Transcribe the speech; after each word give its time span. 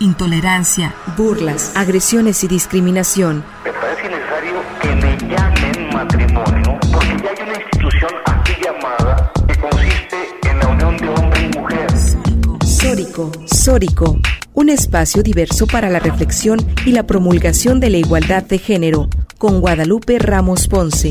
intolerancia, 0.00 0.94
burlas, 1.16 1.72
agresiones 1.76 2.42
y 2.42 2.48
discriminación. 2.48 3.44
Me 3.64 3.72
parece 3.72 4.08
necesario 4.08 4.62
que 4.80 4.94
me 4.96 5.16
llamen 5.28 5.94
matrimonio 5.94 6.78
porque 6.90 7.16
ya 7.22 7.30
hay 7.30 7.48
una 7.48 7.60
institución 7.60 8.10
así 8.24 8.52
llamada 8.64 9.32
que 9.46 9.56
consiste 9.58 10.50
en 10.50 10.58
la 10.58 10.68
unión 10.68 10.96
de 10.96 11.08
hombre 11.10 11.50
y 11.52 11.58
mujer. 11.58 11.90
Sórico, 12.64 13.30
Sórico, 13.44 14.18
un 14.54 14.70
espacio 14.70 15.22
diverso 15.22 15.66
para 15.66 15.90
la 15.90 15.98
reflexión 15.98 16.58
y 16.86 16.92
la 16.92 17.06
promulgación 17.06 17.78
de 17.78 17.90
la 17.90 17.98
igualdad 17.98 18.42
de 18.42 18.58
género, 18.58 19.08
con 19.38 19.60
Guadalupe 19.60 20.18
Ramos 20.18 20.66
Ponce. 20.66 21.10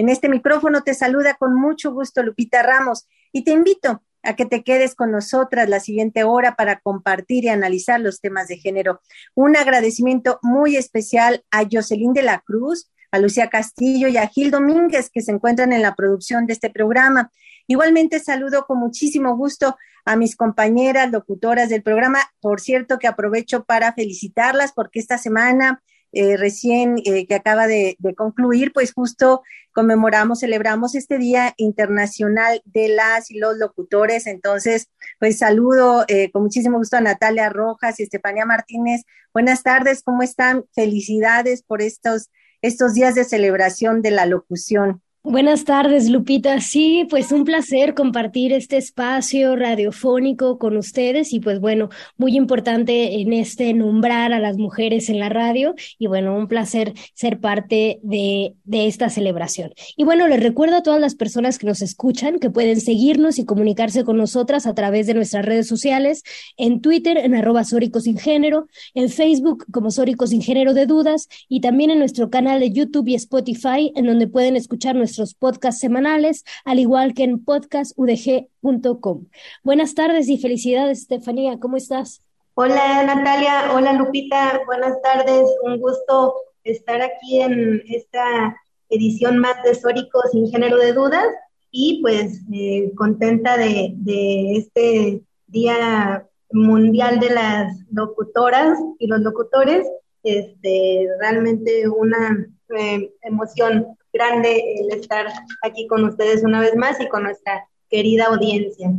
En 0.00 0.08
este 0.08 0.30
micrófono 0.30 0.82
te 0.82 0.94
saluda 0.94 1.34
con 1.34 1.54
mucho 1.54 1.92
gusto 1.92 2.22
Lupita 2.22 2.62
Ramos 2.62 3.06
y 3.32 3.44
te 3.44 3.50
invito 3.50 4.02
a 4.22 4.34
que 4.34 4.46
te 4.46 4.64
quedes 4.64 4.94
con 4.94 5.12
nosotras 5.12 5.68
la 5.68 5.78
siguiente 5.78 6.24
hora 6.24 6.56
para 6.56 6.80
compartir 6.80 7.44
y 7.44 7.48
analizar 7.48 8.00
los 8.00 8.22
temas 8.22 8.48
de 8.48 8.56
género. 8.56 9.02
Un 9.34 9.58
agradecimiento 9.58 10.38
muy 10.40 10.78
especial 10.78 11.44
a 11.50 11.64
Jocelyn 11.70 12.14
de 12.14 12.22
la 12.22 12.38
Cruz, 12.38 12.90
a 13.10 13.18
Lucía 13.18 13.50
Castillo 13.50 14.08
y 14.08 14.16
a 14.16 14.26
Gil 14.26 14.50
Domínguez 14.50 15.10
que 15.12 15.20
se 15.20 15.32
encuentran 15.32 15.70
en 15.74 15.82
la 15.82 15.94
producción 15.94 16.46
de 16.46 16.54
este 16.54 16.70
programa. 16.70 17.30
Igualmente 17.66 18.20
saludo 18.20 18.64
con 18.64 18.78
muchísimo 18.78 19.36
gusto 19.36 19.76
a 20.06 20.16
mis 20.16 20.34
compañeras 20.34 21.10
locutoras 21.10 21.68
del 21.68 21.82
programa. 21.82 22.20
Por 22.40 22.62
cierto 22.62 22.98
que 22.98 23.06
aprovecho 23.06 23.64
para 23.64 23.92
felicitarlas 23.92 24.72
porque 24.72 24.98
esta 24.98 25.18
semana 25.18 25.82
eh, 26.12 26.36
recién 26.36 26.96
eh, 27.04 27.26
que 27.26 27.34
acaba 27.34 27.66
de, 27.66 27.96
concluir, 28.16 28.72
pues 28.72 28.92
justo 28.92 29.42
conmemoramos, 29.72 30.40
celebramos 30.40 30.94
este 30.94 31.18
Día 31.18 31.54
Internacional 31.56 32.62
de 32.64 32.88
las 32.88 33.30
y 33.30 33.38
los 33.38 33.56
Locutores. 33.58 34.26
Entonces, 34.26 34.88
pues 35.18 35.38
saludo 35.38 36.04
eh, 36.08 36.30
con 36.32 36.42
muchísimo 36.42 36.78
gusto 36.78 36.96
a 36.96 37.00
Natalia 37.00 37.48
Rojas 37.48 38.00
y 38.00 38.02
Estefanía 38.02 38.44
Martínez. 38.44 39.02
Buenas 39.32 39.62
tardes, 39.62 40.02
¿cómo 40.02 40.22
están? 40.22 40.64
Felicidades 40.74 41.62
por 41.62 41.82
estos, 41.82 42.30
estos 42.62 42.94
días 42.94 43.14
de 43.14 43.24
celebración 43.24 44.02
de 44.02 44.10
la 44.10 44.26
locución. 44.26 45.02
Buenas 45.22 45.66
tardes, 45.66 46.08
Lupita. 46.08 46.58
Sí, 46.62 47.06
pues 47.10 47.30
un 47.30 47.44
placer 47.44 47.92
compartir 47.92 48.54
este 48.54 48.78
espacio 48.78 49.54
radiofónico 49.54 50.58
con 50.58 50.78
ustedes 50.78 51.34
y 51.34 51.40
pues 51.40 51.60
bueno, 51.60 51.90
muy 52.16 52.38
importante 52.38 53.20
en 53.20 53.34
este 53.34 53.74
nombrar 53.74 54.32
a 54.32 54.38
las 54.38 54.56
mujeres 54.56 55.10
en 55.10 55.18
la 55.18 55.28
radio 55.28 55.74
y 55.98 56.06
bueno, 56.06 56.34
un 56.34 56.48
placer 56.48 56.94
ser 57.12 57.38
parte 57.38 58.00
de, 58.02 58.54
de 58.64 58.86
esta 58.86 59.10
celebración. 59.10 59.74
Y 59.94 60.04
bueno, 60.04 60.26
les 60.26 60.42
recuerdo 60.42 60.76
a 60.76 60.82
todas 60.82 61.02
las 61.02 61.14
personas 61.16 61.58
que 61.58 61.66
nos 61.66 61.82
escuchan 61.82 62.38
que 62.38 62.48
pueden 62.48 62.80
seguirnos 62.80 63.38
y 63.38 63.44
comunicarse 63.44 64.04
con 64.04 64.16
nosotras 64.16 64.66
a 64.66 64.74
través 64.74 65.06
de 65.06 65.12
nuestras 65.12 65.44
redes 65.44 65.68
sociales, 65.68 66.22
en 66.56 66.80
Twitter 66.80 67.18
en 67.18 67.34
arroba 67.34 67.64
Sórico 67.64 68.00
Sin 68.00 68.16
Género, 68.16 68.68
en 68.94 69.10
Facebook 69.10 69.66
como 69.70 69.90
Sórico 69.90 70.26
Sin 70.26 70.40
Género 70.40 70.72
de 70.72 70.86
Dudas 70.86 71.28
y 71.46 71.60
también 71.60 71.90
en 71.90 71.98
nuestro 71.98 72.30
canal 72.30 72.58
de 72.58 72.72
YouTube 72.72 73.08
y 73.08 73.16
Spotify 73.16 73.92
en 73.94 74.06
donde 74.06 74.26
pueden 74.26 74.56
escuchar 74.56 74.96
nuestros 74.96 75.09
nuestros 75.10 75.34
podcasts 75.34 75.80
semanales, 75.80 76.44
al 76.64 76.78
igual 76.78 77.14
que 77.14 77.24
en 77.24 77.44
podcastudg.com. 77.44 79.26
Buenas 79.64 79.94
tardes 79.94 80.28
y 80.28 80.38
felicidades, 80.38 81.00
Estefanía. 81.00 81.58
¿Cómo 81.58 81.76
estás? 81.76 82.22
Hola, 82.54 83.02
Natalia. 83.02 83.72
Hola, 83.74 83.92
Lupita. 83.94 84.60
Buenas 84.66 85.02
tardes. 85.02 85.42
Un 85.64 85.80
gusto 85.80 86.34
estar 86.62 87.02
aquí 87.02 87.40
en 87.40 87.82
esta 87.88 88.56
edición 88.88 89.38
más 89.38 89.60
de 89.64 89.74
Sórico 89.74 90.20
sin 90.30 90.48
género 90.48 90.76
de 90.76 90.92
dudas 90.92 91.26
y 91.72 92.00
pues 92.02 92.42
eh, 92.52 92.92
contenta 92.94 93.56
de, 93.56 93.94
de 93.96 94.58
este 94.58 95.22
Día 95.48 96.24
Mundial 96.52 97.18
de 97.18 97.30
las 97.30 97.76
Locutoras 97.90 98.78
y 99.00 99.08
los 99.08 99.20
Locutores. 99.22 99.88
Este, 100.22 101.08
realmente 101.18 101.88
una 101.88 102.46
eh, 102.78 103.12
emoción 103.22 103.96
grande 104.12 104.62
el 104.78 104.98
estar 104.98 105.26
aquí 105.62 105.86
con 105.86 106.04
ustedes 106.04 106.44
una 106.44 106.60
vez 106.60 106.76
más 106.76 107.00
y 107.00 107.08
con 107.08 107.22
nuestra 107.22 107.66
querida 107.88 108.26
audiencia. 108.26 108.90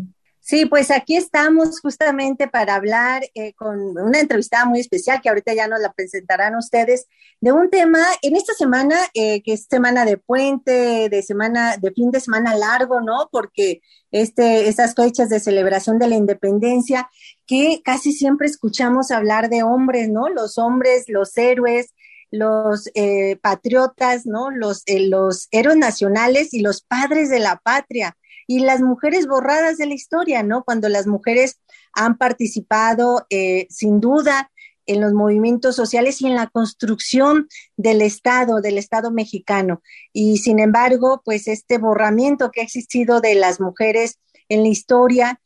Sí, 0.44 0.66
pues 0.66 0.90
aquí 0.90 1.16
estamos 1.16 1.80
justamente 1.82 2.48
para 2.48 2.74
hablar 2.74 3.22
eh, 3.36 3.54
con 3.54 3.80
una 4.00 4.20
entrevistada 4.20 4.66
muy 4.66 4.80
especial 4.80 5.22
que 5.22 5.30
ahorita 5.30 5.54
ya 5.54 5.68
nos 5.68 5.80
la 5.80 5.94
presentarán 5.94 6.56
ustedes 6.56 7.08
de 7.40 7.52
un 7.52 7.70
tema 7.70 8.00
en 8.24 8.36
esta 8.36 8.54
semana 8.56 8.98
eh, 9.14 9.44
que 9.44 9.54
es 9.54 9.68
semana 9.70 10.04
de 10.04 10.18
puente, 10.18 11.10
de 11.10 11.22
semana 11.22 11.78
de 11.78 11.92
fin 11.92 12.10
de 12.10 12.20
semana 12.20 12.56
largo, 12.56 13.02
¿no? 13.02 13.30
Porque 13.32 13.82
este 14.10 14.68
estas 14.68 14.96
fechas 14.96 15.30
de 15.30 15.40
celebración 15.40 16.00
de 16.00 16.08
la 16.08 16.16
independencia 16.16 17.08
que 17.46 17.82
casi 17.84 18.12
siempre 18.12 18.48
escuchamos 18.48 19.12
hablar 19.12 19.48
de 19.48 19.62
hombres, 19.62 20.10
¿no? 20.10 20.28
Los 20.28 20.58
hombres, 20.58 21.06
los 21.08 21.38
héroes, 21.38 21.94
los 22.32 22.90
eh, 22.96 23.36
patriotas, 23.42 24.26
¿no? 24.26 24.50
Los, 24.50 24.84
eh, 24.86 25.08
los 25.08 25.48
héroes 25.52 25.78
nacionales 25.78 26.54
y 26.54 26.62
los 26.62 26.82
padres 26.82 27.30
de 27.30 27.40
la 27.40 27.58
patria 27.58 28.18
y 28.48 28.60
las 28.62 28.82
mujeres 28.82 29.28
borradas 29.28 29.78
de 29.78 29.86
la 29.86 29.94
historia, 29.94 30.42
¿no? 30.42 30.64
Cuando 30.64 30.90
las 30.90 31.08
mujeres 31.08 31.60
han 31.94 32.18
participado 32.18 33.26
eh, 33.30 33.68
sin 33.70 34.00
duda 34.00 34.50
en 34.88 35.02
los 35.02 35.14
movimientos 35.14 35.76
sociales 35.76 36.22
y 36.22 36.28
en 36.28 36.36
la 36.36 36.48
construcción 36.48 37.48
del 37.78 38.02
Estado, 38.02 38.62
del 38.62 38.78
Estado 38.78 39.12
mexicano. 39.12 39.82
Y 40.12 40.38
sin 40.38 40.60
embargo, 40.60 41.22
pues 41.24 41.48
este 41.48 41.78
borramiento 41.78 42.50
que 42.50 42.62
ha 42.62 42.64
existido 42.64 43.22
de 43.22 43.36
las 43.36 43.60
mujeres 43.60 44.20
en 44.50 44.64
la 44.64 44.70
historia, 44.70 45.40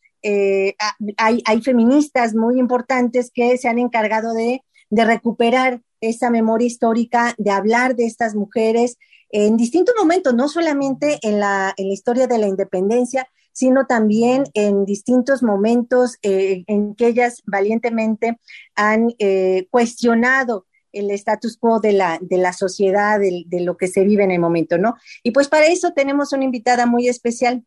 hay, 1.18 1.44
hay 1.46 1.62
feministas 1.62 2.34
muy 2.34 2.58
importantes 2.58 3.30
que 3.32 3.58
se 3.58 3.68
han 3.68 3.78
encargado 3.78 4.34
de, 4.34 4.64
de 4.90 5.06
recuperar 5.06 5.82
esa 6.02 6.30
memoria 6.30 6.68
histórica, 6.68 7.34
de 7.38 7.52
hablar 7.52 7.96
de 7.96 8.06
estas 8.06 8.36
mujeres 8.36 8.98
en 9.30 9.58
distintos 9.58 9.96
momentos, 9.98 10.34
no 10.34 10.48
solamente 10.48 11.20
en 11.22 11.40
la, 11.40 11.74
en 11.78 11.88
la 11.88 11.94
historia 11.94 12.28
de 12.28 12.38
la 12.38 12.48
independencia, 12.48 13.28
sino 13.56 13.86
también 13.86 14.44
en 14.54 14.86
distintos 14.86 15.42
momentos 15.42 16.18
eh, 16.22 16.66
en 16.68 16.94
que 16.94 17.08
ellas 17.08 17.42
valientemente 17.46 18.38
han 18.76 19.14
eh, 19.18 19.68
cuestionado 19.72 20.66
el 20.92 21.10
status 21.12 21.58
quo 21.58 21.80
de 21.80 21.94
la, 21.94 22.18
de 22.22 22.38
la 22.38 22.54
sociedad, 22.54 23.20
de, 23.20 23.46
lo 23.62 23.78
que 23.78 23.88
se 23.88 24.04
vive 24.04 24.24
en 24.24 24.32
el 24.32 24.40
momento, 24.40 24.78
¿no? 24.78 24.96
Y 25.24 25.32
pues 25.32 25.48
para 25.48 25.68
eso 25.68 25.92
tenemos 25.94 26.34
una 26.34 26.44
invitada 26.44 26.86
muy 26.86 27.08
especial. 27.08 27.64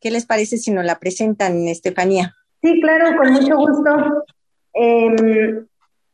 ¿Qué 0.00 0.10
les 0.10 0.26
parece 0.26 0.56
si 0.56 0.70
nos 0.70 0.84
la 0.84 0.98
presentan, 0.98 1.66
Estefanía? 1.66 2.34
Sí, 2.62 2.80
claro, 2.80 3.16
con 3.16 3.32
mucho 3.32 3.56
gusto. 3.56 4.24
Eh, 4.74 5.64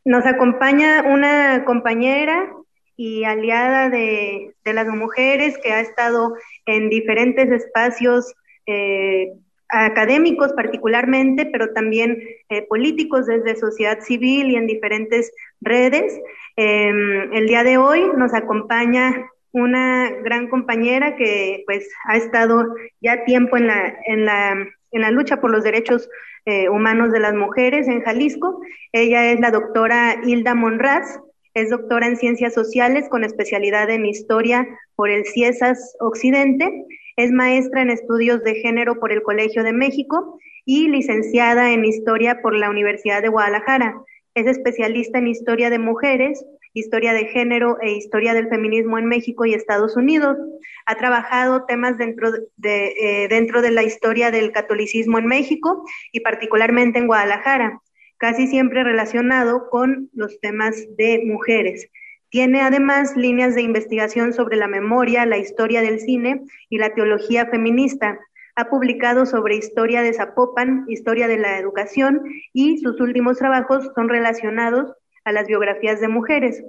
nos 0.05 0.25
acompaña 0.25 1.03
una 1.03 1.65
compañera 1.65 2.53
y 2.95 3.23
aliada 3.25 3.89
de, 3.89 4.55
las 4.63 4.87
mujeres 4.87 5.57
que 5.57 5.71
ha 5.73 5.81
estado 5.81 6.35
en 6.65 6.89
diferentes 6.89 7.51
espacios 7.51 8.33
eh, 8.67 9.33
académicos 9.69 10.53
particularmente, 10.53 11.47
pero 11.47 11.73
también 11.73 12.17
eh, 12.49 12.61
políticos 12.67 13.25
desde 13.25 13.55
sociedad 13.55 13.99
civil 14.01 14.51
y 14.51 14.55
en 14.55 14.67
diferentes 14.67 15.31
redes. 15.59 16.19
Em, 16.55 17.33
el 17.33 17.47
día 17.47 17.63
de 17.63 17.77
hoy 17.77 18.03
nos 18.15 18.33
acompaña 18.33 19.29
una 19.51 20.09
gran 20.23 20.47
compañera 20.49 21.15
que 21.15 21.63
pues 21.65 21.89
ha 22.05 22.17
estado 22.17 22.75
ya 23.01 23.23
tiempo 23.25 23.57
en 23.57 23.67
la, 23.67 23.97
en 24.05 24.25
la, 24.25 24.51
en 24.91 25.01
la 25.01 25.11
lucha 25.11 25.41
por 25.41 25.51
los 25.51 25.63
derechos 25.63 26.09
eh, 26.45 26.69
Humanos 26.69 27.11
de 27.11 27.19
las 27.19 27.33
Mujeres 27.33 27.87
en 27.87 28.01
Jalisco. 28.01 28.61
Ella 28.91 29.31
es 29.31 29.39
la 29.39 29.51
doctora 29.51 30.15
Hilda 30.23 30.55
Monraz, 30.55 31.19
es 31.53 31.69
doctora 31.69 32.07
en 32.07 32.17
Ciencias 32.17 32.53
Sociales 32.53 33.07
con 33.09 33.23
especialidad 33.23 33.89
en 33.89 34.05
Historia 34.05 34.67
por 34.95 35.09
el 35.09 35.25
CIESAS 35.25 35.95
Occidente, 35.99 36.85
es 37.15 37.31
maestra 37.31 37.81
en 37.81 37.89
Estudios 37.89 38.43
de 38.43 38.55
Género 38.55 38.99
por 38.99 39.11
el 39.11 39.23
Colegio 39.23 39.63
de 39.63 39.71
México 39.71 40.37
y 40.65 40.89
licenciada 40.89 41.71
en 41.71 41.85
Historia 41.85 42.41
por 42.41 42.55
la 42.55 42.69
Universidad 42.69 43.21
de 43.21 43.29
Guadalajara. 43.29 43.95
Es 44.33 44.47
especialista 44.47 45.19
en 45.19 45.27
Historia 45.27 45.69
de 45.69 45.79
Mujeres 45.79 46.43
historia 46.75 47.13
de 47.13 47.25
género 47.25 47.77
e 47.81 47.93
historia 47.93 48.33
del 48.33 48.49
feminismo 48.49 48.99
en 48.99 49.05
México 49.05 49.45
y 49.45 49.53
Estados 49.53 49.95
Unidos. 49.95 50.37
Ha 50.85 50.95
trabajado 50.95 51.65
temas 51.65 51.97
dentro 51.97 52.31
de, 52.57 52.93
eh, 52.99 53.27
dentro 53.29 53.61
de 53.61 53.71
la 53.71 53.83
historia 53.83 54.29
del 54.29 54.51
catolicismo 54.51 55.17
en 55.17 55.25
México 55.25 55.85
y 56.11 56.19
particularmente 56.19 56.99
en 56.99 57.07
Guadalajara, 57.07 57.81
casi 58.17 58.47
siempre 58.47 58.83
relacionado 58.83 59.69
con 59.69 60.09
los 60.13 60.39
temas 60.41 60.75
de 60.97 61.23
mujeres. 61.25 61.89
Tiene 62.29 62.61
además 62.61 63.15
líneas 63.15 63.55
de 63.55 63.61
investigación 63.61 64.33
sobre 64.33 64.57
la 64.57 64.67
memoria, 64.67 65.25
la 65.25 65.37
historia 65.37 65.81
del 65.81 66.01
cine 66.01 66.41
y 66.69 66.77
la 66.77 66.93
teología 66.93 67.45
feminista. 67.45 68.19
Ha 68.57 68.69
publicado 68.69 69.25
sobre 69.25 69.55
historia 69.55 70.01
de 70.01 70.13
Zapopan, 70.13 70.83
historia 70.89 71.29
de 71.29 71.37
la 71.37 71.57
educación 71.57 72.21
y 72.51 72.79
sus 72.79 72.99
últimos 72.99 73.37
trabajos 73.37 73.89
son 73.95 74.09
relacionados 74.09 74.93
a 75.25 75.31
las 75.31 75.47
biografías 75.47 75.99
de 75.99 76.07
mujeres. 76.07 76.63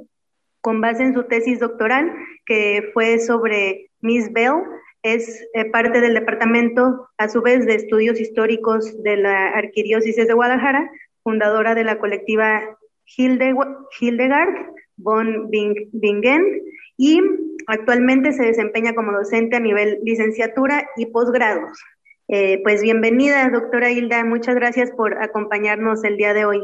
Con 0.61 0.81
base 0.81 1.05
en 1.05 1.14
su 1.14 1.25
tesis 1.25 1.61
doctoral, 1.61 2.12
que 2.44 2.91
fue 2.93 3.20
sobre 3.20 3.91
Miss 4.00 4.32
Bell, 4.32 4.62
es 5.03 5.47
eh, 5.55 5.67
parte 5.67 6.00
del 6.00 6.14
Departamento, 6.14 7.08
a 7.17 7.29
su 7.29 7.41
vez, 7.41 7.64
de 7.67 7.76
Estudios 7.76 8.20
Históricos 8.20 9.03
de 9.05 9.17
la 9.19 9.49
Arquidiócesis 9.50 10.26
de 10.26 10.35
Guadalajara, 10.35 10.91
fundadora 11.23 11.75
de 11.76 11.85
la 11.85 11.99
colectiva 11.99 12.62
Hildegard 13.17 14.73
von 14.97 15.49
Bingen 15.50 16.62
y 16.97 17.20
actualmente 17.67 18.32
se 18.32 18.44
desempeña 18.44 18.94
como 18.94 19.12
docente 19.12 19.56
a 19.56 19.61
nivel 19.61 20.00
licenciatura 20.02 20.88
y 20.97 21.06
posgrados. 21.06 21.79
Eh, 22.29 22.61
pues 22.64 22.82
bienvenida, 22.82 23.49
doctora 23.50 23.91
Hilda, 23.91 24.25
muchas 24.25 24.56
gracias 24.56 24.91
por 24.91 25.23
acompañarnos 25.23 26.02
el 26.02 26.17
día 26.17 26.35
de 26.35 26.44
hoy. 26.44 26.62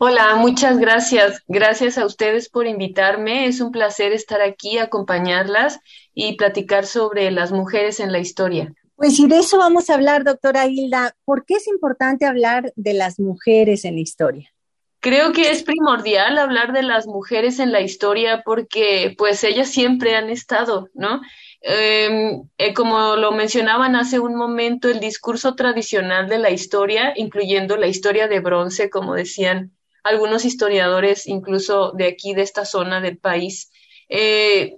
Hola, 0.00 0.36
muchas 0.36 0.78
gracias. 0.78 1.42
Gracias 1.48 1.98
a 1.98 2.06
ustedes 2.06 2.48
por 2.48 2.68
invitarme. 2.68 3.46
Es 3.46 3.60
un 3.60 3.72
placer 3.72 4.12
estar 4.12 4.40
aquí, 4.40 4.78
acompañarlas 4.78 5.80
y 6.14 6.36
platicar 6.36 6.86
sobre 6.86 7.32
las 7.32 7.50
mujeres 7.50 7.98
en 7.98 8.12
la 8.12 8.20
historia. 8.20 8.72
Pues 8.94 9.18
y 9.18 9.26
de 9.26 9.38
eso 9.38 9.58
vamos 9.58 9.90
a 9.90 9.94
hablar, 9.94 10.22
doctora 10.22 10.66
Hilda. 10.66 11.16
¿Por 11.24 11.44
qué 11.44 11.54
es 11.54 11.66
importante 11.66 12.26
hablar 12.26 12.72
de 12.76 12.92
las 12.92 13.18
mujeres 13.18 13.84
en 13.84 13.96
la 13.96 14.00
historia? 14.00 14.52
Creo 15.00 15.32
que 15.32 15.50
es 15.50 15.64
primordial 15.64 16.38
hablar 16.38 16.72
de 16.72 16.84
las 16.84 17.08
mujeres 17.08 17.58
en 17.58 17.72
la 17.72 17.80
historia 17.80 18.42
porque 18.44 19.16
pues 19.18 19.42
ellas 19.42 19.68
siempre 19.68 20.14
han 20.14 20.30
estado, 20.30 20.90
¿no? 20.94 21.22
Em, 21.60 22.48
eh, 22.56 22.72
como 22.72 23.16
lo 23.16 23.32
mencionaban 23.32 23.96
hace 23.96 24.20
un 24.20 24.36
momento, 24.36 24.88
el 24.88 25.00
discurso 25.00 25.56
tradicional 25.56 26.28
de 26.28 26.38
la 26.38 26.50
historia, 26.50 27.12
incluyendo 27.16 27.76
la 27.76 27.88
historia 27.88 28.28
de 28.28 28.38
bronce, 28.38 28.90
como 28.90 29.14
decían 29.14 29.72
algunos 30.08 30.44
historiadores, 30.44 31.26
incluso 31.26 31.92
de 31.92 32.08
aquí, 32.08 32.34
de 32.34 32.42
esta 32.42 32.64
zona 32.64 33.00
del 33.00 33.18
país, 33.18 33.70
eh, 34.08 34.76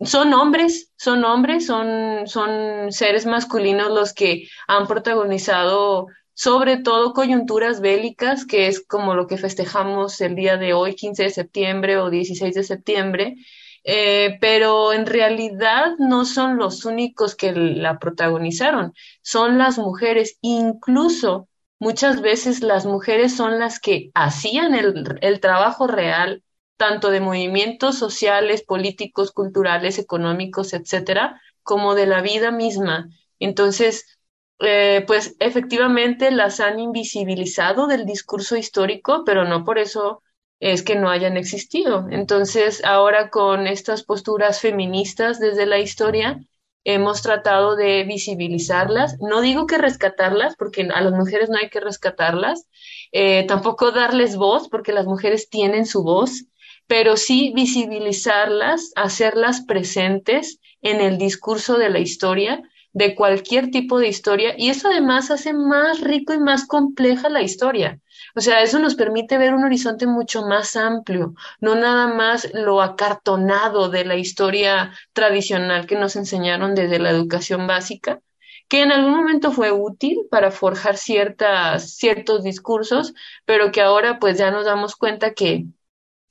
son 0.00 0.32
hombres, 0.32 0.92
son 0.96 1.24
hombres, 1.24 1.66
son, 1.66 2.26
son 2.26 2.90
seres 2.90 3.26
masculinos 3.26 3.90
los 3.90 4.14
que 4.14 4.48
han 4.66 4.86
protagonizado 4.86 6.06
sobre 6.40 6.78
todo 6.78 7.12
coyunturas 7.12 7.82
bélicas, 7.82 8.46
que 8.46 8.66
es 8.66 8.80
como 8.80 9.14
lo 9.14 9.26
que 9.26 9.36
festejamos 9.36 10.18
el 10.22 10.36
día 10.36 10.56
de 10.56 10.72
hoy, 10.72 10.94
15 10.94 11.24
de 11.24 11.28
septiembre 11.28 11.98
o 11.98 12.08
16 12.08 12.54
de 12.54 12.62
septiembre, 12.62 13.36
eh, 13.84 14.38
pero 14.40 14.94
en 14.94 15.04
realidad 15.04 15.96
no 15.98 16.24
son 16.24 16.56
los 16.56 16.86
únicos 16.86 17.34
que 17.34 17.52
la 17.52 17.98
protagonizaron, 17.98 18.94
son 19.20 19.58
las 19.58 19.76
mujeres, 19.76 20.38
incluso 20.40 21.49
muchas 21.80 22.20
veces 22.22 22.62
las 22.62 22.86
mujeres 22.86 23.36
son 23.36 23.58
las 23.58 23.80
que 23.80 24.10
hacían 24.14 24.74
el, 24.76 25.18
el 25.22 25.40
trabajo 25.40 25.88
real, 25.88 26.44
tanto 26.76 27.10
de 27.10 27.20
movimientos 27.20 27.98
sociales, 27.98 28.62
políticos, 28.62 29.32
culturales, 29.32 29.98
económicos, 29.98 30.72
etcétera, 30.72 31.40
como 31.64 31.94
de 31.96 32.06
la 32.06 32.22
vida 32.22 32.52
misma. 32.52 33.08
Entonces, 33.40 34.18
eh, 34.60 35.04
pues 35.06 35.36
efectivamente 35.40 36.30
las 36.30 36.60
han 36.60 36.78
invisibilizado 36.78 37.86
del 37.86 38.06
discurso 38.06 38.56
histórico, 38.56 39.24
pero 39.24 39.44
no 39.44 39.64
por 39.64 39.78
eso 39.78 40.22
es 40.60 40.82
que 40.82 40.96
no 40.96 41.10
hayan 41.10 41.36
existido. 41.36 42.06
Entonces, 42.10 42.84
ahora 42.84 43.30
con 43.30 43.66
estas 43.66 44.04
posturas 44.04 44.60
feministas 44.60 45.40
desde 45.40 45.66
la 45.66 45.78
historia, 45.78 46.40
hemos 46.84 47.22
tratado 47.22 47.76
de 47.76 48.04
visibilizarlas. 48.04 49.16
No 49.20 49.40
digo 49.40 49.66
que 49.66 49.78
rescatarlas, 49.78 50.56
porque 50.56 50.88
a 50.92 51.00
las 51.00 51.12
mujeres 51.12 51.50
no 51.50 51.58
hay 51.58 51.68
que 51.68 51.80
rescatarlas, 51.80 52.68
eh, 53.12 53.44
tampoco 53.46 53.90
darles 53.90 54.36
voz, 54.36 54.68
porque 54.68 54.92
las 54.92 55.06
mujeres 55.06 55.48
tienen 55.48 55.86
su 55.86 56.02
voz, 56.02 56.46
pero 56.86 57.16
sí 57.16 57.52
visibilizarlas, 57.54 58.92
hacerlas 58.96 59.62
presentes 59.62 60.58
en 60.82 61.00
el 61.00 61.18
discurso 61.18 61.78
de 61.78 61.90
la 61.90 62.00
historia 62.00 62.62
de 62.92 63.14
cualquier 63.14 63.70
tipo 63.70 63.98
de 63.98 64.08
historia 64.08 64.54
y 64.56 64.70
eso 64.70 64.88
además 64.88 65.30
hace 65.30 65.52
más 65.52 66.00
rico 66.00 66.34
y 66.34 66.38
más 66.38 66.66
compleja 66.66 67.28
la 67.28 67.42
historia. 67.42 68.00
O 68.34 68.40
sea, 68.40 68.62
eso 68.62 68.78
nos 68.78 68.94
permite 68.94 69.38
ver 69.38 69.54
un 69.54 69.64
horizonte 69.64 70.06
mucho 70.06 70.42
más 70.46 70.76
amplio, 70.76 71.34
no 71.60 71.74
nada 71.74 72.06
más 72.08 72.52
lo 72.54 72.82
acartonado 72.82 73.88
de 73.88 74.04
la 74.04 74.16
historia 74.16 74.92
tradicional 75.12 75.86
que 75.86 75.96
nos 75.96 76.16
enseñaron 76.16 76.74
desde 76.74 76.98
la 76.98 77.10
educación 77.10 77.66
básica, 77.66 78.20
que 78.68 78.82
en 78.82 78.92
algún 78.92 79.16
momento 79.16 79.52
fue 79.52 79.72
útil 79.72 80.26
para 80.30 80.50
forjar 80.52 80.96
ciertas, 80.96 81.96
ciertos 81.96 82.44
discursos, 82.44 83.14
pero 83.44 83.72
que 83.72 83.80
ahora 83.82 84.18
pues 84.20 84.38
ya 84.38 84.50
nos 84.50 84.64
damos 84.66 84.96
cuenta 84.96 85.34
que, 85.34 85.66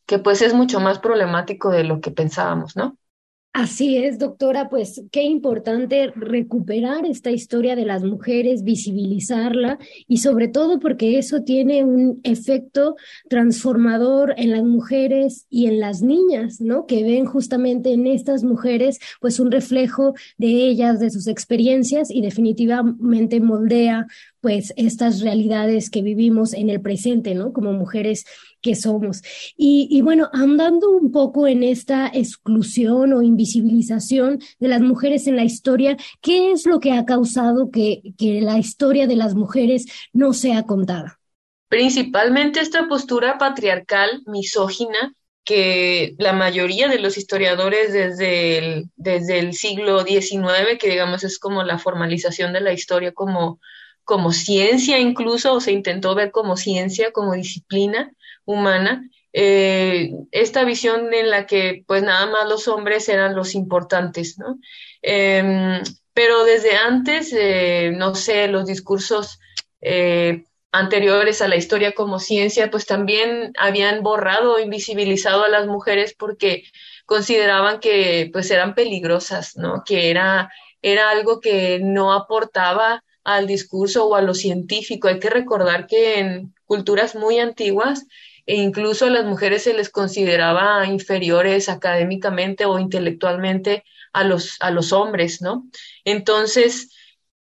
que 0.08 0.20
pues 0.20 0.44
es 0.44 0.54
mucho 0.54 0.82
más 0.82 1.00
problemático 1.00 1.72
de 1.72 1.86
lo 1.86 2.02
que 2.02 2.12
pensábamos, 2.12 2.78
¿no? 2.78 2.99
Así 3.52 3.98
es, 3.98 4.20
doctora, 4.20 4.70
pues 4.70 5.02
qué 5.12 5.24
importante 5.24 6.14
recuperar 6.16 7.08
esta 7.08 7.32
historia 7.32 7.76
de 7.76 7.84
las 7.84 8.04
mujeres, 8.04 8.64
visibilizarla 8.64 9.80
y 10.08 10.18
sobre 10.18 10.48
todo 10.48 10.80
porque 10.80 11.18
eso 11.18 11.42
tiene 11.42 11.84
un 11.84 12.22
efecto 12.24 12.96
transformador 13.28 14.36
en 14.38 14.52
las 14.52 14.64
mujeres 14.64 15.48
y 15.50 15.66
en 15.66 15.80
las 15.80 16.04
niñas, 16.04 16.62
¿no? 16.62 16.86
Que 16.86 17.04
ven 17.04 17.26
justamente 17.26 17.92
en 17.92 18.06
estas 18.06 18.44
mujeres 18.44 19.00
pues 19.20 19.40
un 19.40 19.52
reflejo 19.52 20.14
de 20.38 20.48
ellas, 20.48 21.00
de 21.00 21.10
sus 21.10 21.26
experiencias 21.26 22.12
y 22.12 22.22
definitivamente 22.22 23.42
moldea 23.42 24.06
pues 24.42 24.74
estas 24.78 25.22
realidades 25.22 25.90
que 25.90 26.04
vivimos 26.04 26.54
en 26.54 26.70
el 26.70 26.82
presente, 26.82 27.34
¿no? 27.34 27.52
Como 27.52 27.74
mujeres 27.74 28.26
que 28.62 28.76
somos. 28.76 29.22
Y, 29.58 30.02
bueno, 30.02 30.30
andando 30.34 30.90
un 30.90 31.12
poco 31.12 31.48
en 31.48 31.64
esta 31.64 32.08
exclusión 32.14 33.14
o 33.14 33.22
invisibilización 33.22 34.40
de 34.60 34.68
las 34.68 34.82
mujeres 34.82 35.28
en 35.28 35.36
la 35.36 35.44
historia, 35.44 35.98
¿qué 36.22 36.52
es 36.52 36.66
lo 36.66 36.80
que 36.80 36.94
ha 36.94 37.06
causado 37.06 37.72
que, 37.72 38.02
que 38.18 38.42
la 38.42 38.58
historia 38.58 39.08
de 39.08 39.16
las 39.16 39.36
mujeres 39.36 39.86
no 40.14 40.34
sea 40.34 40.64
contada? 40.64 41.20
Principalmente 41.68 42.60
esta 42.60 42.88
postura 42.88 43.38
patriarcal, 43.38 44.24
misógina, 44.26 45.14
que 45.50 46.14
la 46.20 46.34
mayoría 46.34 46.88
de 46.90 47.00
los 47.00 47.18
historiadores 47.18 47.92
desde 47.92 48.60
el, 48.60 48.90
desde 48.96 49.40
el 49.40 49.54
siglo 49.54 50.04
XIX, 50.04 50.78
que 50.80 50.90
digamos 50.90 51.24
es 51.24 51.40
como 51.40 51.64
la 51.64 51.80
formalización 51.80 52.54
de 52.54 52.62
la 52.62 52.72
historia 52.72 53.14
como, 53.14 53.60
como 54.04 54.32
ciencia 54.32 55.00
incluso, 55.00 55.54
o 55.54 55.60
se 55.60 55.72
intentó 55.72 56.14
ver 56.14 56.30
como 56.30 56.56
ciencia, 56.56 57.12
como 57.12 57.34
disciplina, 57.34 58.12
humana, 58.50 59.08
eh, 59.32 60.12
esta 60.32 60.64
visión 60.64 61.14
en 61.14 61.30
la 61.30 61.46
que 61.46 61.84
pues 61.86 62.02
nada 62.02 62.26
más 62.26 62.50
los 62.50 62.68
hombres 62.68 63.08
eran 63.08 63.36
los 63.36 63.54
importantes, 63.54 64.40
¿no? 64.40 64.60
Em, 65.04 65.82
pero 66.14 66.44
desde 66.46 66.76
antes, 66.76 67.32
eh, 67.34 67.92
no 67.96 68.16
sé, 68.16 68.48
los 68.48 68.66
discursos 68.66 69.40
eh, 69.82 70.46
anteriores 70.72 71.42
a 71.42 71.48
la 71.48 71.58
historia 71.58 71.92
como 71.94 72.20
ciencia, 72.20 72.72
pues 72.72 72.88
también 72.88 73.54
habían 73.58 74.02
borrado 74.02 74.60
invisibilizado 74.60 75.44
a 75.44 75.50
las 75.50 75.68
mujeres 75.68 76.16
porque 76.18 76.64
consideraban 77.06 77.80
que 77.80 78.30
pues 78.34 78.50
eran 78.50 78.74
peligrosas, 78.74 79.56
¿no? 79.58 79.84
Que 79.86 80.10
era, 80.10 80.52
era 80.82 81.12
algo 81.12 81.40
que 81.40 81.80
no 81.80 82.14
aportaba 82.14 83.04
al 83.24 83.46
discurso 83.46 84.08
o 84.08 84.16
a 84.16 84.22
lo 84.24 84.34
científico. 84.34 85.08
Hay 85.08 85.20
que 85.20 85.30
recordar 85.30 85.86
que 85.88 86.20
en 86.20 86.54
culturas 86.66 87.16
muy 87.16 87.40
antiguas 87.40 88.06
e 88.50 88.56
incluso 88.56 89.06
a 89.06 89.12
las 89.12 89.26
mujeres 89.26 89.62
se 89.62 89.76
les 89.76 89.92
consideraba 89.92 90.84
inferiores 90.88 91.70
académicamente 91.70 92.66
o 92.66 92.80
intelectualmente 92.80 93.84
a 94.12 94.24
los, 94.24 94.58
a 94.60 94.72
los 94.72 94.92
hombres, 94.92 95.40
¿no? 95.40 95.68
Entonces, 96.04 96.90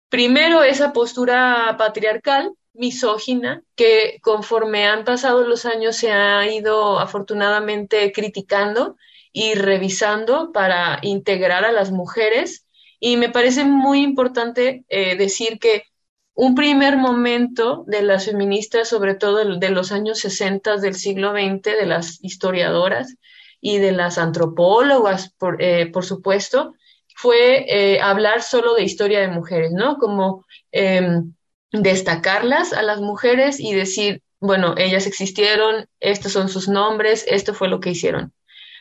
primero 0.10 0.62
esa 0.62 0.94
postura 0.94 1.76
patriarcal, 1.80 2.52
misógina, 2.74 3.64
que 3.76 4.20
conforme 4.22 4.86
han 4.86 5.04
pasado 5.04 5.44
los 5.44 5.66
años 5.66 5.96
se 5.96 6.12
ha 6.12 6.48
ido 6.48 7.00
afortunadamente 7.00 8.12
criticando 8.12 8.96
y 9.34 9.56
revisando 9.56 10.52
para 10.52 11.00
integrar 11.02 11.66
a 11.66 11.72
las 11.72 11.92
mujeres. 11.92 12.68
Y 13.00 13.18
me 13.18 13.30
parece 13.30 13.64
muy 13.64 14.04
importante 14.04 14.86
eh, 14.88 15.16
decir 15.16 15.58
que 15.58 15.86
un 16.34 16.56
primer 16.56 16.98
momento 16.98 17.84
de 17.88 18.02
las 18.02 18.26
feministas, 18.26 18.88
sobre 18.88 19.16
todo 19.16 19.58
de 19.58 19.70
los 19.70 19.92
años 19.92 20.20
60 20.20 20.78
del 20.78 20.96
siglo 20.96 21.32
XX, 21.32 21.62
de 21.64 21.86
las 21.86 22.24
historiadoras, 22.24 23.16
y 23.62 23.78
de 23.78 23.92
las 23.92 24.18
antropólogas, 24.18 25.30
por, 25.38 25.62
eh, 25.62 25.88
por 25.88 26.04
supuesto, 26.04 26.74
fue 27.16 27.66
eh, 27.70 28.02
hablar 28.02 28.42
solo 28.42 28.74
de 28.74 28.84
historia 28.84 29.22
de 29.22 29.28
mujeres, 29.28 29.72
¿no? 29.72 29.98
Como 29.98 30.46
em, 30.72 31.34
destacarlas 31.72 32.74
a 32.74 32.82
las 32.82 33.00
mujeres 33.00 33.60
y 33.60 33.74
decir, 33.74 34.24
bueno, 34.40 34.76
ellas 34.78 35.06
existieron, 35.08 35.86
estos 36.00 36.32
son 36.32 36.50
sus 36.50 36.68
nombres, 36.68 37.26
esto 37.28 37.54
fue 37.54 37.68
lo 37.68 37.80
que 37.80 37.92
hicieron. 37.92 38.34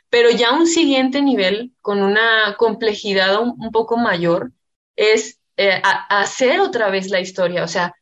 Pero 0.09 0.31
ya 0.31 0.53
un 0.53 0.67
siguiente 0.67 1.23
nivel, 1.23 1.73
con 1.83 2.03
una 2.03 2.57
complejidad 2.57 3.41
un, 3.41 3.71
poco 3.71 3.97
mayor, 3.97 4.53
es 4.97 5.40
eh, 5.63 5.83
hacer 6.09 6.59
otra 6.59 6.89
vez 6.89 7.11
la 7.11 7.21
historia. 7.21 7.65
O 7.65 7.69
sea, 7.69 7.95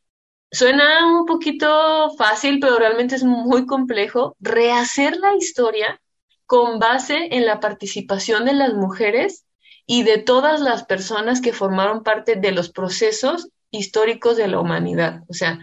suena 0.52 1.06
un 1.18 1.26
poquito 1.26 2.14
fácil, 2.16 2.60
pero 2.60 2.78
realmente 2.78 3.16
es 3.16 3.24
muy 3.24 3.66
complejo. 3.66 4.36
Rehacer 4.38 5.16
la 5.16 5.34
historia 5.34 6.00
con 6.46 6.78
base 6.78 7.34
en 7.34 7.46
la 7.46 7.58
participación 7.58 8.44
de 8.44 8.52
las 8.52 8.74
mujeres 8.74 9.44
y 9.86 10.04
de 10.04 10.18
todas 10.18 10.60
las 10.60 10.84
personas 10.84 11.40
que 11.40 11.52
formaron 11.52 12.04
parte 12.04 12.36
de 12.36 12.52
los 12.52 12.70
procesos 12.70 13.48
históricos 13.72 14.36
de 14.36 14.46
la 14.46 14.60
humanidad. 14.60 15.22
O 15.28 15.34
sea, 15.34 15.58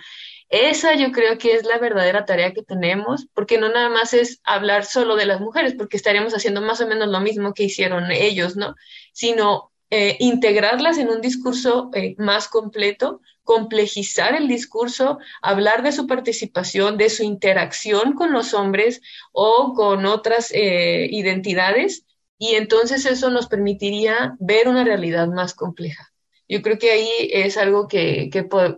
esa 0.50 0.96
yo 0.96 1.14
creo 1.14 1.38
que 1.38 1.54
es 1.54 1.64
la 1.64 1.78
verdadera 1.78 2.26
tarea 2.26 2.54
que 2.54 2.62
tenemos, 2.62 3.26
porque 3.34 3.58
no 3.58 3.70
nada 3.70 3.88
más 3.88 4.14
es 4.14 4.42
hablar 4.44 4.84
solo 4.84 5.16
de 5.16 5.28
las 5.28 5.40
mujeres, 5.40 5.76
porque 5.78 5.96
estaríamos 5.96 6.34
haciendo 6.34 6.62
más 6.62 6.82
o 6.82 6.88
menos 6.88 7.08
lo 7.08 7.22
mismo 7.22 7.54
que 7.54 7.64
hicieron 7.64 8.12
ellos, 8.12 8.58
¿no? 8.58 8.76
Sino 9.14 9.72
eh, 9.92 10.18
integrarlas 10.20 10.98
en 10.98 11.10
un 11.10 11.22
discurso 11.22 11.92
eh, 11.94 12.16
más 12.18 12.48
completo, 12.48 13.22
complejizar 13.44 14.36
el 14.36 14.48
discurso, 14.48 15.20
hablar 15.42 15.84
de 15.84 15.92
su 15.92 16.08
participación, 16.08 16.98
de 16.98 17.10
su 17.10 17.24
interacción 17.24 18.14
con 18.14 18.34
los 18.34 18.54
hombres 18.54 19.02
o 19.32 19.74
con 19.76 20.06
otras 20.06 20.52
eh, 20.52 21.08
identidades 21.12 22.04
y 22.38 22.56
entonces 22.56 23.06
eso 23.06 23.30
nos 23.30 23.48
permitiría 23.48 24.36
ver 24.40 24.68
una 24.68 24.84
realidad 24.84 25.28
más 25.28 25.54
compleja. 25.54 26.12
Yo 26.50 26.62
creo 26.62 26.78
que 26.78 26.92
ahí 26.92 27.10
es 27.32 27.58
algo 27.58 27.88
que, 27.88 28.30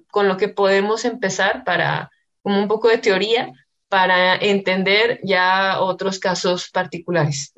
con 0.10 0.28
lo 0.28 0.38
que 0.38 0.50
podemos 0.50 1.06
empezar 1.06 1.64
para, 1.64 2.12
como 2.42 2.60
un 2.60 2.68
poco 2.68 2.90
de 2.90 2.98
teoría, 2.98 3.52
para 3.90 4.36
entender 4.36 5.20
ya 5.24 5.80
otros 5.80 6.20
casos 6.20 6.70
particulares. 6.70 7.54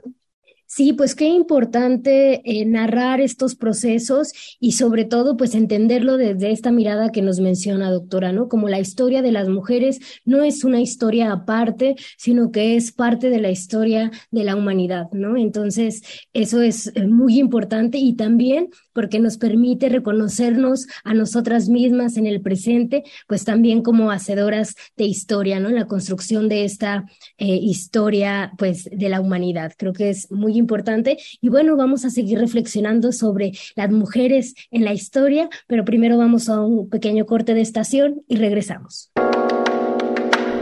Sí, 0.72 0.94
pues 0.94 1.16
qué 1.16 1.26
importante 1.26 2.42
eh, 2.46 2.64
narrar 2.64 3.22
estos 3.22 3.56
procesos 3.56 4.34
y 4.60 4.74
sobre 4.74 5.04
todo 5.04 5.36
pues 5.36 5.56
entenderlo 5.56 6.16
desde 6.16 6.52
esta 6.52 6.70
mirada 6.72 7.12
que 7.12 7.24
nos 7.24 7.40
menciona 7.40 7.90
doctora, 7.90 8.34
¿no? 8.34 8.48
Como 8.50 8.70
la 8.70 8.80
historia 8.80 9.24
de 9.24 9.32
las 9.32 9.50
mujeres 9.50 10.00
no 10.26 10.44
es 10.44 10.64
una 10.64 10.80
historia 10.80 11.32
aparte, 11.32 11.96
sino 12.20 12.52
que 12.52 12.76
es 12.76 12.92
parte 12.92 13.32
de 13.32 13.40
la 13.40 13.50
historia 13.50 14.12
de 14.30 14.44
la 14.44 14.56
humanidad, 14.56 15.08
¿no? 15.12 15.38
Entonces, 15.38 16.04
eso 16.34 16.62
es 16.62 16.92
eh, 16.94 17.08
muy 17.08 17.40
importante 17.40 17.98
y 17.98 18.14
también 18.14 18.70
porque 18.94 19.20
nos 19.20 19.38
permite 19.38 19.90
reconocernos 19.90 20.86
a 21.04 21.16
nosotras 21.16 21.68
mismas 21.68 22.16
en 22.16 22.28
el 22.28 22.42
presente, 22.42 23.04
pues 23.28 23.44
también 23.44 23.82
como 23.82 24.12
hacedoras 24.12 24.76
de 24.96 25.06
historia, 25.06 25.60
¿no? 25.60 25.70
En 25.70 25.76
la 25.76 25.88
construcción 25.88 26.48
de 26.48 26.64
esta 26.64 27.06
eh, 27.40 27.56
historia 27.56 28.52
pues 28.60 28.88
de 28.92 29.10
la 29.10 29.20
humanidad. 29.20 29.74
Creo 29.76 29.94
que 29.94 30.12
es 30.12 30.30
muy 30.30 30.59
importante. 30.60 31.18
Y 31.42 31.50
bueno, 31.50 31.76
vamos 31.76 32.06
a 32.06 32.10
seguir 32.10 32.40
reflexionando 32.40 33.12
sobre 33.12 33.54
las 33.76 33.90
mujeres 33.90 34.54
en 34.72 34.86
la 34.86 34.94
historia, 34.94 35.50
pero 35.68 35.84
primero 35.84 36.18
vamos 36.18 36.50
a 36.50 36.62
un 36.62 36.90
pequeño 36.90 37.26
corte 37.26 37.54
de 37.54 37.62
estación 37.62 38.22
y 38.28 38.36
regresamos. 38.36 39.12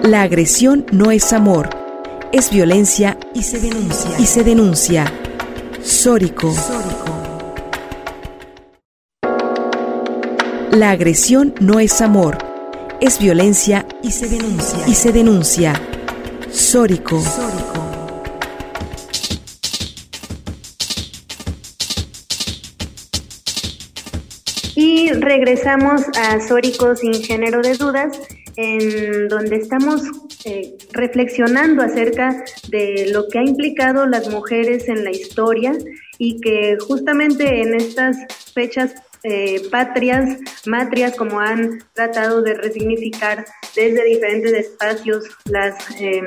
La 0.03 0.21
agresión 0.21 0.85
no 0.93 1.11
es 1.11 1.33
amor, 1.33 1.69
es 2.31 2.49
violencia 2.49 3.17
y 3.33 3.43
se 3.43 3.59
denuncia. 3.59 4.11
Y 4.19 4.25
se 4.25 4.43
denuncia. 4.43 5.11
Sórico. 5.83 6.53
La 10.71 10.91
agresión 10.91 11.55
no 11.59 11.79
es 11.79 12.01
amor, 12.01 12.37
es 13.01 13.19
violencia 13.19 13.85
y 14.03 14.11
se 14.11 14.27
denuncia. 14.27 14.87
Y 14.87 14.93
se 14.93 15.11
denuncia. 15.11 15.81
Sórico. 16.51 17.21
Regresamos 25.13 26.01
a 26.17 26.39
Sórico 26.41 26.95
sin 26.95 27.13
género 27.13 27.61
de 27.61 27.75
dudas, 27.75 28.19
en 28.57 29.29
donde 29.29 29.55
estamos 29.55 30.01
eh, 30.43 30.75
reflexionando 30.91 31.81
acerca 31.81 32.43
de 32.69 33.09
lo 33.13 33.27
que 33.29 33.39
ha 33.39 33.43
implicado 33.43 34.05
las 34.05 34.29
mujeres 34.29 34.89
en 34.89 35.05
la 35.05 35.11
historia 35.11 35.73
y 36.17 36.41
que 36.41 36.77
justamente 36.79 37.61
en 37.61 37.75
estas 37.75 38.17
fechas 38.53 38.95
eh, 39.23 39.61
patrias, 39.71 40.39
matrias, 40.65 41.15
como 41.15 41.39
han 41.39 41.79
tratado 41.93 42.41
de 42.41 42.53
resignificar 42.53 43.45
desde 43.75 44.03
diferentes 44.03 44.51
espacios 44.53 45.25
las 45.45 45.75
eh, 45.99 46.21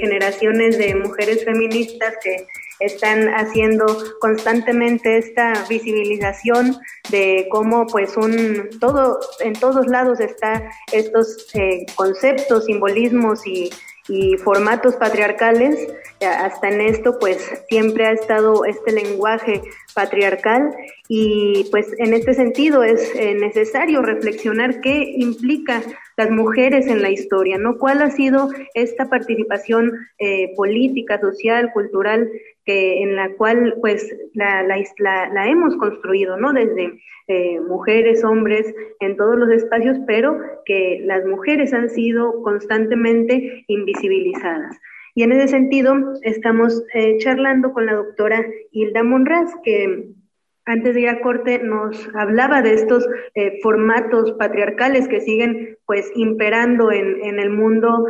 generaciones 0.00 0.78
de 0.78 0.94
mujeres 0.94 1.44
feministas 1.44 2.14
que 2.22 2.46
están 2.84 3.28
haciendo 3.28 3.86
constantemente 4.20 5.18
esta 5.18 5.52
visibilización 5.68 6.76
de 7.10 7.46
cómo 7.50 7.86
pues 7.86 8.16
un 8.16 8.70
todo 8.80 9.18
en 9.40 9.54
todos 9.54 9.86
lados 9.86 10.20
está 10.20 10.70
estos 10.92 11.48
eh, 11.54 11.84
conceptos, 11.94 12.66
simbolismos 12.66 13.46
y, 13.46 13.70
y 14.08 14.36
formatos 14.38 14.96
patriarcales, 14.96 15.88
hasta 16.20 16.68
en 16.68 16.80
esto 16.80 17.18
pues 17.18 17.38
siempre 17.68 18.06
ha 18.06 18.12
estado 18.12 18.64
este 18.64 18.92
lenguaje 18.92 19.62
patriarcal 19.94 20.74
y 21.08 21.68
pues 21.70 21.86
en 21.98 22.14
este 22.14 22.34
sentido 22.34 22.82
es 22.82 23.14
eh, 23.14 23.34
necesario 23.34 24.02
reflexionar 24.02 24.80
qué 24.80 25.14
implica 25.16 25.82
las 26.16 26.30
mujeres 26.30 26.86
en 26.86 27.02
la 27.02 27.10
historia, 27.10 27.58
¿no? 27.58 27.78
¿Cuál 27.78 28.02
ha 28.02 28.10
sido 28.10 28.48
esta 28.74 29.08
participación 29.08 29.92
eh, 30.18 30.52
política, 30.56 31.20
social, 31.20 31.72
cultural 31.72 32.28
que 32.64 33.02
en 33.02 33.16
la 33.16 33.32
cual 33.32 33.74
pues 33.80 34.14
la, 34.34 34.62
la, 34.62 34.76
la, 35.32 35.48
hemos 35.48 35.76
construido, 35.76 36.36
¿no? 36.36 36.52
Desde 36.52 37.00
eh, 37.28 37.60
mujeres, 37.60 38.22
hombres, 38.24 38.72
en 39.00 39.16
todos 39.16 39.36
los 39.36 39.50
espacios, 39.50 39.98
pero 40.06 40.38
que 40.64 41.00
las 41.04 41.24
mujeres 41.26 41.72
han 41.72 41.90
sido 41.90 42.42
constantemente 42.42 43.64
invisibilizadas. 43.66 44.78
Y 45.14 45.24
en 45.24 45.32
ese 45.32 45.48
sentido, 45.48 45.96
estamos 46.22 46.82
eh, 46.94 47.18
charlando 47.18 47.72
con 47.72 47.86
la 47.86 47.94
doctora 47.94 48.46
Hilda 48.70 49.02
Monraz, 49.02 49.50
que 49.62 50.06
antes 50.64 50.94
de 50.94 51.00
ir 51.02 51.08
a 51.08 51.20
corte 51.20 51.58
nos 51.58 52.08
hablaba 52.14 52.62
de 52.62 52.74
estos 52.74 53.06
eh, 53.34 53.58
formatos 53.62 54.32
patriarcales 54.32 55.08
que 55.08 55.20
siguen 55.20 55.78
pues 55.86 56.10
imperando 56.14 56.92
en, 56.92 57.22
en 57.24 57.38
el 57.38 57.50
mundo 57.50 58.06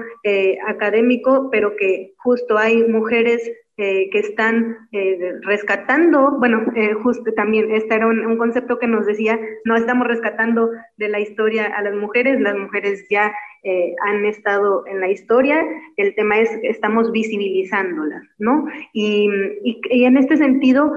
académico, 0.67 1.49
pero 1.51 1.75
que 1.77 2.13
justo 2.17 2.59
hay 2.59 2.85
mujeres 2.85 3.51
eh, 3.79 4.11
que 4.11 4.19
están 4.19 4.87
eh, 4.93 5.33
rescatando, 5.41 6.33
bueno, 6.39 6.63
eh, 6.77 6.93
justo 6.93 7.33
también, 7.33 7.75
este 7.75 7.95
era 7.95 8.07
un, 8.07 8.37
concepto 8.37 8.79
que 8.79 8.87
nos 8.87 9.07
decía, 9.07 9.41
no 9.65 9.77
estamos 9.77 10.07
rescatando 10.07 10.69
de 10.99 11.09
la 11.09 11.21
historia 11.21 11.73
a 11.75 11.81
las 11.81 11.95
mujeres, 11.95 12.39
las 12.39 12.55
mujeres 12.55 13.07
ya 13.09 13.33
han 13.65 14.25
estado 14.25 14.85
en 14.87 15.01
la 15.01 15.09
historia, 15.09 15.65
el 15.97 16.15
tema 16.15 16.41
es, 16.41 16.51
estamos 16.63 17.13
visibilizándolas, 17.13 18.23
¿no? 18.39 18.67
Y, 18.93 19.29
y, 19.63 20.05
en 20.05 20.17
este 20.17 20.37
sentido, 20.37 20.93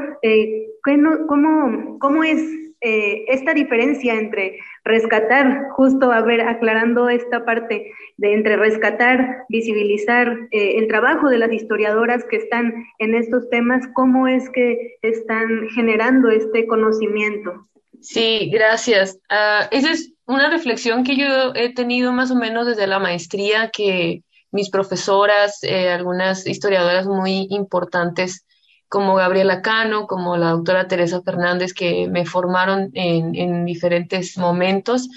¿cómo, 1.27 1.99
¿cómo 1.99 2.23
es 2.23 2.41
eh, 2.87 3.25
esta 3.29 3.55
diferencia 3.55 4.13
entre 4.13 4.59
rescatar, 4.83 5.69
justo 5.71 6.11
a 6.11 6.21
ver, 6.21 6.41
aclarando 6.41 7.09
esta 7.09 7.43
parte 7.43 7.91
de 8.17 8.33
entre 8.33 8.57
rescatar, 8.57 9.45
visibilizar 9.49 10.37
eh, 10.51 10.77
el 10.77 10.87
trabajo 10.87 11.29
de 11.29 11.39
las 11.39 11.51
historiadoras 11.51 12.25
que 12.25 12.35
están 12.35 12.85
en 12.99 13.15
estos 13.15 13.49
temas, 13.49 13.87
cómo 13.93 14.27
es 14.27 14.51
que 14.51 14.97
están 15.01 15.67
generando 15.69 16.29
este 16.29 16.67
conocimiento. 16.67 17.67
Sí, 18.01 18.51
gracias. 18.53 19.19
Uh, 19.31 19.65
esa 19.71 19.91
es 19.91 20.13
una 20.25 20.49
reflexión 20.49 21.03
que 21.03 21.17
yo 21.17 21.53
he 21.55 21.73
tenido 21.73 22.11
más 22.11 22.31
o 22.31 22.35
menos 22.35 22.65
desde 22.65 22.87
la 22.87 22.99
maestría, 22.99 23.69
que 23.69 24.23
mis 24.51 24.69
profesoras, 24.69 25.63
eh, 25.63 25.89
algunas 25.89 26.47
historiadoras 26.47 27.05
muy 27.05 27.47
importantes, 27.49 28.45
como 28.87 29.15
Gabriela 29.15 29.61
Cano, 29.61 30.07
como 30.07 30.37
la 30.37 30.51
doctora 30.51 30.87
Teresa 30.87 31.21
Fernández, 31.21 31.73
que 31.73 32.07
me 32.07 32.25
formaron 32.25 32.91
en, 32.93 33.65
diferentes 33.65 34.37
momentos, 34.37 35.09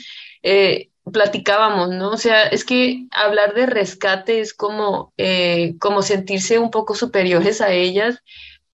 eh, 0.42 0.88
platicábamos, 1.12 1.90
¿no? 1.90 2.10
O 2.10 2.16
sea, 2.16 2.44
es 2.44 2.64
que 2.64 3.06
hablar 3.12 3.54
de 3.54 3.66
rescate 3.66 4.40
es 4.40 4.52
como, 4.52 5.12
eh, 5.16 5.76
como 5.78 6.02
sentirse 6.02 6.58
un 6.58 6.70
poco 6.70 6.94
superiores 6.94 7.60
a 7.60 7.70
ellas, 7.72 8.22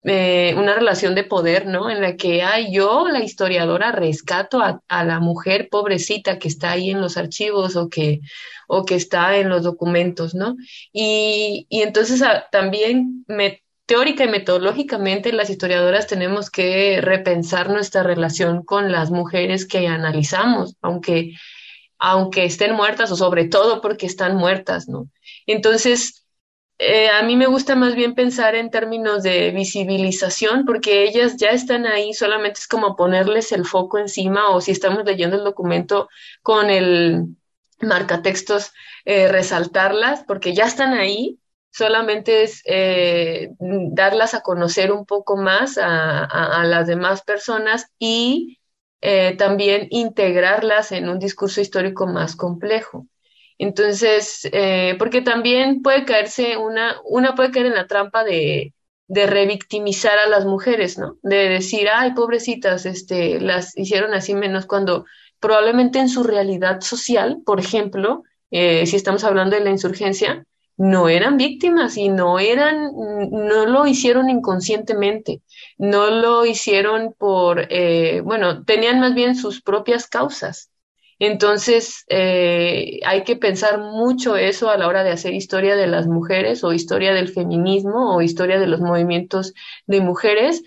eh, 0.04 0.54
una 0.56 0.75
relación 0.75 1.14
de 1.14 1.25
poder, 1.25 1.66
¿no? 1.66 1.90
En 1.90 2.00
la 2.02 2.16
que, 2.16 2.42
ay, 2.42 2.73
yo, 2.73 3.08
la 3.08 3.25
historiadora, 3.25 3.90
rescato 3.90 4.61
a, 4.61 5.04
la 5.04 5.20
mujer 5.20 5.68
pobrecita 5.70 6.38
que 6.38 6.49
está 6.49 6.73
ahí 6.73 6.90
en 6.90 7.00
los 7.00 7.16
archivos 7.16 7.75
o 7.76 7.88
que, 7.88 8.20
o 8.68 8.84
que 8.84 8.96
está 8.96 9.37
en 9.38 9.49
los 9.49 9.62
documentos, 9.62 10.34
¿no? 10.34 10.56
Y, 10.92 11.66
y 11.70 11.82
entonces 11.82 12.23
ah, 12.23 12.46
también 12.52 13.25
me 13.28 13.62
teórica 13.87 14.25
y 14.25 14.28
metodológicamente 14.28 15.32
las 15.32 15.50
historiadoras 15.50 16.06
tenemos 16.06 16.50
que 16.50 17.00
repensar 17.00 17.70
nuestra 17.70 18.02
relación 18.02 18.62
con 18.64 18.90
las 18.92 19.11
mujeres 19.11 19.66
que 19.66 19.87
analizamos, 19.88 20.76
aunque, 20.80 21.32
aunque 21.99 22.44
estén 22.44 22.75
muertas 22.75 23.11
o 23.12 23.16
sobre 23.16 23.46
todo 23.46 23.80
porque 23.80 24.06
están 24.06 24.37
muertas, 24.37 24.88
¿no? 24.88 25.08
Entonces, 25.46 26.24
eh, 26.78 27.09
a 27.09 27.23
mí 27.23 27.37
me 27.37 27.47
gusta 27.47 27.76
más 27.76 27.95
bien 27.95 28.14
pensar 28.14 28.54
en 28.57 28.71
términos 28.71 29.23
de 29.23 29.52
visibilización, 29.52 30.64
porque 30.64 31.04
ellas 31.04 31.37
ya 31.37 31.50
están 31.50 31.87
ahí, 31.87 32.12
solamente 32.14 32.61
es 32.61 32.69
como 32.69 32.97
ponerles 32.97 33.52
el 33.52 33.64
foco 33.64 33.99
encima 33.99 34.50
o 34.50 34.61
si 34.61 34.73
estamos 34.73 35.04
leyendo 35.04 35.37
el 35.37 35.45
documento 35.45 36.09
con 36.43 36.71
el 36.71 37.37
marcatextos, 37.81 38.73
eh, 39.04 39.28
resaltarlas, 39.28 40.25
porque 40.25 40.54
ya 40.54 40.64
están 40.64 40.95
ahí 40.95 41.38
solamente 41.71 42.45
es 42.45 42.62
eh, 42.66 43.50
darlas 43.59 44.35
a 44.35 44.43
conocer 44.43 44.93
un 44.93 45.07
poco 45.07 45.37
más 45.37 45.76
a, 45.76 46.62
las 46.64 46.87
demás 46.87 47.23
personas 47.23 47.90
y 47.99 48.59
también 49.38 49.88
integrarlas 49.90 50.93
en 50.93 51.09
un 51.09 51.19
discurso 51.19 51.61
histórico 51.61 52.07
más 52.07 52.37
complejo. 52.37 53.07
Entonces, 53.58 54.49
eh, 54.52 54.96
porque 54.99 55.23
también 55.23 55.82
puede 55.82 56.04
caerse 56.04 56.56
una, 56.56 56.96
una 57.04 57.34
puede 57.34 57.50
caer 57.50 57.66
en 57.66 57.75
la 57.75 57.87
trampa 57.87 58.25
de, 58.25 58.73
revictimizar 59.08 60.18
a 60.18 60.28
las 60.28 60.44
mujeres, 60.44 60.99
¿no? 60.99 61.18
De 61.23 61.49
decir, 61.49 61.88
ay, 61.92 62.14
pobrecitas, 62.14 62.87
este, 62.87 63.40
las 63.40 63.76
hicieron 63.76 64.14
así 64.14 64.34
menos 64.34 64.66
cuando 64.66 65.04
probablemente 65.38 65.99
en 66.00 66.08
su 66.08 66.25
realidad 66.25 66.80
social, 66.80 67.42
por 67.44 67.61
ejemplo, 67.61 68.25
si 68.50 68.96
estamos 68.96 69.25
hablando 69.25 69.56
de 69.56 69.64
la 69.64 69.70
insurgencia, 69.70 70.44
no 70.76 71.08
eran 71.08 71.37
víctimas 71.37 71.96
y 71.96 72.08
no 72.08 72.38
eran, 72.38 72.90
no 73.30 73.66
lo 73.66 73.87
hicieron 73.87 74.28
inconscientemente, 74.28 75.42
no 75.78 76.11
lo 76.11 76.44
hicieron 76.44 77.14
por, 77.16 77.66
eh, 77.70 78.20
bueno, 78.23 78.64
tenían 78.64 79.00
más 79.00 79.14
bien 79.14 79.37
sus 79.37 79.62
propias 79.62 80.08
causas. 80.08 80.70
Entonces, 81.18 82.04
eh, 82.09 83.00
hay 83.06 83.25
que 83.25 83.37
pensar 83.37 83.78
mucho 83.78 84.37
eso 84.37 84.71
a 84.71 84.76
la 84.76 84.88
hora 84.88 85.04
de 85.04 85.11
hacer 85.11 85.35
historia 85.35 85.76
de 85.76 85.87
las 85.87 86.06
mujeres 86.06 86.64
o 86.64 86.73
historia 86.73 87.14
del 87.14 87.28
feminismo 87.28 88.14
o 88.14 88.23
historia 88.23 88.59
de 88.59 88.66
los 88.66 88.80
movimientos 88.80 89.54
de 89.87 90.00
mujeres, 90.00 90.62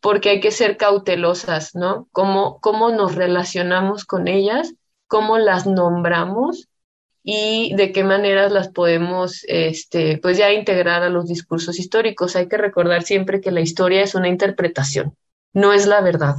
porque 0.00 0.30
hay 0.30 0.40
que 0.40 0.50
ser 0.50 0.76
cautelosas, 0.76 1.74
¿no? 1.74 2.08
Cómo, 2.12 2.58
cómo 2.60 2.90
nos 2.90 3.14
relacionamos 3.14 4.04
con 4.04 4.26
ellas, 4.26 4.74
cómo 5.06 5.38
las 5.38 5.66
nombramos 5.66 6.68
y 7.22 7.74
de 7.76 7.92
qué 7.92 8.02
maneras 8.02 8.50
las 8.50 8.68
podemos, 8.68 9.44
este, 9.46 10.18
pues 10.18 10.36
ya 10.38 10.52
integrar 10.52 11.04
a 11.04 11.08
los 11.08 11.28
discursos 11.28 11.78
históricos. 11.78 12.34
Hay 12.34 12.48
que 12.48 12.56
recordar 12.56 13.04
siempre 13.04 13.40
que 13.40 13.52
la 13.52 13.60
historia 13.60 14.02
es 14.02 14.14
una 14.16 14.28
interpretación, 14.28 15.16
no 15.52 15.72
es 15.72 15.86
la 15.86 16.00
verdad. 16.00 16.36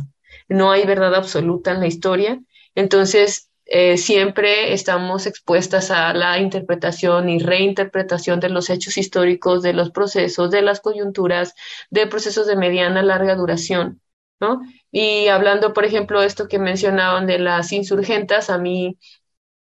No 0.49 0.71
hay 0.71 0.85
verdad 0.85 1.15
absoluta 1.15 1.71
en 1.71 1.79
la 1.79 1.87
historia. 1.87 2.41
Entonces, 2.75 3.49
eh, 3.65 3.97
siempre 3.97 4.73
estamos 4.73 5.25
expuestas 5.25 5.89
a 5.91 6.13
la 6.13 6.39
interpretación 6.39 7.29
y 7.29 7.39
reinterpretación 7.39 8.39
de 8.39 8.49
los 8.49 8.69
hechos 8.69 8.97
históricos, 8.97 9.63
de 9.63 9.73
los 9.73 9.91
procesos, 9.91 10.51
de 10.51 10.61
las 10.61 10.81
coyunturas, 10.81 11.53
de 11.89 12.07
procesos 12.07 12.45
de 12.47 12.55
mediana, 12.57 13.01
larga 13.03 13.35
duración, 13.35 14.01
¿no? 14.39 14.61
Y 14.91 15.27
hablando, 15.27 15.73
por 15.73 15.85
ejemplo, 15.85 16.21
esto 16.21 16.47
que 16.47 16.59
mencionaban 16.59 17.25
de 17.25 17.39
las 17.39 17.71
insurgentas, 17.71 18.49
a 18.49 18.57
mí 18.57 18.97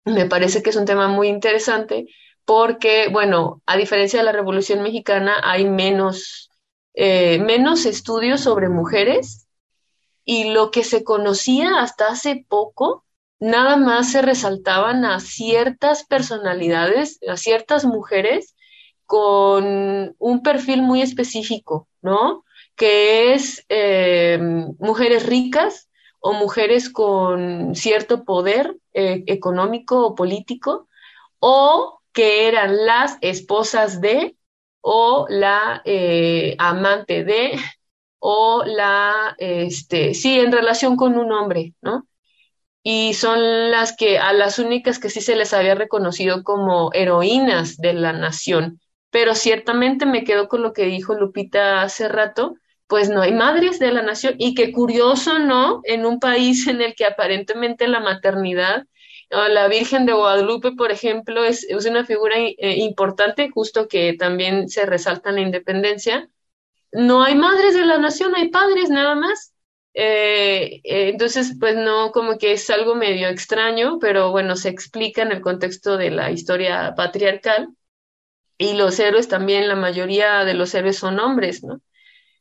me 0.05 0.27
parece 0.27 0.63
que 0.63 0.71
es 0.71 0.77
un 0.77 0.87
tema 0.87 1.09
muy 1.09 1.29
interesante 1.29 2.07
porque, 2.45 3.09
bueno, 3.13 3.63
a 3.67 3.77
diferencia 3.77 4.19
de 4.19 4.25
la 4.25 4.33
Revolución 4.33 4.83
Mexicana, 4.83 5.37
hay 5.43 5.69
menos, 5.69 6.51
eh, 6.95 7.39
menos 7.39 7.87
estudios 7.87 8.41
sobre 8.41 8.69
mujeres 8.69 9.47
y 10.25 10.53
lo 10.53 10.71
que 10.71 10.85
se 10.85 11.05
conocía 11.05 11.81
hasta 11.81 12.09
hace 12.09 12.45
poco, 12.49 13.05
nada 13.41 13.77
más 13.77 14.13
se 14.13 14.23
resaltaban 14.23 15.05
a 15.05 15.19
ciertas 15.21 16.05
personalidades, 16.05 17.19
a 17.29 17.37
ciertas 17.37 17.85
mujeres 17.85 18.55
con 19.07 20.15
un 20.19 20.43
perfil 20.43 20.83
muy 20.83 21.03
específico, 21.03 21.89
¿no? 22.03 22.45
Que 22.77 23.33
es 23.33 23.65
eh, 23.69 24.39
mujeres 24.79 25.27
ricas 25.27 25.89
o 26.21 26.35
mujeres 26.35 26.91
con 26.91 27.75
cierto 27.75 28.25
poder 28.25 28.77
eh, 28.93 29.25
económico 29.27 30.07
o 30.07 30.15
político, 30.15 30.89
o 31.41 32.01
que 32.13 32.47
eran 32.47 32.87
las 32.87 33.17
esposas 33.23 34.01
de, 34.01 34.37
o 34.83 35.27
la 35.29 35.83
eh, 35.85 36.55
amante 36.59 37.25
de, 37.25 37.59
o 38.19 38.65
la, 38.67 39.35
este, 39.39 40.15
sí, 40.15 40.39
en 40.39 40.53
relación 40.53 40.97
con 40.97 41.17
un 41.19 41.33
hombre, 41.33 41.75
¿no? 41.81 42.07
Y 42.83 43.15
son 43.15 43.71
las 43.71 43.95
que, 43.97 44.19
a 44.19 44.33
las 44.33 44.59
únicas 44.59 44.99
que 44.99 45.11
sí 45.11 45.21
se 45.21 45.37
les 45.37 45.53
había 45.53 45.75
reconocido 45.75 46.43
como 46.43 46.91
heroínas 46.95 47.77
de 47.77 47.93
la 47.93 48.13
nación. 48.13 48.81
Pero 49.11 49.35
ciertamente 49.35 50.07
me 50.07 50.25
quedo 50.25 50.49
con 50.49 50.63
lo 50.63 50.73
que 50.73 50.85
dijo 50.85 51.15
Lupita 51.15 51.83
hace 51.83 52.09
rato, 52.09 52.55
pues 52.87 53.09
no 53.09 53.23
hay 53.23 53.33
madres 53.33 53.79
de 53.79 53.93
la 53.93 54.03
nación 54.03 54.35
y 54.39 54.55
qué 54.55 54.73
curioso, 54.73 55.39
¿no? 55.39 55.81
En 55.85 56.05
un 56.07 56.19
país 56.19 56.67
en 56.67 56.81
el 56.81 56.95
que 56.95 57.05
aparentemente 57.05 57.87
la 57.87 58.01
maternidad, 58.01 58.85
la 59.31 59.69
Virgen 59.69 60.07
de 60.07 60.13
Guadalupe, 60.13 60.73
por 60.73 60.91
ejemplo, 60.91 61.45
es, 61.45 61.67
una 61.87 62.05
figura 62.05 62.35
eh, 62.37 62.77
importante, 62.79 63.49
justo 63.51 63.87
que 63.87 64.15
también 64.15 64.69
se 64.69 64.87
resalta 64.87 65.31
en 65.31 65.37
la 65.37 65.43
independencia. 65.43 66.29
No 66.91 67.23
hay 67.23 67.37
madres 67.37 67.75
de 67.75 67.85
la 67.85 67.99
nación, 67.99 68.35
hay 68.35 68.49
padres 68.49 68.91
nada 68.91 69.15
más. 69.15 69.50
Eh, 69.95 70.81
eh, 70.85 71.09
entonces, 71.11 71.57
pues 71.59 71.77
no, 71.77 72.13
como 72.13 72.39
que 72.39 72.53
es 72.53 72.71
algo 72.71 72.95
medio 72.95 73.29
extraño, 73.29 73.99
pero 74.01 74.31
bueno, 74.31 74.57
se 74.57 74.69
explica 74.69 75.23
en 75.23 75.33
el 75.33 75.41
contexto 75.41 75.97
de 75.97 76.11
la 76.11 76.31
historia 76.31 76.95
patriarcal. 76.97 77.69
Y 78.59 78.75
los 78.75 78.99
héroes 79.01 79.29
también, 79.29 79.69
la 79.69 79.77
mayoría 79.77 80.45
de 80.45 80.55
los 80.55 80.75
héroes 80.75 80.99
son 80.99 81.19
hombres, 81.19 81.65
¿no? 81.65 81.81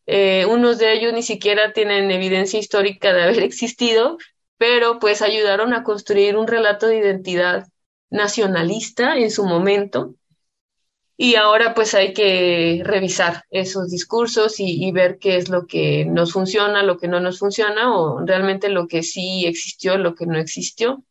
Eh, 0.05 0.45
unos 0.47 0.79
de 0.79 0.93
ellos 0.93 1.13
ni 1.13 1.23
siquiera 1.23 1.73
tienen 1.73 2.11
evidencia 2.11 2.59
histórica 2.59 3.13
de 3.13 3.23
haber 3.23 3.39
existido, 3.43 4.17
pero 4.57 4.99
pues 4.99 5.21
ayudaron 5.21 5.73
a 5.73 5.83
construir 5.83 6.35
un 6.37 6.47
relato 6.47 6.87
de 6.87 6.97
identidad 6.97 7.67
nacionalista 8.09 9.17
en 9.17 9.31
su 9.31 9.45
momento. 9.45 10.15
Y 11.21 11.35
ahora 11.35 11.73
pues 11.73 11.95
hay 11.95 12.13
que 12.13 12.81
revisar 12.85 13.43
esos 13.51 13.89
discursos 13.91 14.55
y, 14.59 14.89
ver 14.93 15.19
qué 15.19 15.35
es 15.35 15.49
lo 15.49 15.67
que 15.67 16.05
nos 16.05 16.31
funciona, 16.31 16.81
lo 16.81 16.97
que 16.97 17.09
no 17.09 17.19
nos 17.19 17.39
funciona 17.39 17.93
o 17.93 18.25
realmente 18.25 18.69
lo 18.69 18.87
que 18.87 19.03
sí 19.03 19.45
existió, 19.45 19.97
lo 19.97 20.15
que 20.15 20.25
no 20.25 20.39
existió. 20.39 21.03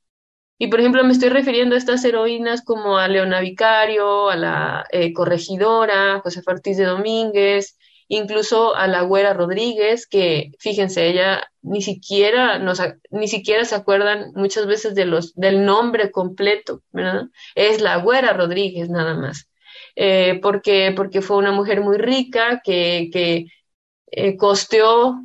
Y 0.58 0.68
por 0.68 0.80
ejemplo 0.80 1.04
me 1.04 1.12
estoy 1.12 1.28
refiriendo 1.28 1.74
a 1.74 1.78
estas 1.78 2.02
heroínas 2.06 2.64
como 2.64 2.96
a 2.96 3.06
Leona 3.06 3.40
Vicario, 3.40 4.30
a 4.30 4.36
la 4.36 4.86
eh, 4.92 5.12
corregidora, 5.12 6.20
José 6.20 6.40
Ortiz 6.46 6.78
de 6.78 6.84
Domínguez, 6.86 7.76
incluso 8.08 8.74
a 8.76 8.86
la 8.88 9.02
Güera 9.02 9.34
Rodríguez, 9.34 10.06
que 10.06 10.52
fíjense, 10.58 11.06
ella 11.08 11.50
ni 11.60 11.82
siquiera 11.82 12.58
nos, 12.58 12.80
ni 13.10 13.28
siquiera 13.28 13.66
se 13.66 13.74
acuerdan 13.74 14.32
muchas 14.34 14.66
veces 14.66 14.94
de 14.94 15.04
los, 15.04 15.34
del 15.34 15.66
nombre 15.66 16.10
completo, 16.10 16.82
¿verdad? 16.92 17.24
Es 17.54 17.82
la 17.82 17.98
Güera 17.98 18.32
Rodríguez 18.32 18.88
nada 18.88 19.14
más. 19.14 19.47
Eh, 20.00 20.38
porque, 20.40 20.92
porque 20.94 21.20
fue 21.22 21.38
una 21.38 21.50
mujer 21.50 21.80
muy 21.80 21.98
rica 21.98 22.60
que, 22.62 23.10
que 23.12 23.46
eh, 24.12 24.36
costeó 24.36 25.16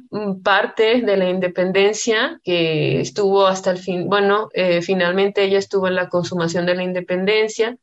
parte 0.44 1.02
de 1.02 1.16
la 1.16 1.30
independencia, 1.30 2.42
que 2.44 3.00
estuvo 3.00 3.46
hasta 3.46 3.70
el 3.70 3.78
fin, 3.78 4.10
bueno, 4.10 4.50
eh, 4.54 4.82
finalmente 4.82 5.44
ella 5.44 5.60
estuvo 5.60 5.88
en 5.88 5.94
la 5.94 6.10
consumación 6.10 6.66
de 6.66 6.74
la 6.74 6.84
independencia, 6.84 7.78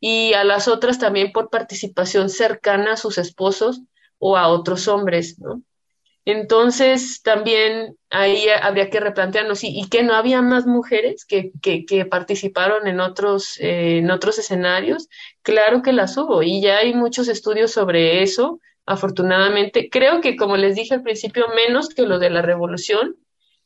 y 0.00 0.32
a 0.32 0.42
las 0.42 0.66
otras 0.66 0.98
también 0.98 1.30
por 1.30 1.48
participación 1.48 2.28
cercana 2.28 2.94
a 2.94 2.96
sus 2.96 3.18
esposos, 3.18 3.82
o 4.18 4.36
a 4.36 4.48
otros 4.48 4.88
hombres, 4.88 5.38
¿no? 5.38 5.62
Entonces, 6.24 7.20
también 7.22 7.96
ahí 8.10 8.46
habría 8.48 8.90
que 8.90 9.00
replantearnos, 9.00 9.64
¿y, 9.64 9.88
que 9.88 10.04
no 10.04 10.14
había 10.14 10.40
más 10.40 10.66
mujeres 10.66 11.24
que, 11.24 11.50
que, 11.60 11.84
que 11.84 12.06
participaron 12.06 12.86
en 12.86 13.00
otros, 13.00 13.58
eh, 13.58 13.98
en 13.98 14.10
otros 14.10 14.38
escenarios? 14.38 15.08
Claro 15.42 15.82
que 15.82 15.92
las 15.92 16.16
hubo, 16.16 16.42
y 16.42 16.60
ya 16.62 16.78
hay 16.78 16.94
muchos 16.94 17.26
estudios 17.28 17.72
sobre 17.72 18.22
eso, 18.22 18.60
afortunadamente. 18.86 19.88
Creo 19.90 20.20
que, 20.20 20.36
como 20.36 20.56
les 20.56 20.76
dije 20.76 20.94
al 20.94 21.02
principio, 21.02 21.46
menos 21.56 21.88
que 21.88 22.02
lo 22.02 22.20
de 22.20 22.30
la 22.30 22.42
revolución, 22.42 23.16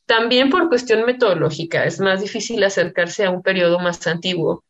también 0.07 0.49
por 0.49 0.69
cuestión 0.69 1.05
metodológica, 1.05 1.85
es 1.85 1.99
más 1.99 2.21
difícil 2.21 2.63
acercarse 2.63 3.25
a 3.25 3.29
un 3.31 3.43
periodo 3.43 3.79
más 3.79 4.05
antiguo. 4.07 4.63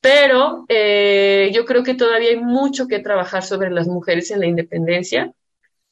Pero 0.00 0.64
eh, 0.68 1.50
yo 1.54 1.64
creo 1.66 1.84
que 1.84 1.94
todavía 1.94 2.30
hay 2.30 2.36
mucho 2.36 2.88
que 2.88 2.98
trabajar 2.98 3.44
sobre 3.44 3.70
las 3.70 3.86
mujeres 3.86 4.30
en 4.32 4.40
la 4.40 4.46
independencia 4.46 5.32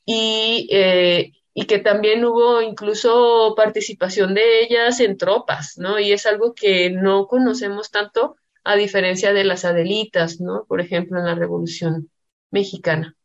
y, 0.05 0.69
eh, 0.71 1.33
y 1.55 1.67
que 1.67 1.79
también 1.79 2.25
hubo 2.25 2.63
incluso 2.63 3.55
participación 3.57 4.35
de 4.35 4.63
ellas 4.63 5.01
en 5.01 5.17
tropas, 5.17 5.77
¿no? 5.77 5.99
Y 5.99 6.13
es 6.13 6.27
algo 6.27 6.55
que 6.55 6.91
no 6.91 7.27
conocemos 7.27 7.91
tanto 7.91 8.37
a 8.65 8.77
diferencia 8.77 9.33
de 9.33 9.45
las 9.45 9.65
Adelitas, 9.65 10.41
¿no? 10.41 10.65
Por 10.67 10.81
ejemplo, 10.81 11.19
en 11.19 11.27
la 11.27 11.35
Revolución 11.35 12.11
Mexicana. 12.51 13.17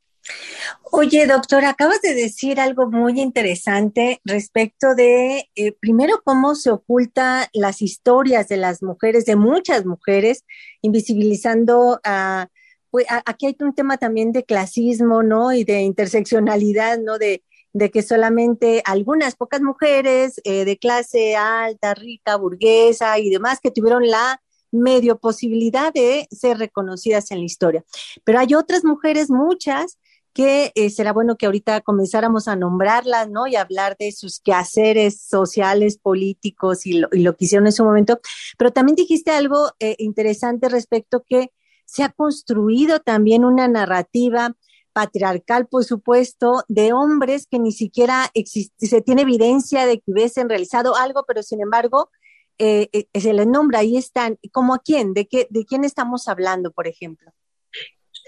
Oye, 0.92 1.28
doctor, 1.28 1.66
acabas 1.66 2.02
de 2.02 2.16
decir 2.16 2.60
algo 2.60 2.90
muy 2.90 3.20
interesante 3.22 4.22
respecto 4.24 4.96
de, 4.96 5.50
eh, 5.56 5.74
primero, 5.80 6.22
cómo 6.24 6.56
se 6.56 6.72
oculta 6.72 7.50
las 7.54 7.82
historias 7.82 8.48
de 8.48 8.58
las 8.58 8.82
mujeres, 8.82 9.26
de 9.26 9.36
muchas 9.36 9.86
mujeres, 9.86 10.46
invisibilizando 10.82 12.00
a, 12.04 12.48
pues, 12.96 13.08
aquí 13.26 13.48
hay 13.48 13.58
un 13.60 13.76
tema 13.76 13.98
también 13.98 14.32
de 14.32 14.46
clasismo, 14.46 15.22
¿no? 15.22 15.52
Y 15.52 15.66
de 15.66 15.82
interseccionalidad, 15.82 16.98
¿no? 16.98 17.18
De, 17.18 17.44
de 17.74 17.92
que 17.92 18.02
solamente 18.02 18.82
algunas 18.86 19.36
pocas 19.36 19.62
mujeres 19.62 20.40
eh, 20.46 20.64
de 20.64 20.78
clase 20.78 21.36
alta, 21.36 21.94
rica, 21.94 22.38
burguesa 22.38 23.20
y 23.20 23.30
demás 23.30 23.60
que 23.62 23.70
tuvieron 23.70 24.08
la 24.08 24.42
medio 24.72 25.18
posibilidad 25.20 25.92
de 25.92 26.26
ser 26.32 26.58
reconocidas 26.58 27.32
en 27.32 27.40
la 27.40 27.44
historia. 27.44 27.84
Pero 28.24 28.40
hay 28.40 28.54
otras 28.54 28.86
mujeres, 28.86 29.30
muchas, 29.30 30.00
que 30.32 30.72
eh, 30.76 30.90
será 30.90 31.12
bueno 31.12 31.36
que 31.36 31.48
ahorita 31.48 31.82
comenzáramos 31.82 32.48
a 32.48 32.56
nombrarlas, 32.56 33.30
¿no? 33.30 33.46
Y 33.46 33.58
hablar 33.58 33.98
de 34.00 34.14
sus 34.14 34.40
quehaceres 34.40 35.20
sociales, 35.20 35.98
políticos 35.98 36.86
y 36.86 36.94
lo, 36.94 37.10
que 37.10 37.44
hicieron 37.44 37.66
en 37.66 37.74
su 37.74 37.84
momento. 37.84 38.22
Pero 38.58 38.72
también 38.72 38.96
dijiste 38.96 39.32
algo 39.32 39.74
eh, 39.82 39.98
interesante 40.00 40.70
respecto 40.70 41.26
que 41.28 41.52
se 41.86 42.04
ha 42.04 42.10
construido 42.10 43.00
también 43.00 43.46
una 43.46 43.68
narrativa 43.68 44.56
patriarcal, 44.94 45.68
por 45.68 45.84
supuesto, 45.84 46.64
de 46.68 46.94
hombres 46.94 47.48
que 47.48 47.60
ni 47.60 47.72
siquiera 47.72 48.32
se 48.46 49.02
tiene 49.02 49.24
evidencia 49.24 49.86
de 49.86 49.98
que 49.98 50.12
hubiesen 50.12 50.48
realizado 50.48 50.96
algo, 50.96 51.26
pero 51.28 51.44
sin 51.44 51.62
embargo, 51.62 52.10
eh, 52.58 52.90
se 53.14 53.34
les 53.34 53.48
nombra, 53.48 53.80
ahí 53.80 53.98
están. 53.98 54.40
¿Cómo 54.52 54.74
a 54.74 54.80
quién? 54.80 55.14
¿De, 55.14 55.28
qué, 55.28 55.48
¿De 55.50 55.66
quién 55.66 55.84
estamos 55.84 56.28
hablando, 56.30 56.72
por 56.72 56.88
ejemplo? 56.88 57.32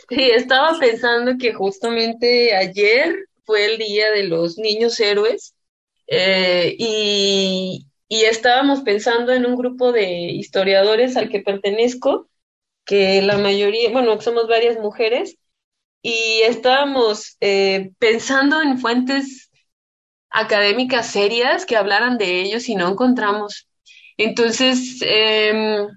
Sí, 0.10 0.30
estaba 0.32 0.78
pensando 0.80 1.38
que 1.38 1.54
justamente 1.54 2.56
ayer 2.56 3.28
fue 3.46 3.66
el 3.66 3.78
día 3.78 4.12
de 4.12 4.24
los 4.24 4.58
niños 4.58 5.00
héroes 5.00 5.56
eh, 6.08 6.76
y, 6.78 7.86
estábamos 8.10 8.82
pensando 8.82 9.34
en 9.34 9.46
un 9.46 9.56
grupo 9.56 9.92
de 9.92 10.06
historiadores 10.32 11.18
al 11.18 11.30
que 11.30 11.42
pertenezco, 11.42 12.30
que 12.88 13.22
la 13.22 13.38
mayoría, 13.38 13.92
bueno, 13.92 14.20
somos 14.22 14.48
varias 14.48 14.80
mujeres, 14.80 15.38
y 16.02 16.42
estábamos 16.44 17.38
eh, 17.42 17.92
pensando 18.00 18.62
en 18.62 18.80
fuentes 18.80 19.52
académicas 20.30 21.08
serias 21.08 21.66
que 21.66 21.78
hablaran 21.78 22.18
de 22.18 22.42
ellos 22.42 22.70
y 22.70 22.76
no 22.76 22.90
encontramos. 22.90 23.68
Entonces, 24.18 25.00
eh, 25.02 25.88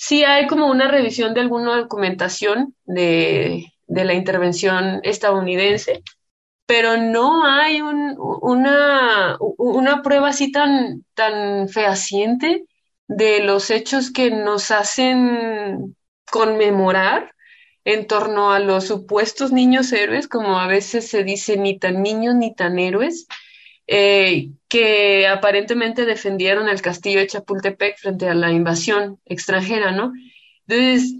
Sí 0.00 0.24
hay 0.24 0.46
como 0.46 0.68
una 0.70 0.88
revisión 0.88 1.34
de 1.34 1.42
alguna 1.42 1.76
documentación 1.76 2.74
de, 2.86 3.70
la 3.86 4.14
intervención 4.14 5.00
estadounidense, 5.02 6.02
pero 6.64 6.96
no 6.96 7.44
hay 7.44 7.82
una, 7.82 9.36
una 9.58 10.02
prueba 10.02 10.30
así 10.30 10.52
tan, 10.52 11.04
tan 11.12 11.68
fehaciente 11.68 12.64
de 13.08 13.44
los 13.44 13.70
hechos 13.70 14.10
que 14.10 14.30
nos 14.30 14.70
hacen 14.70 15.94
conmemorar 16.30 17.34
en 17.84 18.06
torno 18.06 18.52
a 18.52 18.58
los 18.58 18.86
supuestos 18.86 19.52
niños 19.52 19.92
héroes, 19.92 20.28
como 20.28 20.58
a 20.58 20.66
veces 20.66 21.08
se 21.08 21.24
dice, 21.24 21.56
ni 21.56 21.78
tan 21.78 22.02
niños 22.02 22.34
ni 22.34 22.54
tan 22.54 22.78
héroes, 22.78 23.26
eh, 23.86 24.50
que 24.68 25.26
aparentemente 25.26 26.04
defendieron 26.04 26.68
el 26.68 26.82
castillo 26.82 27.20
de 27.20 27.26
Chapultepec 27.26 27.98
frente 27.98 28.28
a 28.28 28.34
la 28.34 28.52
invasión 28.52 29.18
extranjera, 29.24 29.90
¿no? 29.92 30.12
Entonces, 30.68 31.16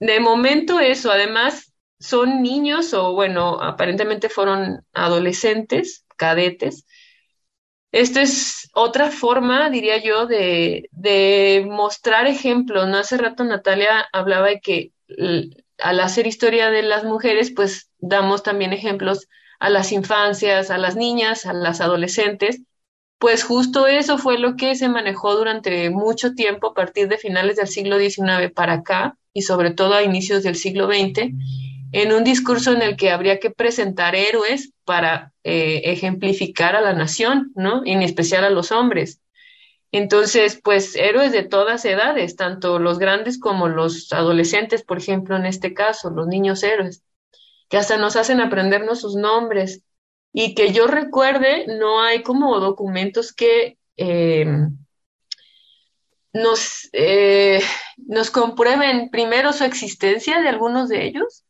de 0.00 0.20
momento 0.20 0.80
eso, 0.80 1.10
además 1.10 1.72
son 2.00 2.42
niños 2.42 2.94
o 2.94 3.12
bueno, 3.12 3.60
aparentemente 3.62 4.28
fueron 4.28 4.84
adolescentes, 4.92 6.04
cadetes. 6.16 6.86
Esto 7.90 8.20
es 8.20 8.68
otra 8.74 9.10
forma, 9.10 9.70
diría 9.70 10.02
yo, 10.02 10.26
de, 10.26 10.88
de 10.92 11.66
mostrar 11.68 12.26
ejemplos, 12.26 12.86
¿no? 12.86 12.98
Hace 12.98 13.16
rato 13.16 13.44
Natalia 13.44 14.06
hablaba 14.12 14.48
de 14.48 14.60
que 14.60 14.92
al 15.78 16.00
hacer 16.00 16.26
historia 16.26 16.70
de 16.70 16.82
las 16.82 17.04
mujeres, 17.04 17.52
pues 17.54 17.90
damos 17.98 18.42
también 18.42 18.72
ejemplos 18.72 19.26
a 19.58 19.70
las 19.70 19.92
infancias, 19.92 20.70
a 20.70 20.78
las 20.78 20.96
niñas, 20.96 21.46
a 21.46 21.52
las 21.52 21.80
adolescentes, 21.80 22.60
pues 23.18 23.42
justo 23.42 23.86
eso 23.86 24.16
fue 24.18 24.38
lo 24.38 24.54
que 24.56 24.76
se 24.76 24.88
manejó 24.88 25.34
durante 25.34 25.90
mucho 25.90 26.34
tiempo 26.34 26.68
a 26.68 26.74
partir 26.74 27.08
de 27.08 27.18
finales 27.18 27.56
del 27.56 27.66
siglo 27.66 27.98
XIX 27.98 28.52
para 28.54 28.74
acá 28.74 29.18
y 29.32 29.42
sobre 29.42 29.72
todo 29.72 29.94
a 29.94 30.04
inicios 30.04 30.44
del 30.44 30.54
siglo 30.54 30.86
XX, 30.86 31.32
en 31.92 32.12
un 32.12 32.24
discurso 32.24 32.72
en 32.72 32.82
el 32.82 32.96
que 32.96 33.10
habría 33.10 33.38
que 33.38 33.50
presentar 33.50 34.14
héroes 34.14 34.72
para 34.84 35.32
eh, 35.44 35.82
ejemplificar 35.84 36.76
a 36.76 36.80
la 36.80 36.92
nación, 36.92 37.52
¿no? 37.54 37.82
En 37.84 38.02
especial 38.02 38.44
a 38.44 38.50
los 38.50 38.72
hombres. 38.72 39.20
Entonces, 39.90 40.60
pues 40.62 40.96
héroes 40.96 41.32
de 41.32 41.44
todas 41.44 41.84
edades, 41.84 42.36
tanto 42.36 42.78
los 42.78 42.98
grandes 42.98 43.40
como 43.40 43.68
los 43.68 44.12
adolescentes, 44.12 44.82
por 44.82 44.98
ejemplo, 44.98 45.36
en 45.36 45.46
este 45.46 45.72
caso, 45.72 46.10
los 46.10 46.26
niños 46.26 46.62
héroes 46.62 47.02
que 47.68 47.76
hasta 47.76 47.96
nos 47.96 48.16
hacen 48.16 48.40
aprendernos 48.40 49.00
sus 49.00 49.14
nombres 49.14 49.82
y 50.32 50.54
que 50.54 50.72
yo 50.72 50.86
recuerde, 50.86 51.66
no 51.66 52.00
hay 52.00 52.22
como 52.22 52.58
documentos 52.60 53.32
que 53.32 53.78
eh, 53.96 54.46
nos, 56.32 56.88
eh, 56.92 57.60
nos 57.96 58.30
comprueben 58.30 59.10
primero 59.10 59.52
su 59.52 59.64
existencia 59.64 60.40
de 60.40 60.48
algunos 60.48 60.88
de 60.88 61.06
ellos 61.06 61.44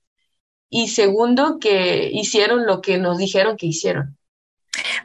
y 0.71 0.89
segundo 0.89 1.59
que 1.59 2.11
hicieron 2.13 2.67
lo 2.67 2.81
que 2.81 2.99
nos 2.99 3.19
dijeron 3.19 3.57
que 3.57 3.67
hicieron. 3.67 4.17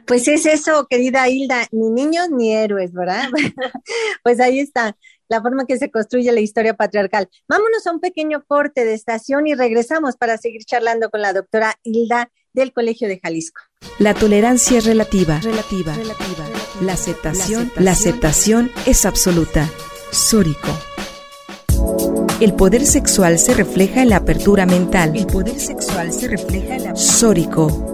Pues 0.06 0.28
es 0.28 0.46
eso, 0.46 0.86
querida 0.88 1.28
Hilda, 1.28 1.66
ni 1.72 1.90
niños 1.90 2.28
ni 2.30 2.52
héroes, 2.52 2.92
¿verdad? 2.92 3.28
pues 4.22 4.40
ahí 4.40 4.60
está 4.60 4.96
la 5.28 5.40
forma 5.40 5.66
que 5.66 5.78
se 5.78 5.90
construye 5.90 6.30
la 6.32 6.40
historia 6.40 6.74
patriarcal. 6.74 7.28
Vámonos 7.48 7.86
a 7.86 7.92
un 7.92 8.00
pequeño 8.00 8.44
corte 8.46 8.84
de 8.84 8.94
estación 8.94 9.46
y 9.46 9.54
regresamos 9.54 10.16
para 10.16 10.38
seguir 10.38 10.64
charlando 10.64 11.10
con 11.10 11.22
la 11.22 11.32
doctora 11.32 11.74
Hilda 11.82 12.30
del 12.52 12.72
Colegio 12.72 13.08
de 13.08 13.18
Jalisco. 13.18 13.60
La 13.98 14.14
tolerancia 14.14 14.78
es 14.78 14.84
relativa, 14.84 15.40
relativa, 15.40 15.94
relativa. 15.94 16.48
La 16.80 16.92
aceptación, 16.92 17.72
la 17.76 17.92
aceptación 17.92 18.70
es 18.86 19.04
absoluta. 19.06 19.68
Sórico. 20.12 20.68
El 22.44 22.52
poder 22.52 22.84
sexual 22.84 23.38
se 23.38 23.54
refleja 23.54 24.02
en 24.02 24.10
la 24.10 24.16
apertura 24.16 24.66
mental. 24.66 25.16
El 25.16 25.26
poder 25.26 25.58
sexual 25.58 26.12
se 26.12 26.28
refleja 26.28 26.76
en 26.76 26.84
la 26.84 26.94
Sórico 26.94 27.93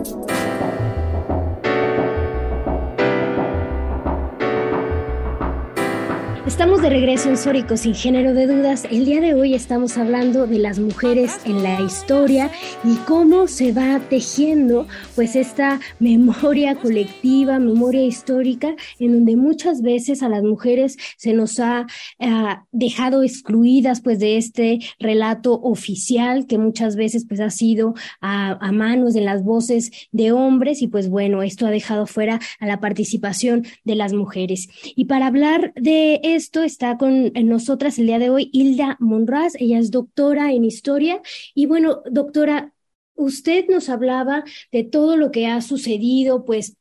Estamos 6.51 6.83
de 6.83 6.91
regreso 6.91 7.29
en 7.29 7.39
Sórico 7.39 7.77
sin 7.77 7.95
género 7.95 8.35
de 8.35 8.49
dudas. 8.49 8.85
El 8.91 9.05
día 9.05 9.21
de 9.21 9.35
hoy 9.35 9.55
estamos 9.55 9.97
hablando 9.97 10.49
de 10.49 10.59
las 10.59 10.81
mujeres 10.81 11.39
en 11.45 11.63
la 11.63 11.81
historia 11.81 12.51
y 12.83 12.97
cómo 13.07 13.47
se 13.47 13.73
va 13.73 14.01
tejiendo 14.11 14.89
pues 15.15 15.37
esta 15.37 15.81
memoria 16.01 16.75
colectiva, 16.75 17.61
memoria 17.61 18.03
histórica, 18.03 18.75
en 18.99 19.13
donde 19.13 19.37
muchas 19.37 19.81
veces 19.81 20.25
a 20.25 20.29
las 20.29 20.43
mujeres 20.43 20.97
se 21.17 21.35
nos 21.35 21.61
ha 21.61 21.87
eh, 22.19 22.29
dejado 22.73 23.23
excluidas 23.23 24.01
pues 24.01 24.19
de 24.19 24.37
este 24.37 24.81
relato 24.99 25.55
oficial 25.63 26.47
que 26.49 26.59
muchas 26.59 26.97
veces 26.97 27.27
pues 27.29 27.39
ha 27.39 27.51
sido 27.51 27.95
a, 28.21 28.59
a 28.61 28.73
manos 28.73 29.15
de 29.15 29.21
las 29.21 29.45
voces 29.45 29.93
de 30.11 30.33
hombres 30.33 30.83
y 30.83 30.89
pues 30.89 31.09
bueno, 31.09 31.45
esto 31.45 31.65
ha 31.65 31.71
dejado 31.71 32.07
fuera 32.07 32.41
a 32.59 32.67
la 32.67 32.81
participación 32.81 33.67
de 33.85 33.95
las 33.95 34.13
mujeres. 34.13 34.69
Y 34.97 35.05
para 35.05 35.29
hablar 35.29 35.73
de 35.77 36.21
esto 36.41 36.63
está 36.63 36.97
con 36.97 37.33
nosotras 37.35 37.99
el 37.99 38.07
día 38.07 38.19
de 38.19 38.31
hoy 38.31 38.49
Hilda 38.55 38.97
Monraz, 38.99 39.55
ella 39.59 39.79
es 39.79 39.91
doctora 39.91 40.53
en 40.55 40.65
historia. 40.65 41.21
Y 41.55 41.67
bueno, 41.67 42.01
doctora, 42.11 42.73
usted 43.15 43.67
nos 43.69 43.91
hablaba 43.91 44.45
de 44.73 44.85
todo 44.85 45.19
lo 45.19 45.33
que 45.33 45.47
ha 45.49 45.61
sucedido, 45.61 46.47
pues 46.47 46.79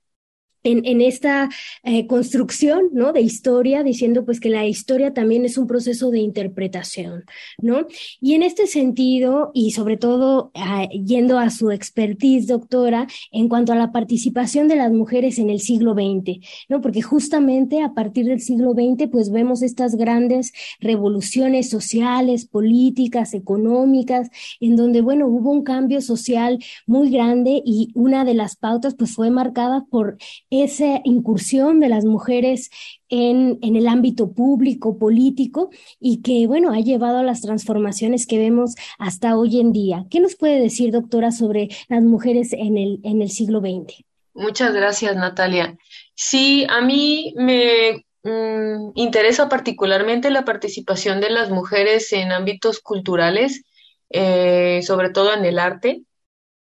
en, 0.63 1.01
esta 1.01 1.49
eh, 1.83 2.07
construcción, 2.07 2.89
¿no? 2.91 3.13
De 3.13 3.21
historia, 3.21 3.83
diciendo 3.83 4.25
pues 4.25 4.39
que 4.39 4.49
la 4.49 4.65
historia 4.65 5.13
también 5.13 5.45
es 5.45 5.57
un 5.57 5.67
proceso 5.67 6.11
de 6.11 6.19
interpretación, 6.19 7.23
¿no? 7.61 7.87
Y 8.19 8.33
en 8.33 8.43
este 8.43 8.67
sentido, 8.67 9.51
y 9.53 9.71
sobre 9.71 9.97
todo 9.97 10.51
ah, 10.55 10.87
yendo 10.89 11.39
a 11.39 11.49
su 11.49 11.71
expertise, 11.71 12.47
doctora, 12.47 13.07
en 13.31 13.47
cuanto 13.47 13.71
a 13.73 13.75
la 13.75 13.91
participación 13.91 14.67
de 14.67 14.75
las 14.75 14.91
mujeres 14.91 15.39
en 15.39 15.49
el 15.49 15.59
siglo 15.61 15.93
XX, 15.93 16.39
¿no? 16.67 16.81
Porque 16.81 17.01
justamente 17.01 17.81
a 17.81 17.93
partir 17.93 18.25
del 18.25 18.41
siglo 18.41 18.73
XX, 18.73 19.09
pues 19.09 19.31
vemos 19.31 19.61
estas 19.61 19.95
grandes 19.95 20.51
revoluciones 20.79 21.69
sociales, 21.69 22.45
políticas, 22.45 23.33
económicas, 23.33 24.29
en 24.59 24.75
donde, 24.75 25.01
bueno, 25.01 25.27
hubo 25.27 25.51
un 25.51 25.63
cambio 25.63 26.01
social 26.01 26.59
muy 26.85 27.09
grande 27.09 27.61
y 27.65 27.89
una 27.93 28.25
de 28.25 28.33
las 28.33 28.55
pautas, 28.55 28.95
pues 28.95 29.13
fue 29.13 29.29
marcada 29.29 29.85
por 29.89 30.17
esa 30.49 31.01
incursión 31.03 31.79
de 31.79 31.89
las 31.89 32.05
mujeres 32.05 32.69
en, 33.09 33.59
en, 33.61 33.75
el 33.75 33.87
ámbito 33.87 34.31
público, 34.33 34.97
político, 34.97 35.69
y 35.99 36.21
que, 36.21 36.47
bueno, 36.47 36.71
ha 36.73 36.79
llevado 36.79 37.19
a 37.19 37.23
las 37.23 37.41
transformaciones 37.41 38.25
que 38.25 38.37
vemos 38.37 38.75
hasta 38.97 39.37
hoy 39.37 39.59
en 39.59 39.71
día. 39.71 40.05
¿Qué 40.09 40.19
nos 40.19 40.35
puede 40.35 40.59
decir, 40.59 40.91
doctora, 40.91 41.31
sobre 41.31 41.69
las 41.87 42.03
mujeres 42.03 42.53
en 42.53 42.77
el, 42.77 42.99
en 43.03 43.21
el 43.21 43.29
siglo 43.29 43.59
XX? 43.59 44.03
Muchas 44.33 44.73
gracias, 44.73 45.15
Natalia. 45.15 45.77
Sí, 46.15 46.65
a 46.69 46.81
mí 46.81 47.33
me 47.35 48.05
mm, 48.23 48.91
interesa 48.95 49.49
particularmente 49.49 50.29
la 50.29 50.45
participación 50.45 51.19
de 51.19 51.29
las 51.29 51.49
mujeres 51.49 52.13
en 52.13 52.31
ámbitos 52.31 52.79
culturales, 52.79 53.63
eh, 54.09 54.81
sobre 54.83 55.09
todo 55.09 55.33
en 55.33 55.45
el 55.45 55.59
arte, 55.59 56.03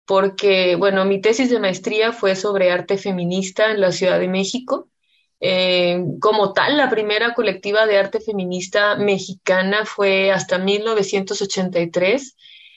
porque, 0.06 0.76
bueno, 0.76 1.06
mi 1.06 1.22
tesis 1.22 1.50
de 1.50 1.60
maestría 1.60 2.12
fue 2.12 2.36
sobre 2.36 2.72
arte 2.72 2.98
feminista 2.98 3.72
en 3.72 3.82
la 3.82 3.92
Ciudad 3.92 4.20
de 4.20 4.28
México. 4.28 4.90
Eh, 5.40 6.02
como 6.20 6.54
tal, 6.54 6.78
la 6.78 6.90
primera 6.90 7.34
colectiva 7.34 7.86
de 7.86 7.98
arte 7.98 8.20
feminista 8.20 8.96
mexicana 8.96 9.86
fue 9.86 10.32
hasta 10.32 10.58
1983 10.58 12.36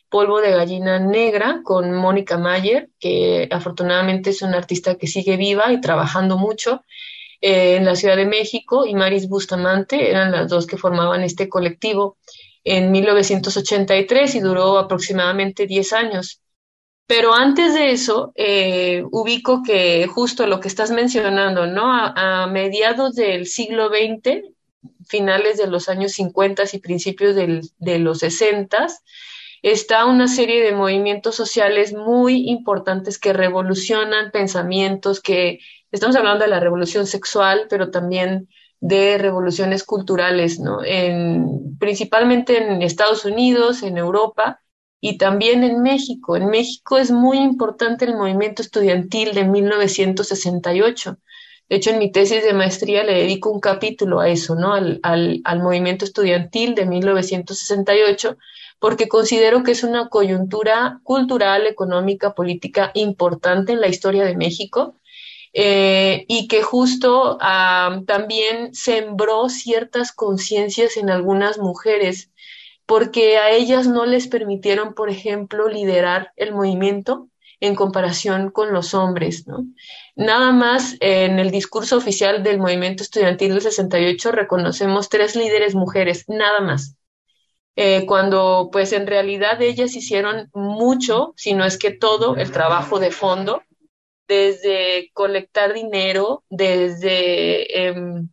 Polvo 0.09 0.41
de 0.41 0.53
Gallina 0.53 0.99
Negra 0.99 1.61
con 1.65 1.93
Mónica 1.93 2.39
Mayer, 2.39 2.91
que 3.01 3.49
afortunadamente 3.51 4.31
es 4.31 4.43
una 4.43 4.59
artista 4.59 4.97
que 4.97 5.07
sigue 5.07 5.37
viva 5.37 5.73
y 5.73 5.81
trabajando 5.81 6.39
mucho 6.39 6.85
eh, 7.41 7.77
en 7.77 7.85
la 7.85 7.97
Ciudad 7.97 8.17
de 8.17 8.27
México, 8.27 8.87
y 8.87 8.95
Maris 8.95 9.29
Bustamante, 9.29 10.11
eran 10.11 10.33
las 10.33 10.49
dos 10.49 10.67
que 10.67 10.77
formaban 10.77 11.23
este 11.23 11.49
colectivo 11.49 12.19
en 12.65 12.91
1983 12.91 14.35
y 14.37 14.41
duró 14.41 14.79
aproximadamente 14.79 15.67
10 15.67 15.93
años. 15.93 16.41
Pero 17.07 17.35
antes 17.35 17.75
de 17.75 17.93
eso, 17.93 18.33
eh, 18.35 19.05
ubico 19.13 19.63
que 19.63 20.07
justo 20.09 20.47
lo 20.47 20.59
que 20.61 20.69
estás 20.69 20.91
mencionando, 20.91 21.67
¿no? 21.67 21.85
A, 21.87 22.47
mediados 22.49 23.15
del 23.15 23.47
siglo 23.47 23.89
XX, 23.89 24.43
finales 25.07 25.57
de 25.57 25.69
los 25.69 25.89
años 25.89 26.13
50 26.13 26.65
y 26.73 26.79
principios 26.79 27.37
de 27.37 27.99
los 28.01 28.19
60, 28.19 28.89
está 29.63 30.07
una 30.07 30.29
serie 30.29 30.63
de 30.63 30.73
movimientos 30.73 31.35
sociales 31.37 31.95
muy 31.95 32.49
importantes 32.51 33.19
que 33.19 33.33
revolucionan 33.33 34.31
pensamientos, 34.31 35.21
que 35.21 35.61
estamos 35.93 36.17
hablando 36.17 36.45
de 36.45 36.51
la 36.51 36.61
revolución 36.61 37.07
sexual, 37.07 37.67
pero 37.71 37.91
también 37.91 38.49
de 38.81 39.19
revoluciones 39.19 39.85
culturales, 39.85 40.61
¿no? 40.61 40.85
En, 40.85 41.77
principalmente 41.79 42.59
en 42.59 42.83
Estados 42.83 43.25
Unidos, 43.25 43.83
en 43.83 43.97
Europa 43.97 44.61
y 45.01 45.19
también 45.19 45.65
en 45.65 45.83
México. 45.83 46.37
En 46.37 46.47
México 46.49 46.99
es 46.99 47.11
muy 47.11 47.39
importante 47.39 48.05
el 48.05 48.17
movimiento 48.17 48.63
estudiantil 48.63 49.35
de 49.35 49.45
1968. 49.45 51.19
De 51.69 51.77
hecho, 51.77 51.91
en 51.91 51.99
mi 51.99 52.13
tesis 52.13 52.45
de 52.45 52.53
maestría 52.53 53.03
le 53.05 53.15
dedico 53.15 53.51
un 53.51 53.61
capítulo 53.61 54.21
a 54.21 54.29
eso, 54.29 54.55
¿no? 54.55 54.73
Al, 54.73 55.01
al, 55.03 55.63
movimiento 55.63 56.05
estudiantil 56.05 56.75
de 56.75 56.87
1968 56.87 58.37
porque 58.79 59.09
considero 59.09 59.63
que 59.63 59.73
es 59.73 59.83
una 59.83 60.09
coyuntura 60.09 61.01
cultural, 61.03 61.67
económica, 61.67 62.35
política 62.35 62.91
importante 62.95 63.73
en 63.73 63.81
la 63.81 63.89
historia 63.89 64.25
de 64.25 64.37
México 64.37 64.97
eh, 65.53 66.27
y 66.29 66.49
que 66.49 66.63
justo 66.63 67.39
ah, 67.41 68.03
también 68.07 68.75
sembró 68.75 69.49
ciertas 69.49 70.13
conciencias 70.13 70.99
en 70.99 71.09
algunas 71.09 71.59
mujeres 71.59 72.31
porque 72.87 73.39
a 73.39 73.51
ellas 73.51 73.87
no 73.87 74.07
les 74.07 74.29
permitieron, 74.29 74.95
por 74.95 75.11
ejemplo, 75.11 75.69
liderar 75.69 76.33
el 76.37 76.53
movimiento 76.53 77.29
en 77.61 77.75
comparación 77.75 78.51
con 78.51 78.73
los 78.73 78.95
hombres, 78.95 79.47
¿no? 79.47 79.65
Nada 80.15 80.53
más 80.53 80.97
en 81.01 81.39
el 81.39 81.51
discurso 81.51 81.97
oficial 81.97 82.43
del 82.43 82.59
movimiento 82.59 83.03
estudiantil 83.03 83.53
del 83.53 83.63
68 83.63 84.31
reconocemos 84.33 85.09
tres 85.09 85.37
líderes 85.37 85.75
mujeres, 85.75 86.25
nada 86.29 86.61
más. 86.61 86.97
Eh, 87.77 88.07
cuando 88.07 88.71
pues 88.73 88.93
en 88.93 89.07
realidad 89.07 89.61
ellas 89.61 89.95
hicieron 89.97 90.49
mucho, 90.55 91.35
si 91.37 91.55
no 91.55 91.65
es 91.65 91.79
que 91.79 91.91
todo, 91.91 92.37
el 92.37 92.51
trabajo 92.51 92.99
de 92.99 93.11
fondo, 93.11 93.63
desde 94.29 95.11
colectar 95.13 95.75
dinero, 95.75 96.43
desde 96.49 97.89
em, 97.89 98.29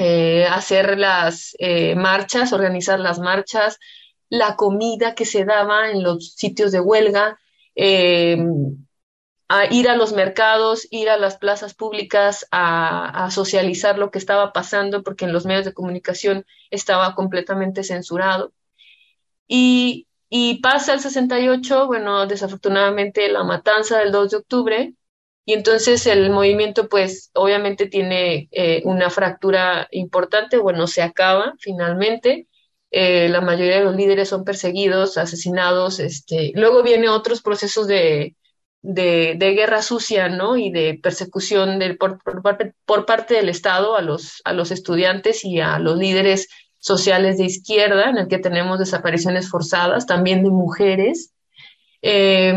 eh, 0.00 0.46
hacer 0.46 0.98
las 0.98 1.54
eh, 1.58 1.94
marchas, 1.94 2.54
organizar 2.54 2.98
las 2.98 3.18
marchas, 3.18 3.78
la 4.30 4.56
comida 4.56 5.14
que 5.14 5.26
se 5.26 5.44
daba 5.44 5.90
en 5.90 6.02
los 6.02 6.34
sitios 6.36 6.72
de 6.72 6.80
huelga, 6.80 7.38
em, 7.74 8.86
ir 9.70 9.88
a 9.90 9.96
los 9.96 10.14
mercados, 10.14 10.88
ir 10.90 11.10
a 11.10 11.18
las 11.18 11.36
plazas 11.36 11.74
públicas 11.74 12.46
a, 12.50 13.26
a, 13.26 13.30
socializar 13.30 13.98
lo 13.98 14.10
que 14.10 14.18
estaba 14.18 14.54
pasando, 14.54 15.02
porque 15.02 15.26
en 15.26 15.34
los 15.34 15.44
medios 15.44 15.66
de 15.66 15.74
comunicación 15.74 16.46
estaba 16.70 17.14
completamente 17.14 17.84
censurado. 17.84 18.52
Y, 19.48 20.06
y 20.30 20.60
pasa 20.62 20.94
el 20.94 21.00
68, 21.00 21.86
bueno, 21.86 22.26
desafortunadamente 22.26 23.28
la 23.28 23.44
matanza 23.44 23.98
del 23.98 24.12
2 24.12 24.30
de 24.30 24.36
octubre, 24.38 24.94
y 25.50 25.52
entonces 25.52 26.06
el 26.06 26.30
movimiento, 26.30 26.88
pues, 26.88 27.32
obviamente 27.34 27.86
tiene 27.86 28.48
eh, 28.52 28.82
una 28.84 29.10
fractura 29.10 29.88
importante, 29.90 30.58
bueno, 30.58 30.86
se 30.86 31.02
acaba 31.02 31.54
finalmente. 31.58 32.46
Eh, 32.92 33.28
la 33.28 33.40
mayoría 33.40 33.80
de 33.80 33.84
los 33.84 33.96
líderes 33.96 34.28
son 34.28 34.44
perseguidos, 34.44 35.18
asesinados. 35.18 35.98
Este, 35.98 36.52
luego 36.54 36.84
vienen 36.84 37.08
otros 37.08 37.42
procesos 37.42 37.88
de, 37.88 38.36
de, 38.80 39.34
de, 39.36 39.50
guerra 39.54 39.82
sucia, 39.82 40.28
¿no? 40.28 40.56
Y 40.56 40.70
de 40.70 41.00
persecución 41.02 41.80
de, 41.80 41.96
por, 41.96 42.22
por, 42.22 42.42
por, 42.84 43.04
parte 43.04 43.34
del 43.34 43.48
Estado 43.48 43.96
a 43.96 44.02
los, 44.02 44.42
a 44.44 44.52
los 44.52 44.70
estudiantes 44.70 45.44
y 45.44 45.58
a 45.58 45.80
los 45.80 45.98
líderes 45.98 46.48
sociales 46.78 47.38
de 47.38 47.46
izquierda, 47.46 48.08
en 48.08 48.18
el 48.18 48.28
que 48.28 48.38
tenemos 48.38 48.78
desapariciones 48.78 49.50
forzadas, 49.50 50.06
también 50.06 50.44
de 50.44 50.50
mujeres. 50.50 51.34
Eh, 52.02 52.54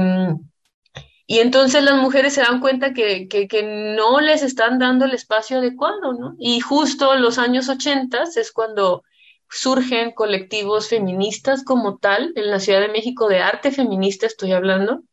y 1.26 1.40
entonces 1.40 1.84
las 1.84 1.96
mujeres 1.96 2.34
se 2.34 2.42
dan 2.42 2.60
cuenta 2.60 2.94
que, 2.94 3.28
que, 3.28 3.64
no 3.96 4.20
les 4.20 4.44
están 4.44 4.80
dando 4.80 5.06
el 5.06 5.14
espacio 5.14 5.60
adecuado, 5.60 6.14
¿no? 6.14 6.36
Y 6.38 6.60
justo 6.60 7.14
en 7.14 7.22
los 7.22 7.38
años 7.38 7.70
80 7.70 8.24
es 8.36 8.52
cuando 8.52 9.04
surgen 9.50 10.12
colectivos 10.12 10.90
feministas 10.90 11.64
como 11.64 11.98
tal, 11.98 12.34
en 12.36 12.50
la 12.50 12.60
Ciudad 12.60 12.82
de 12.82 12.90
México 12.90 13.30
de 13.30 13.40
arte 13.40 13.72
feminista 13.72 14.26
estoy 14.26 14.52
hablando, 14.52 15.04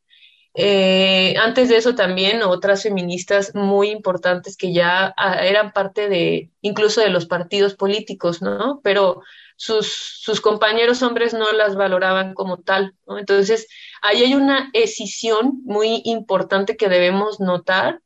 eh, 0.55 1.37
antes 1.39 1.69
de 1.69 1.77
eso 1.77 1.95
también 1.95 2.43
otras 2.43 2.83
feministas 2.83 3.55
muy 3.55 3.91
importantes 3.91 4.57
que 4.57 4.73
ya 4.73 5.15
ah, 5.17 5.45
eran 5.47 5.73
parte 5.73 6.09
de 6.09 6.51
incluso 6.61 7.01
de 7.01 7.11
los 7.11 7.27
partidos 7.27 7.75
políticos, 7.77 8.43
¿no? 8.43 8.81
Pero 8.83 9.23
sus, 9.57 9.87
sus 10.21 10.41
compañeros 10.41 11.03
hombres 11.03 11.35
no 11.35 11.53
las 11.53 11.77
valoraban 11.77 12.35
como 12.35 12.59
tal, 12.59 12.95
¿no? 13.07 13.19
Entonces, 13.19 13.69
ahí 14.03 14.23
hay 14.25 14.35
una 14.35 14.71
escisión 14.73 15.63
muy 15.65 16.03
importante 16.05 16.77
que 16.77 16.89
debemos 16.89 17.41
notar 17.41 18.01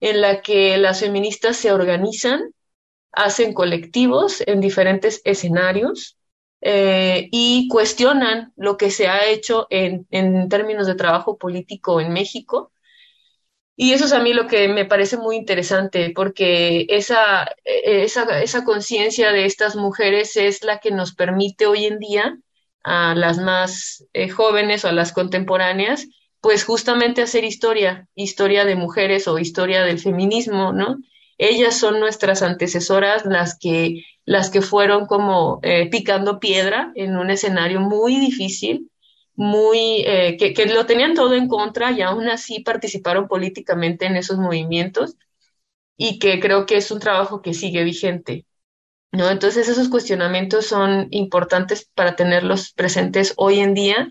en 0.00 0.20
la 0.20 0.42
que 0.42 0.76
las 0.78 1.00
feministas 1.00 1.56
se 1.56 1.72
organizan, 1.72 2.52
hacen 3.12 3.54
colectivos 3.54 4.42
en 4.46 4.60
diferentes 4.60 5.22
escenarios, 5.24 6.16
eh, 6.60 7.28
y 7.32 7.68
cuestionan 7.68 8.52
lo 8.56 8.76
que 8.76 8.90
se 8.90 9.08
ha 9.08 9.26
hecho 9.26 9.66
en, 9.70 10.06
en, 10.10 10.48
términos 10.48 10.86
de 10.86 10.94
trabajo 10.94 11.38
político 11.38 12.00
en 12.00 12.12
México. 12.12 12.72
Y 13.76 13.92
eso 13.92 14.06
es 14.06 14.12
a 14.12 14.20
mí 14.20 14.32
lo 14.32 14.46
que 14.46 14.68
me 14.68 14.86
parece 14.86 15.18
muy 15.18 15.36
interesante, 15.36 16.12
porque 16.14 16.86
esa, 16.88 17.44
eh, 17.64 18.02
esa, 18.04 18.42
esa 18.42 18.64
conciencia 18.64 19.32
de 19.32 19.44
estas 19.44 19.76
mujeres 19.76 20.36
es 20.36 20.64
la 20.64 20.80
que 20.80 20.90
nos 20.90 21.14
permite 21.14 21.66
hoy 21.66 21.84
en 21.84 21.98
día 21.98 22.38
a 22.86 23.16
las 23.16 23.38
más 23.38 24.06
eh, 24.12 24.28
jóvenes 24.28 24.84
o 24.84 24.88
a 24.88 24.92
las 24.92 25.12
contemporáneas, 25.12 26.06
pues 26.40 26.64
justamente 26.64 27.20
hacer 27.20 27.44
historia, 27.44 28.06
historia 28.14 28.64
de 28.64 28.76
mujeres 28.76 29.26
o 29.26 29.40
historia 29.40 29.82
del 29.82 29.98
feminismo, 29.98 30.72
¿no? 30.72 30.98
Ellas 31.36 31.76
son 31.76 31.98
nuestras 31.98 32.42
antecesoras, 32.42 33.26
las 33.26 33.58
que 33.58 34.04
las 34.24 34.50
que 34.50 34.62
fueron 34.62 35.06
como 35.06 35.58
eh, 35.62 35.90
picando 35.90 36.38
piedra 36.38 36.92
en 36.94 37.16
un 37.16 37.30
escenario 37.30 37.80
muy 37.80 38.20
difícil, 38.20 38.88
muy 39.34 40.04
eh, 40.06 40.36
que, 40.38 40.54
que, 40.54 40.66
lo 40.66 40.86
tenían 40.86 41.14
todo 41.14 41.34
en 41.34 41.48
contra 41.48 41.90
y 41.90 42.02
aún 42.02 42.28
así 42.28 42.60
participaron 42.60 43.26
políticamente 43.26 44.06
en 44.06 44.16
esos 44.16 44.38
movimientos 44.38 45.16
y 45.96 46.20
que 46.20 46.38
creo 46.38 46.66
que 46.66 46.76
es 46.76 46.90
un 46.92 47.00
trabajo 47.00 47.42
que 47.42 47.52
sigue 47.52 47.82
vigente. 47.82 48.46
¿No? 49.16 49.30
Entonces 49.30 49.68
esos 49.68 49.88
cuestionamientos 49.88 50.66
son 50.66 51.08
importantes 51.10 51.90
para 51.94 52.16
tenerlos 52.16 52.72
presentes 52.72 53.34
hoy 53.36 53.60
en 53.60 53.74
día. 53.74 54.10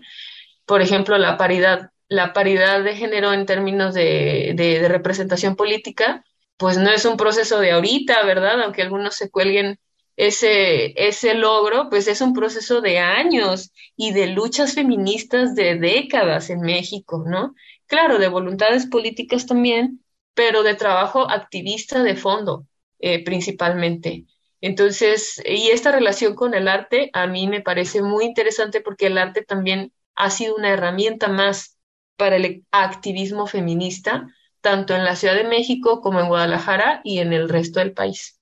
Por 0.66 0.82
ejemplo, 0.82 1.16
la 1.18 1.36
paridad, 1.36 1.90
la 2.08 2.32
paridad 2.32 2.82
de 2.82 2.96
género 2.96 3.32
en 3.32 3.46
términos 3.46 3.94
de, 3.94 4.86
representación 4.88 5.56
política, 5.56 6.24
pues 6.56 6.78
no 6.78 6.90
es 6.90 7.04
un 7.04 7.16
proceso 7.16 7.60
de 7.60 7.72
ahorita, 7.72 8.24
¿verdad? 8.24 8.62
Aunque 8.62 8.82
algunos 8.82 9.14
se 9.14 9.30
cuelguen 9.30 9.78
ese, 10.16 10.94
ese 11.08 11.34
logro, 11.34 11.88
pues 11.90 12.08
es 12.08 12.20
un 12.20 12.32
proceso 12.32 12.80
de 12.80 12.98
años 12.98 13.72
y 13.96 14.12
de 14.12 14.28
luchas 14.28 14.74
feministas 14.74 15.54
de 15.54 15.76
décadas 15.76 16.50
en 16.50 16.60
México, 16.60 17.24
¿no? 17.26 17.54
Claro, 17.86 18.18
de 18.18 18.28
voluntades 18.28 18.86
políticas 18.86 19.46
también, 19.46 20.02
pero 20.34 20.62
de 20.62 20.74
trabajo 20.74 21.30
activista 21.30 22.02
de 22.02 22.16
fondo, 22.16 22.66
eh, 22.98 23.22
principalmente. 23.24 24.24
Entonces, 24.60 25.42
y 25.44 25.70
esta 25.70 25.92
relación 25.92 26.34
con 26.34 26.54
el 26.54 26.68
arte 26.68 27.10
a 27.12 27.26
mí 27.26 27.48
me 27.48 27.60
parece 27.60 28.02
muy 28.02 28.24
interesante 28.24 28.80
porque 28.80 29.06
el 29.06 29.18
arte 29.18 29.42
también 29.42 29.92
ha 30.14 30.30
sido 30.30 30.56
una 30.56 30.72
herramienta 30.72 31.28
más 31.28 31.78
para 32.16 32.36
el 32.36 32.64
activismo 32.70 33.46
feminista, 33.46 34.26
tanto 34.62 34.94
en 34.94 35.04
la 35.04 35.16
Ciudad 35.16 35.34
de 35.34 35.48
México 35.48 36.00
como 36.00 36.20
en 36.20 36.28
Guadalajara 36.28 37.00
y 37.04 37.18
en 37.18 37.32
el 37.32 37.48
resto 37.48 37.80
del 37.80 37.92
país. 37.92 38.40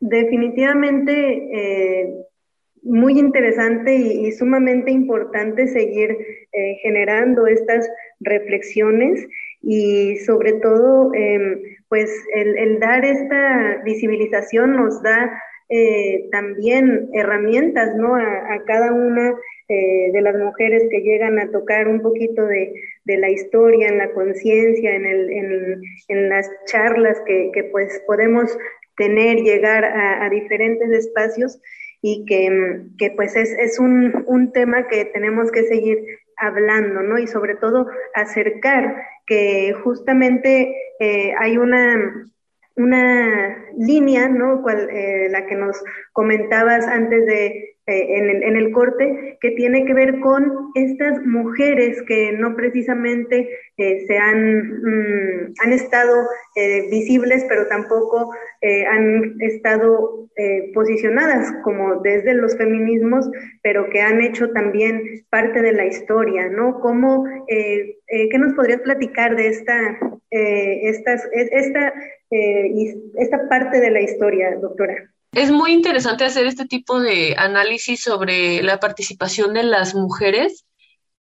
Definitivamente 0.00 1.12
eh, 1.12 2.14
muy 2.82 3.18
interesante 3.18 3.96
y, 3.96 4.30
sumamente 4.32 4.90
importante 4.90 5.66
seguir 5.66 6.10
eh, 6.10 6.76
generando 6.82 7.46
estas 7.46 7.88
reflexiones 8.20 9.26
y 9.66 10.16
sobre 10.18 10.54
todo, 10.54 11.10
em, 11.14 11.60
pues 11.88 12.10
el, 12.34 12.78
dar 12.80 13.04
esta 13.04 13.82
visibilización 13.84 14.76
nos 14.76 15.02
da 15.02 15.30
eh, 15.70 16.28
también 16.30 17.08
herramientas, 17.14 17.96
¿no? 17.96 18.14
A, 18.16 18.62
cada 18.66 18.92
una 18.92 19.34
eh, 19.68 20.10
de 20.12 20.20
las 20.20 20.36
mujeres 20.36 20.82
que 20.90 21.00
llegan 21.00 21.38
a 21.38 21.50
tocar 21.50 21.88
un 21.88 22.02
poquito 22.02 22.44
de, 22.44 22.74
la 23.06 23.30
historia, 23.30 23.88
en 23.88 23.98
la 23.98 24.12
conciencia, 24.12 24.94
en, 24.94 25.06
en, 25.06 25.82
en, 26.08 26.28
las 26.28 26.50
charlas 26.66 27.20
que, 27.26 27.68
pues 27.72 28.02
podemos 28.06 28.56
tener, 28.96 29.38
llegar 29.38 29.84
a, 29.84 30.28
diferentes 30.28 30.90
espacios 30.90 31.58
y 32.02 32.24
que, 32.26 32.82
que 32.98 33.10
pues 33.12 33.34
es, 33.34 33.50
es 33.58 33.78
un, 33.78 34.24
un 34.26 34.52
tema 34.52 34.86
que 34.88 35.06
tenemos 35.06 35.50
que 35.50 35.62
seguir 35.64 35.98
hablando, 36.36 37.02
¿no? 37.02 37.18
Y 37.18 37.26
sobre 37.26 37.54
todo 37.56 37.86
acercar 38.14 38.96
que 39.26 39.74
justamente 39.82 40.74
eh, 41.00 41.34
hay 41.38 41.56
una, 41.56 42.26
una 42.76 43.64
línea, 43.76 44.28
¿no? 44.28 44.62
Cual, 44.62 44.88
eh, 44.90 45.28
la 45.30 45.46
que 45.46 45.54
nos 45.54 45.82
comentabas 46.12 46.86
antes 46.86 47.26
de 47.26 47.73
en, 47.86 48.30
el, 48.30 48.42
en, 48.42 48.56
el, 48.56 48.72
corte, 48.72 49.38
que 49.40 49.50
tiene 49.52 49.84
que 49.84 49.92
ver 49.92 50.20
con 50.20 50.70
estas 50.74 51.20
mujeres 51.26 52.02
que 52.02 52.32
no 52.32 52.56
precisamente 52.56 53.48
eh, 53.76 54.06
se 54.06 54.16
han, 54.16 54.68
mm, 54.82 55.54
han 55.62 55.72
estado 55.72 56.26
eh, 56.56 56.88
visibles, 56.90 57.44
pero 57.48 57.66
tampoco 57.66 58.32
han 58.90 59.36
estado 59.40 60.26
posicionadas 60.72 61.52
como 61.62 62.00
desde 62.00 62.32
los 62.32 62.56
feminismos, 62.56 63.30
pero 63.62 63.90
que 63.90 64.00
han 64.00 64.22
hecho 64.22 64.50
también 64.52 65.02
parte 65.28 65.60
de 65.60 65.72
la 65.72 65.84
historia, 65.84 66.48
¿no? 66.48 66.80
¿Cómo, 66.80 67.26
¿Qué 67.46 68.38
nos 68.38 68.54
podrías 68.54 68.80
platicar 68.80 69.36
de 69.36 69.48
esta, 69.48 69.98
estas, 70.30 71.28
esta, 71.32 71.92
esta 72.30 73.48
parte 73.50 73.80
de 73.80 73.90
la 73.90 74.00
historia, 74.00 74.56
doctora? 74.56 75.13
Es 75.34 75.50
muy 75.50 75.72
interesante 75.72 76.24
hacer 76.24 76.46
este 76.46 76.64
tipo 76.64 77.00
de 77.00 77.34
análisis 77.36 78.02
sobre 78.02 78.62
la 78.62 78.78
participación 78.78 79.52
de 79.54 79.64
las 79.64 79.94
mujeres, 79.94 80.64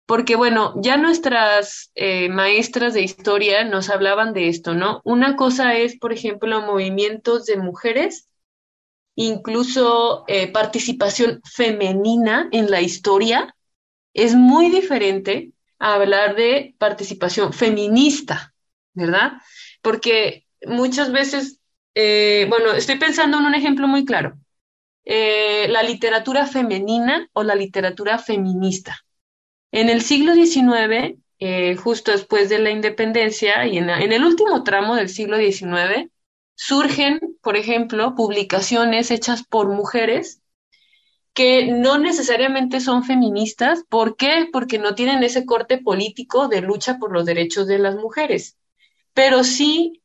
porque 0.06 0.36
bueno, 0.36 0.73
ya 0.78 0.97
nuestras 0.97 1.91
eh, 1.95 2.30
maestras 2.30 2.93
de 2.93 3.02
historia 3.02 3.63
nos 3.63 3.89
hablaban 3.89 4.34
de 4.34 4.49
esto, 4.49 4.76
¿no? 4.76 5.02
Una 5.04 5.36
cosa 5.36 5.76
es, 5.76 5.97
por 5.97 6.13
ejemplo, 6.13 6.62
movimientos 6.62 7.45
de 7.45 7.58
mujeres, 7.58 8.30
incluso 9.15 10.26
eh, 10.28 10.52
participación 10.52 11.41
femenina 11.43 12.49
en 12.52 12.69
la 12.69 12.82
historia, 12.82 13.56
es 14.13 14.36
muy 14.36 14.69
diferente 14.69 15.54
a 15.80 15.95
hablar 15.95 16.36
de 16.36 16.76
participación 16.78 17.52
feminista, 17.52 18.54
¿verdad? 18.93 19.34
Porque 19.82 20.45
muchas 20.67 21.12
veces 21.12 21.60
eh, 21.95 22.45
bueno, 22.49 22.71
estoy 22.73 22.97
pensando 22.97 23.38
en 23.38 23.45
un 23.45 23.56
ejemplo 23.56 23.88
muy 23.88 24.06
claro. 24.06 24.38
Eh, 25.06 25.67
la 25.69 25.84
literatura 25.84 26.47
femenina 26.47 27.29
o 27.34 27.43
la 27.43 27.56
literatura 27.56 28.17
feminista. 28.19 28.99
En 29.71 29.89
el 29.89 30.01
siglo 30.01 30.34
XIX, 30.34 31.17
eh, 31.39 31.75
justo 31.75 32.12
después 32.12 32.49
de 32.49 32.60
la 32.60 32.71
independencia 32.71 33.65
y 33.67 33.77
en, 33.77 33.89
el 33.89 34.23
último 34.23 34.63
tramo 34.63 34.95
del 34.95 35.10
siglo 35.10 35.38
XIX, 35.38 36.10
surgen, 36.56 37.19
por 37.41 37.58
ejemplo, 37.58 38.15
publicaciones 38.15 39.12
hechas 39.12 39.43
por 39.43 39.67
mujeres 39.69 40.41
que 41.34 41.65
no 41.65 41.97
necesariamente 41.97 42.79
son 42.79 43.03
feministas. 43.03 43.84
¿Por 43.89 44.15
qué? 44.15 44.47
Porque 44.53 44.77
no 44.77 44.95
tienen 44.95 45.23
ese 45.23 45.45
corte 45.45 45.79
político 45.79 46.47
de 46.47 46.62
lucha 46.62 46.97
por 46.99 47.12
los 47.12 47.25
derechos 47.25 47.67
de 47.67 47.79
las 47.79 47.95
mujeres, 47.95 48.58
pero 49.13 49.43
sí 49.43 50.02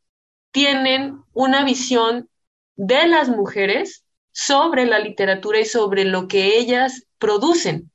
tienen 0.51 1.23
una 1.33 1.65
visión 1.65 2.29
de 2.77 3.07
las 3.07 3.29
mujeres 3.29 4.05
sobre 4.33 4.87
la 4.87 4.99
literatura 4.99 5.61
y 5.61 5.65
sobre 5.65 6.05
lo 6.05 6.29
que 6.29 6.59
ellas 6.59 7.07
producen. 7.19 7.91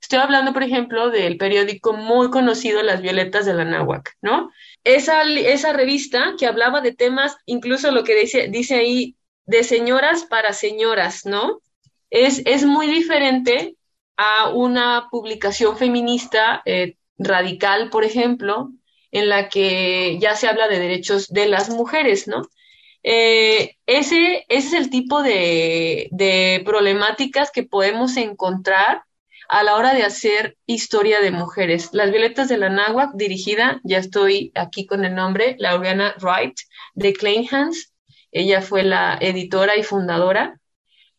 Estoy 0.00 0.18
hablando, 0.18 0.52
por 0.52 0.62
ejemplo, 0.62 1.10
del 1.10 1.36
periódico 1.36 1.92
muy 1.92 2.30
conocido 2.30 2.82
Las 2.82 3.02
Violetas 3.02 3.46
de 3.46 3.54
la 3.54 3.64
Náhuac, 3.64 4.16
¿no? 4.20 4.50
Esa, 4.84 5.22
revista 5.72 6.34
que 6.38 6.46
hablaba 6.46 6.80
de 6.80 6.92
temas, 6.92 7.36
incluso 7.46 7.92
lo 7.92 8.02
que 8.02 8.16
dice, 8.16 8.48
dice 8.48 8.74
ahí, 8.76 9.16
de 9.46 9.62
señoras 9.62 10.24
para 10.24 10.52
señoras, 10.54 11.24
¿no? 11.24 11.60
Es, 12.10 12.42
es 12.46 12.64
muy 12.64 12.88
diferente 12.88 13.76
a 14.16 14.48
una 14.50 15.08
publicación 15.10 15.76
feminista 15.76 16.62
eh, 16.64 16.96
radical, 17.16 17.90
por 17.90 18.04
ejemplo, 18.04 18.70
en 19.12 19.28
la 19.28 19.48
que 19.48 20.18
ya 20.18 20.34
se 20.34 20.48
habla 20.48 20.68
de 20.68 20.80
derechos 20.80 21.28
de 21.28 21.46
las 21.46 21.68
mujeres, 21.70 22.26
¿no? 22.26 22.42
Eh, 23.04 23.76
ese, 23.86 24.46
es 24.48 24.72
el 24.72 24.90
tipo 24.90 25.22
de, 25.22 26.62
problemáticas 26.64 27.50
que 27.50 27.62
podemos 27.62 28.16
encontrar 28.16 29.02
a 29.48 29.62
la 29.64 29.76
hora 29.76 29.92
de 29.92 30.04
hacer 30.04 30.56
historia 30.66 31.20
de 31.20 31.30
mujeres. 31.30 31.90
Las 31.92 32.10
Violetas 32.10 32.48
de 32.48 32.58
la 32.58 32.70
Náhuac, 32.70 33.14
dirigida, 33.14 33.80
ya 33.84 33.98
estoy 33.98 34.50
aquí 34.54 34.86
con 34.86 35.04
el 35.04 35.14
nombre, 35.14 35.56
Lauriana 35.58 36.14
Wright, 36.20 36.54
de 36.94 37.12
Kleinhans. 37.12 37.92
Ella 38.30 38.62
fue 38.62 38.82
la 38.82 39.18
editora 39.20 39.76
y 39.76 39.82
fundadora. 39.82 40.58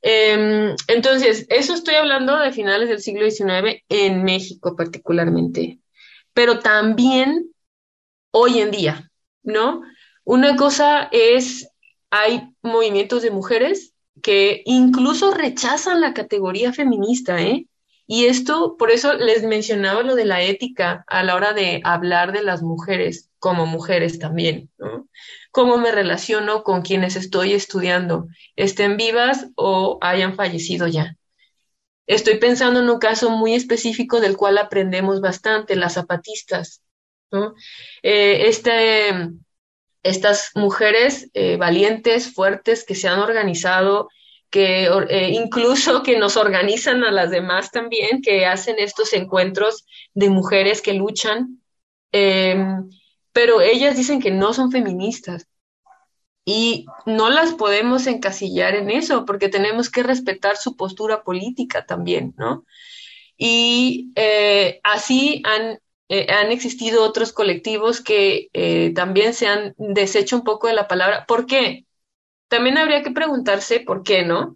Em, 0.01 0.75
entonces, 0.88 1.45
eso 1.49 1.75
estoy 1.75 1.95
hablando 1.95 2.38
de 2.39 2.51
finales 2.51 2.89
del 2.89 3.01
siglo 3.01 3.29
XIX 3.29 3.84
en 3.89 4.23
México 4.23 4.75
particularmente. 4.75 5.79
Pero 6.34 6.60
también 6.60 7.52
hoy 8.33 8.59
en 8.59 8.71
día, 8.71 9.11
¿no? 9.43 9.83
Una 10.25 10.55
cosa 10.55 11.07
es, 11.11 11.69
hay 12.09 12.49
movimientos 12.61 13.21
de 13.21 13.31
mujeres 13.31 13.93
que 14.21 14.61
incluso 14.65 15.31
rechazan 15.31 16.01
la 16.01 16.13
categoría 16.13 16.73
feminista, 16.73 17.41
¿eh? 17.41 17.67
Y 18.05 18.25
esto, 18.25 18.75
por 18.77 18.91
eso 18.91 19.13
les 19.13 19.43
mencionaba 19.43 20.03
lo 20.03 20.15
de 20.15 20.25
la 20.25 20.41
ética 20.41 21.05
a 21.07 21.23
la 21.23 21.35
hora 21.35 21.53
de 21.53 21.81
hablar 21.83 22.33
de 22.33 22.43
las 22.43 22.61
mujeres 22.61 23.29
como 23.39 23.65
mujeres 23.65 24.19
también, 24.19 24.69
¿no? 24.77 25.07
Cómo 25.51 25.77
me 25.77 25.91
relaciono 25.91 26.63
con 26.63 26.81
quienes 26.81 27.15
estoy 27.15 27.53
estudiando, 27.53 28.27
estén 28.55 28.97
vivas 28.97 29.47
o 29.55 29.99
hayan 30.01 30.35
fallecido 30.35 30.87
ya. 30.87 31.15
Estoy 32.07 32.37
pensando 32.39 32.81
en 32.81 32.89
un 32.89 32.99
caso 32.99 33.29
muy 33.29 33.53
específico 33.53 34.19
del 34.19 34.35
cual 34.35 34.57
aprendemos 34.57 35.21
bastante, 35.21 35.75
las 35.75 35.93
zapatistas. 35.93 36.82
Eh, 38.03 38.47
este, 38.47 39.29
estas 40.03 40.51
mujeres 40.55 41.29
eh, 41.33 41.57
valientes, 41.57 42.33
fuertes, 42.33 42.83
que 42.83 42.95
se 42.95 43.07
han 43.07 43.19
organizado, 43.19 44.09
que 44.49 44.85
eh, 44.85 45.29
incluso 45.29 46.03
que 46.03 46.17
nos 46.17 46.37
organizan 46.37 47.03
a 47.03 47.11
las 47.11 47.31
demás 47.31 47.71
también, 47.71 48.21
que 48.21 48.45
hacen 48.45 48.75
estos 48.79 49.13
encuentros 49.13 49.85
de 50.13 50.29
mujeres 50.29 50.81
que 50.81 50.93
luchan, 50.93 51.61
em, 52.11 52.89
pero 53.31 53.61
ellas 53.61 53.97
dicen 53.97 54.21
que 54.21 54.31
no 54.31 54.53
son 54.53 54.71
feministas. 54.71 55.47
Y 56.45 56.87
no 57.05 57.29
las 57.29 57.53
podemos 57.53 58.05
encasillar 58.05 58.75
en 58.75 58.91
eso, 58.91 59.23
porque 59.25 59.47
tenemos 59.47 59.89
que 59.89 60.03
respetar 60.03 60.57
su 60.57 60.75
postura 60.75 61.23
política 61.23 61.85
también, 61.85 62.33
¿no? 62.37 62.65
Y 63.37 64.11
así 64.83 65.41
han 65.45 65.79
eh, 66.15 66.28
han 66.30 66.52
existido 66.52 67.04
otros 67.04 67.34
colectivos 67.34 67.99
que 67.99 68.49
eh, 68.54 68.93
también 68.93 69.34
se 69.34 69.47
han 69.47 69.73
deshecho 69.80 70.36
un 70.36 70.43
poco 70.43 70.67
de 70.67 70.76
la 70.76 70.88
palabra. 70.88 71.26
¿Por 71.26 71.47
qué? 71.47 71.88
También 72.49 72.78
habría 72.78 73.01
que 73.01 73.09
preguntarse 73.09 73.80
por 73.80 74.03
qué, 74.03 74.24
¿no? 74.24 74.55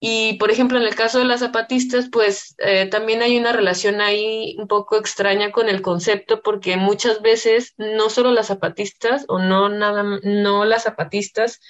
Y, 0.00 0.38
por 0.38 0.50
ejemplo, 0.50 0.78
en 0.78 0.84
el 0.84 0.94
caso 0.94 1.18
de 1.18 1.26
las 1.26 1.40
zapatistas, 1.40 2.08
pues 2.10 2.54
eh, 2.60 2.86
también 2.86 3.20
hay 3.20 3.36
una 3.36 3.52
relación 3.52 4.00
ahí 4.00 4.56
un 4.58 4.68
poco 4.68 4.96
extraña 4.96 5.52
con 5.52 5.68
el 5.68 5.82
concepto, 5.82 6.40
porque 6.40 6.78
muchas 6.78 7.20
veces 7.20 7.74
no 7.76 8.08
solo 8.08 8.32
las 8.32 8.46
zapatistas 8.46 9.26
o 9.28 9.38
no 9.38 9.68
nada, 9.68 10.02
no 10.22 10.64
las 10.64 10.84
zapatistas, 10.84 11.60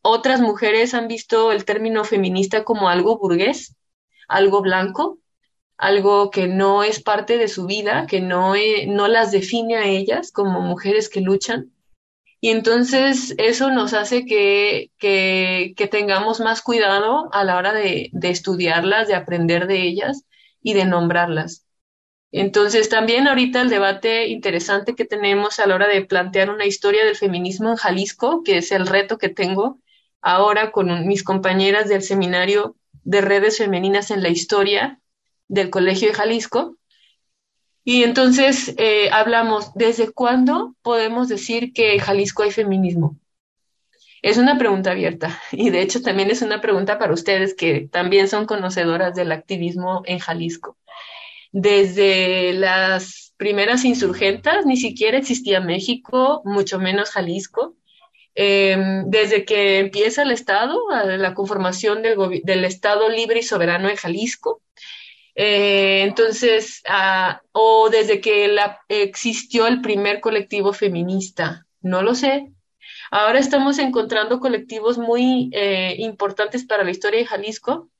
otras 0.00 0.40
mujeres 0.40 0.94
han 0.94 1.06
visto 1.06 1.52
el 1.52 1.66
término 1.66 2.04
feminista 2.04 2.64
como 2.64 2.88
algo 2.88 3.18
burgués, 3.18 3.76
algo 4.26 4.62
blanco, 4.62 5.18
algo 5.78 6.30
que 6.30 6.46
no 6.48 6.82
es 6.82 7.02
parte 7.02 7.38
de 7.38 7.48
su 7.48 7.66
vida, 7.66 8.06
que 8.06 8.20
no, 8.20 8.54
e, 8.56 8.86
no 8.86 9.08
las 9.08 9.32
define 9.32 9.76
a 9.76 9.84
ellas 9.86 10.32
como 10.32 10.60
mujeres 10.60 11.08
que 11.08 11.20
luchan. 11.20 11.72
Y 12.40 12.50
entonces 12.50 13.34
eso 13.38 13.70
nos 13.70 13.92
hace 13.94 14.24
que, 14.26 14.90
que, 14.98 15.88
tengamos 15.90 16.40
más 16.40 16.62
cuidado 16.62 17.28
a 17.32 17.44
la 17.44 17.56
hora 17.56 17.72
de, 17.72 18.10
de 18.12 18.30
estudiarlas, 18.30 19.08
de 19.08 19.14
aprender 19.14 19.66
de 19.66 19.82
ellas 19.82 20.24
y 20.62 20.74
de 20.74 20.84
nombrarlas. 20.84 21.66
Entonces, 22.32 22.88
también 22.88 23.28
ahorita 23.28 23.62
el 23.62 23.70
debate 23.70 24.28
interesante 24.28 24.94
que 24.94 25.04
tenemos 25.04 25.58
a 25.58 25.66
la 25.66 25.74
hora 25.74 25.88
de 25.88 26.04
plantear 26.04 26.50
una 26.50 26.66
historia 26.66 27.04
del 27.04 27.16
feminismo 27.16 27.70
en 27.70 27.76
Jalisco, 27.76 28.42
que 28.42 28.58
es 28.58 28.72
el 28.72 28.86
reto 28.86 29.16
que 29.16 29.28
tengo 29.28 29.80
ahora 30.20 30.72
con 30.72 31.06
mis 31.06 31.22
compañeras 31.22 31.88
del 31.88 32.02
seminario 32.02 32.76
de 33.04 33.20
redes 33.20 33.58
femeninas 33.58 34.10
en 34.10 34.22
la 34.22 34.28
historia 34.28 35.00
del 35.48 35.70
Colegio 35.70 36.08
de 36.08 36.14
Jalisco. 36.14 36.76
Y 37.84 38.02
entonces 38.02 38.74
eh, 38.78 39.10
hablamos, 39.12 39.72
¿desde 39.74 40.10
cuándo 40.10 40.74
podemos 40.82 41.28
decir 41.28 41.72
que 41.72 41.94
en 41.94 42.00
Jalisco 42.00 42.42
hay 42.42 42.50
feminismo? 42.50 43.16
Es 44.22 44.38
una 44.38 44.58
pregunta 44.58 44.90
abierta 44.90 45.40
y 45.52 45.70
de 45.70 45.82
hecho 45.82 46.02
también 46.02 46.30
es 46.30 46.42
una 46.42 46.60
pregunta 46.60 46.98
para 46.98 47.14
ustedes 47.14 47.54
que 47.54 47.88
también 47.90 48.28
son 48.28 48.46
conocedoras 48.46 49.14
del 49.14 49.30
activismo 49.30 50.02
en 50.06 50.18
Jalisco. 50.18 50.76
Desde 51.52 52.52
las 52.52 53.34
primeras 53.36 53.84
insurgentas 53.84 54.66
ni 54.66 54.76
siquiera 54.76 55.16
existía 55.18 55.60
México, 55.60 56.42
mucho 56.44 56.78
menos 56.78 57.10
Jalisco. 57.10 57.76
Em, 58.34 59.08
desde 59.08 59.44
que 59.44 59.78
empieza 59.78 60.22
el 60.22 60.30
Estado, 60.30 60.78
la 60.90 61.32
conformación 61.32 62.02
del, 62.02 62.42
del 62.44 62.64
Estado 62.64 63.08
libre 63.08 63.38
y 63.38 63.42
soberano 63.42 63.88
en 63.88 63.96
Jalisco, 63.96 64.60
eh, 65.36 66.02
entonces, 66.02 66.82
ah, 66.88 67.42
o 67.52 67.90
desde 67.90 68.20
que 68.20 68.48
la, 68.48 68.80
existió 68.88 69.66
el 69.66 69.82
primer 69.82 70.20
colectivo 70.20 70.72
feminista, 70.72 71.66
no 71.82 72.02
lo 72.02 72.14
sé. 72.14 72.52
Ahora 73.10 73.38
estamos 73.38 73.78
encontrando 73.78 74.40
colectivos 74.40 74.98
muy 74.98 75.50
eh, 75.52 75.94
importantes 75.98 76.64
para 76.66 76.84
la 76.84 76.90
historia 76.90 77.20
de 77.20 77.26
Jalisco. 77.26 77.90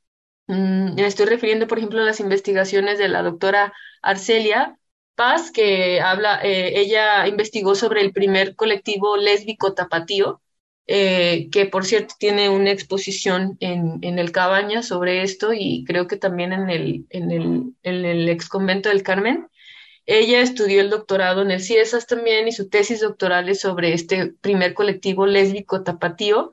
Mm, 0.46 0.94
me 0.94 1.06
estoy 1.06 1.26
refiriendo, 1.26 1.66
por 1.66 1.78
ejemplo, 1.78 2.00
a 2.00 2.04
las 2.04 2.20
investigaciones 2.20 2.98
de 2.98 3.08
la 3.08 3.22
doctora 3.22 3.72
Arcelia 4.02 4.78
Paz, 5.14 5.50
que 5.50 6.00
habla, 6.00 6.40
eh, 6.42 6.80
ella 6.80 7.26
investigó 7.28 7.74
sobre 7.74 8.02
el 8.02 8.12
primer 8.12 8.54
colectivo 8.56 9.16
lésbico 9.16 9.74
tapatío, 9.74 10.42
eh, 10.88 11.48
que 11.50 11.66
por 11.66 11.84
cierto 11.84 12.14
tiene 12.18 12.48
una 12.48 12.70
exposición 12.70 13.56
en, 13.60 13.98
en, 14.02 14.18
el 14.18 14.30
Cabaña 14.30 14.82
sobre 14.82 15.22
esto 15.22 15.52
y 15.52 15.84
creo 15.84 16.06
que 16.06 16.16
también 16.16 16.52
en 16.52 16.70
el, 16.70 17.06
en 17.10 17.30
el, 17.32 17.62
en 17.82 18.04
el 18.04 18.28
ex 18.28 18.48
convento 18.48 18.88
del 18.88 19.02
Carmen. 19.02 19.48
Ella 20.06 20.40
estudió 20.40 20.80
el 20.80 20.90
doctorado 20.90 21.42
en 21.42 21.50
el 21.50 21.60
CIESAS 21.60 22.06
también 22.06 22.46
y 22.46 22.52
su 22.52 22.68
tesis 22.68 23.00
doctoral 23.00 23.48
es 23.48 23.60
sobre 23.60 23.92
este 23.92 24.34
primer 24.40 24.74
colectivo 24.74 25.26
lésbico 25.26 25.82
tapatío 25.82 26.52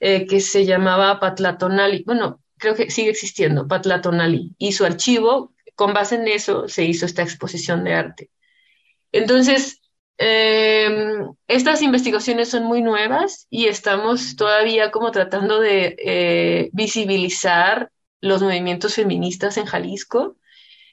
eh, 0.00 0.26
que 0.26 0.40
se 0.40 0.66
llamaba 0.66 1.18
Patlatonali. 1.18 2.02
Bueno, 2.04 2.42
creo 2.58 2.74
que 2.74 2.90
sigue 2.90 3.10
existiendo, 3.10 3.66
Patlatonali. 3.66 4.54
Y 4.58 4.72
su 4.72 4.84
archivo, 4.84 5.54
con 5.74 5.94
base 5.94 6.16
en 6.16 6.28
eso, 6.28 6.68
se 6.68 6.84
hizo 6.84 7.06
esta 7.06 7.22
exposición 7.22 7.84
de 7.84 7.94
arte. 7.94 8.30
Entonces, 9.12 9.81
Em, 10.18 11.32
estas 11.48 11.82
investigaciones 11.82 12.50
son 12.50 12.64
muy 12.64 12.82
nuevas 12.82 13.46
y 13.50 13.66
estamos 13.66 14.36
todavía 14.36 14.90
como 14.90 15.10
tratando 15.10 15.60
de 15.60 15.96
eh, 15.98 16.70
visibilizar 16.72 17.90
los 18.20 18.42
movimientos 18.42 18.94
feministas 18.94 19.56
en 19.56 19.66
Jalisco. 19.66 20.36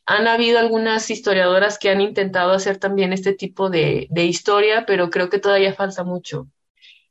Han 0.06 0.28
habido 0.28 0.60
algunas 0.60 1.10
historiadoras 1.12 1.78
que 1.78 1.90
han 1.90 2.02
intentado 2.02 2.52
hacer 2.54 2.78
también 2.78 3.14
este 3.14 3.34
tipo 3.34 3.70
de, 3.70 4.08
de 4.10 4.26
historia, 4.26 4.86
pero 4.88 5.10
creo 5.12 5.30
que 5.30 5.40
todavía 5.40 5.74
falta 5.74 6.04
mucho. 6.04 6.48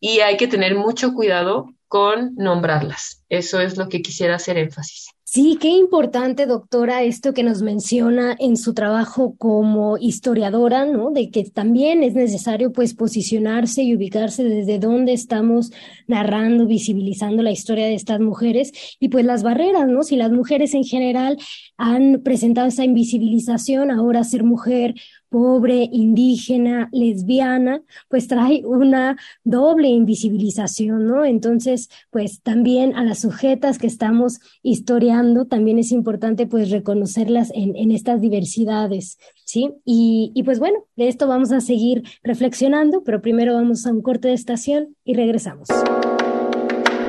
Y 0.01 0.21
hay 0.21 0.37
que 0.37 0.49
tener 0.49 0.75
mucho 0.75 1.15
cuidado 1.15 1.67
con 1.87 2.35
nombrarlas. 2.37 3.25
Eso 3.29 3.61
es 3.61 3.77
lo 3.77 3.89
que 3.89 4.03
quisiera 4.03 4.37
hacer 4.37 4.59
énfasis. 4.59 5.09
Sí, 5.31 5.59
qué 5.61 5.69
importante, 5.69 6.47
doctora, 6.47 7.03
esto 7.03 7.35
que 7.35 7.43
nos 7.43 7.61
menciona 7.61 8.35
en 8.39 8.57
su 8.57 8.73
trabajo 8.73 9.35
como 9.37 9.99
historiadora, 9.99 10.87
¿no? 10.87 11.11
De 11.11 11.31
que 11.31 11.45
también 11.45 12.03
es 12.03 12.15
necesario, 12.15 12.73
pues, 12.73 12.95
posicionarse 12.95 13.83
y 13.83 13.95
ubicarse 13.95 14.43
desde 14.43 14.79
dónde 14.79 15.13
estamos 15.13 15.71
narrando, 16.07 16.67
visibilizando 16.67 17.43
la 17.43 17.51
historia 17.51 17.85
de 17.85 17.95
estas 17.95 18.21
mujeres 18.21 18.73
y, 18.99 19.11
pues, 19.11 19.27
las 19.27 19.43
barreras, 19.43 19.87
¿no? 19.87 20.03
Si 20.03 20.17
las 20.17 20.33
mujeres 20.33 20.73
en 20.73 20.85
general 20.85 21.37
han 21.77 22.23
presentado 22.25 22.69
esa 22.69 22.85
invisibilización, 22.87 23.91
ahora 23.91 24.25
ser 24.25 24.45
mujer 24.45 24.95
pobre, 25.29 25.89
indígena, 25.93 26.89
lesbiana, 26.93 27.83
pues 28.09 28.29
trae 28.29 28.65
una 28.65 29.17
doble 29.45 29.89
invisibilización, 29.89 31.07
¿no? 31.07 31.25
Entonces, 31.25 31.89
pues 32.11 32.41
también 32.43 32.95
a 32.97 33.05
las 33.05 33.21
sujetas 33.21 33.79
que 33.79 33.87
estamos 33.87 34.41
historiando, 34.63 35.47
también 35.47 35.79
es 35.79 35.93
importante 35.93 36.47
pues 36.47 36.71
reconocerlas 36.71 37.51
en, 37.55 37.77
en 37.77 37.91
estas 37.91 38.21
diversidades, 38.21 39.19
¿sí? 39.45 39.73
Y, 39.85 40.33
y 40.35 40.43
pues 40.43 40.59
bueno, 40.59 40.79
de 40.97 41.09
esto 41.09 41.27
vamos 41.27 41.53
a 41.53 41.61
seguir 41.61 42.03
reflexionando, 42.23 43.03
pero 43.05 43.21
primero 43.21 43.55
vamos 43.55 43.87
a 43.87 43.93
un 43.93 44.03
corte 44.03 44.29
de 44.29 44.35
estación 44.35 44.97
y 45.05 45.15
regresamos. 45.15 45.69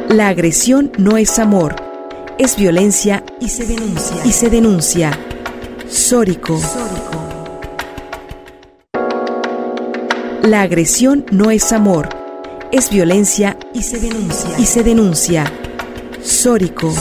La 0.10 0.30
agresión 0.30 0.92
no 0.98 1.18
es 1.18 1.38
amor, 1.38 1.76
es 2.40 2.58
violencia 2.58 3.24
y 3.40 3.50
se 3.50 3.66
denuncia. 3.66 4.18
Y 4.26 4.32
se 4.32 4.50
denuncia. 4.50 5.12
Sórico. 5.88 6.58
Sórico. 6.58 7.09
La 10.44 10.62
agresión 10.62 11.26
no 11.32 11.52
es 11.52 11.74
amor, 11.74 12.08
es 12.72 12.90
violencia 12.90 13.58
y 13.74 13.84
se 13.84 14.00
denuncia. 14.00 14.58
Y 14.58 14.66
se 14.66 14.84
denuncia. 14.84 15.52
Sórico. 16.24 16.94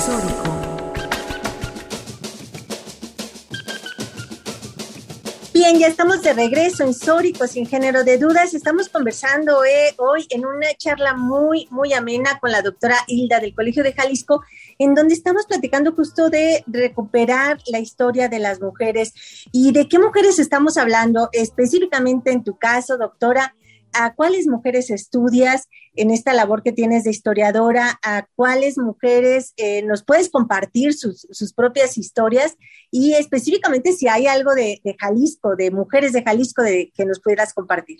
Bien, 5.55 5.79
ya 5.79 5.87
estamos 5.87 6.23
de 6.23 6.33
regreso 6.33 6.83
en 6.83 6.93
Sórico, 6.93 7.47
sin 7.47 7.67
género 7.67 8.03
de 8.03 8.19
dudas. 8.19 8.55
Estamos 8.55 8.89
conversando 8.89 9.65
eh, 9.65 9.95
hoy 9.99 10.27
en 10.31 10.45
una 10.45 10.75
charla 10.77 11.15
muy, 11.15 11.69
muy 11.71 11.93
amena 11.93 12.39
con 12.41 12.51
la 12.51 12.63
doctora 12.63 12.97
Hilda 13.07 13.39
del 13.39 13.55
Colegio 13.55 13.83
de 13.83 13.93
Jalisco, 13.93 14.43
en 14.79 14.95
donde 14.95 15.15
estamos 15.15 15.47
platicando 15.47 15.93
justo 15.93 16.31
de 16.31 16.63
recuperar 16.67 17.59
la 17.67 17.81
historia 17.81 18.29
de 18.29 18.39
las 18.39 18.61
mujeres 18.61 19.13
y 19.53 19.73
de 19.73 19.89
qué 19.89 19.99
mujeres 19.99 20.39
estamos 20.39 20.77
hablando 20.77 21.29
específicamente 21.33 22.31
en 22.31 22.45
tu 22.45 22.57
caso, 22.57 22.97
doctora. 22.97 23.55
¿A 23.95 24.15
cuáles 24.15 24.47
mujeres 24.47 24.91
estudias 24.91 25.67
en 25.95 26.11
esta 26.11 26.35
labor 26.35 26.63
que 26.63 26.73
tienes 26.73 27.05
de 27.05 27.11
historiadora? 27.11 27.99
¿A 28.03 28.27
cuáles 28.37 28.77
mujeres 28.77 29.55
eh, 29.57 29.83
nos 29.83 30.05
puedes 30.05 30.29
compartir 30.29 30.93
sus, 30.93 31.27
propias 31.57 31.97
historias? 31.97 32.57
Y 32.91 33.15
específicamente 33.15 33.95
si 33.95 34.07
hay 34.07 34.27
algo 34.27 34.55
de, 34.55 34.83
Jalisco, 34.99 35.57
de 35.57 35.71
mujeres 35.71 36.13
de 36.13 36.23
Jalisco 36.23 36.63
de, 36.63 36.93
que 36.95 37.07
nos 37.07 37.19
pudieras 37.19 37.55
compartir. 37.55 37.99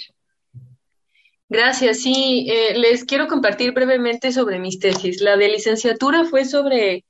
Gracias. 1.49 2.03
Sí, 2.03 2.47
eh, 2.51 2.79
les 2.79 3.05
quiero 3.05 3.27
compartir 3.27 3.73
brevemente 3.73 4.33
sobre 4.33 4.59
mis 4.59 4.79
tesis. 4.79 5.21
La 5.21 5.37
de 5.37 5.49
licenciatura 5.49 6.25
fue 6.25 6.45
sobre, 6.45 7.05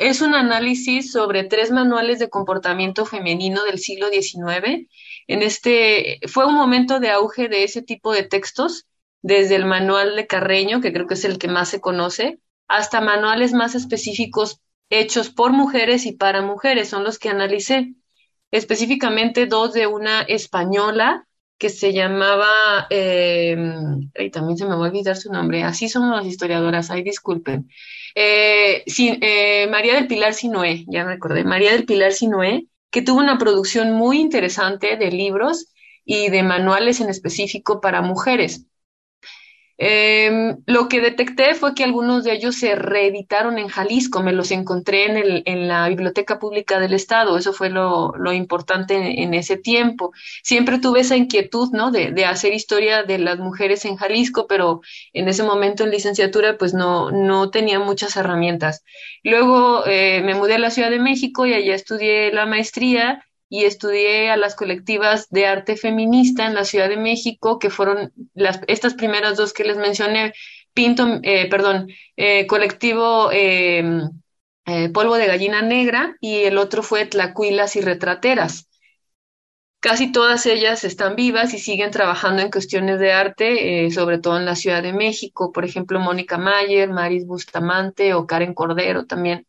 es 0.00 0.20
un 0.20 0.34
análisis 0.34 1.10
sobre 1.12 1.44
tres 1.44 1.70
manuales 1.72 2.18
de 2.20 2.30
comportamiento 2.30 3.04
femenino 3.06 3.64
del 3.64 3.78
siglo 3.78 4.08
XIX. 4.08 4.88
En 5.26 5.42
este, 5.42 6.20
fue 6.28 6.46
un 6.46 6.54
momento 6.54 7.00
de 7.00 7.10
auge 7.10 7.48
de 7.48 7.64
ese 7.64 7.82
tipo 7.82 8.12
de 8.12 8.22
textos, 8.22 8.86
desde 9.20 9.56
el 9.56 9.66
manual 9.66 10.16
de 10.16 10.26
Carreño, 10.26 10.80
que 10.80 10.92
creo 10.92 11.06
que 11.06 11.14
es 11.14 11.24
el 11.24 11.38
que 11.38 11.48
más 11.48 11.68
se 11.68 11.80
conoce, 11.80 12.40
hasta 12.68 13.00
manuales 13.00 13.52
más 13.52 13.74
específicos 13.74 14.60
hechos 14.90 15.30
por 15.30 15.52
mujeres 15.52 16.06
y 16.06 16.12
para 16.12 16.42
mujeres, 16.42 16.88
son 16.88 17.04
los 17.04 17.18
que 17.18 17.28
analicé. 17.30 17.94
Específicamente 18.50 19.46
dos 19.46 19.72
de 19.72 19.86
una 19.86 20.22
española, 20.22 21.26
que 21.62 21.68
se 21.68 21.92
llamaba, 21.92 22.88
eh, 22.90 23.56
y 24.18 24.30
también 24.30 24.58
se 24.58 24.64
me 24.64 24.70
va 24.70 24.86
a 24.86 24.88
olvidar 24.88 25.16
su 25.16 25.30
nombre, 25.30 25.62
así 25.62 25.88
somos 25.88 26.16
las 26.16 26.26
historiadoras, 26.26 26.90
ay, 26.90 27.04
disculpen. 27.04 27.70
Eh, 28.16 28.82
eh, 28.98 29.68
María 29.70 29.94
del 29.94 30.08
Pilar 30.08 30.34
Sinoé, 30.34 30.84
ya 30.88 31.04
me 31.04 31.12
acordé, 31.12 31.44
María 31.44 31.70
del 31.70 31.84
Pilar 31.84 32.10
Sinoé, 32.10 32.66
que 32.90 33.02
tuvo 33.02 33.20
una 33.20 33.38
producción 33.38 33.92
muy 33.92 34.18
interesante 34.18 34.96
de 34.96 35.12
libros 35.12 35.72
y 36.04 36.30
de 36.30 36.42
manuales 36.42 37.00
en 37.00 37.10
específico 37.10 37.80
para 37.80 38.02
mujeres. 38.02 38.66
Em, 39.84 40.58
lo 40.66 40.88
que 40.88 41.00
detecté 41.00 41.56
fue 41.56 41.74
que 41.74 41.82
algunos 41.82 42.22
de 42.22 42.34
ellos 42.34 42.54
se 42.54 42.76
reeditaron 42.76 43.58
en 43.58 43.66
Jalisco, 43.66 44.22
me 44.22 44.32
los 44.32 44.52
encontré 44.52 45.06
en, 45.06 45.16
el, 45.16 45.42
en 45.44 45.66
la 45.66 45.88
Biblioteca 45.88 46.38
Pública 46.38 46.78
del 46.78 46.94
Estado, 46.94 47.36
eso 47.36 47.52
fue 47.52 47.68
lo, 47.68 48.12
lo 48.16 48.32
importante 48.32 48.94
en, 49.20 49.34
ese 49.34 49.56
tiempo. 49.56 50.12
Siempre 50.44 50.78
tuve 50.78 51.00
esa 51.00 51.16
inquietud, 51.16 51.70
¿no? 51.72 51.90
De, 51.90 52.12
de, 52.12 52.24
hacer 52.24 52.52
historia 52.54 53.02
de 53.02 53.18
las 53.18 53.40
mujeres 53.40 53.84
en 53.84 53.96
Jalisco, 53.96 54.46
pero 54.46 54.82
en 55.12 55.26
ese 55.26 55.42
momento 55.42 55.82
en 55.82 55.90
licenciatura 55.90 56.56
pues 56.58 56.74
no, 56.74 57.10
no 57.10 57.50
tenía 57.50 57.80
muchas 57.80 58.16
herramientas. 58.16 58.84
Luego 59.24 59.84
eh, 59.86 60.22
me 60.22 60.36
mudé 60.36 60.54
a 60.54 60.58
la 60.60 60.70
Ciudad 60.70 60.90
de 60.90 61.00
México 61.00 61.44
y 61.44 61.54
allá 61.54 61.74
estudié 61.74 62.32
la 62.32 62.46
maestría 62.46 63.24
y 63.52 63.66
estudié 63.66 64.30
a 64.30 64.38
las 64.38 64.54
colectivas 64.54 65.28
de 65.28 65.44
arte 65.44 65.76
feminista 65.76 66.46
en 66.46 66.54
la 66.54 66.64
Ciudad 66.64 66.88
de 66.88 66.96
México, 66.96 67.58
que 67.58 67.68
fueron 67.68 68.10
las, 68.32 68.60
estas 68.66 68.94
primeras 68.94 69.36
dos 69.36 69.52
que 69.52 69.64
les 69.64 69.76
mencioné, 69.76 70.32
Pinto, 70.72 71.20
eh, 71.22 71.50
perdón, 71.50 71.88
eh, 72.16 72.46
colectivo 72.46 73.30
eh, 73.30 73.84
eh, 74.64 74.88
Polvo 74.88 75.16
de 75.16 75.26
Gallina 75.26 75.60
Negra 75.60 76.16
y 76.18 76.44
el 76.44 76.56
otro 76.56 76.82
fue 76.82 77.04
Tlacuilas 77.04 77.76
y 77.76 77.82
Retrateras. 77.82 78.70
Casi 79.80 80.12
todas 80.12 80.46
ellas 80.46 80.82
están 80.84 81.14
vivas 81.14 81.52
y 81.52 81.58
siguen 81.58 81.90
trabajando 81.90 82.40
en 82.40 82.50
cuestiones 82.50 82.98
de 83.00 83.12
arte, 83.12 83.90
sobre 83.90 84.18
todo 84.18 84.38
en 84.38 84.46
la 84.46 84.56
Ciudad 84.56 84.82
de 84.82 84.94
México. 84.94 85.52
Por 85.52 85.66
ejemplo, 85.66 86.00
Mónica 86.00 86.38
Mayer, 86.38 86.88
Maris 86.88 87.26
Bustamante 87.26 88.14
o 88.14 88.26
Karen 88.26 88.54
Cordero 88.54 89.04
también 89.04 89.46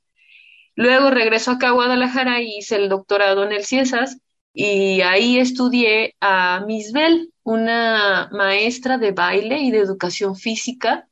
Luego 0.75 1.11
regreso 1.11 1.51
acá 1.51 1.69
a 1.69 1.71
Guadalajara 1.71 2.41
y 2.41 2.57
hice 2.57 2.75
el 2.77 2.89
doctorado 2.89 3.43
en 3.43 3.51
el 3.51 3.65
CIESAS 3.65 4.17
y 4.53 5.01
ahí 5.01 5.39
estudié 5.39 6.15
a 6.21 6.63
Miss 6.65 6.91
Bell, 6.91 7.31
una 7.43 8.29
maestra 8.31 8.97
de 8.97 9.11
baile 9.11 9.59
y 9.59 9.71
de 9.71 9.79
educación 9.79 10.35
física 10.35 11.07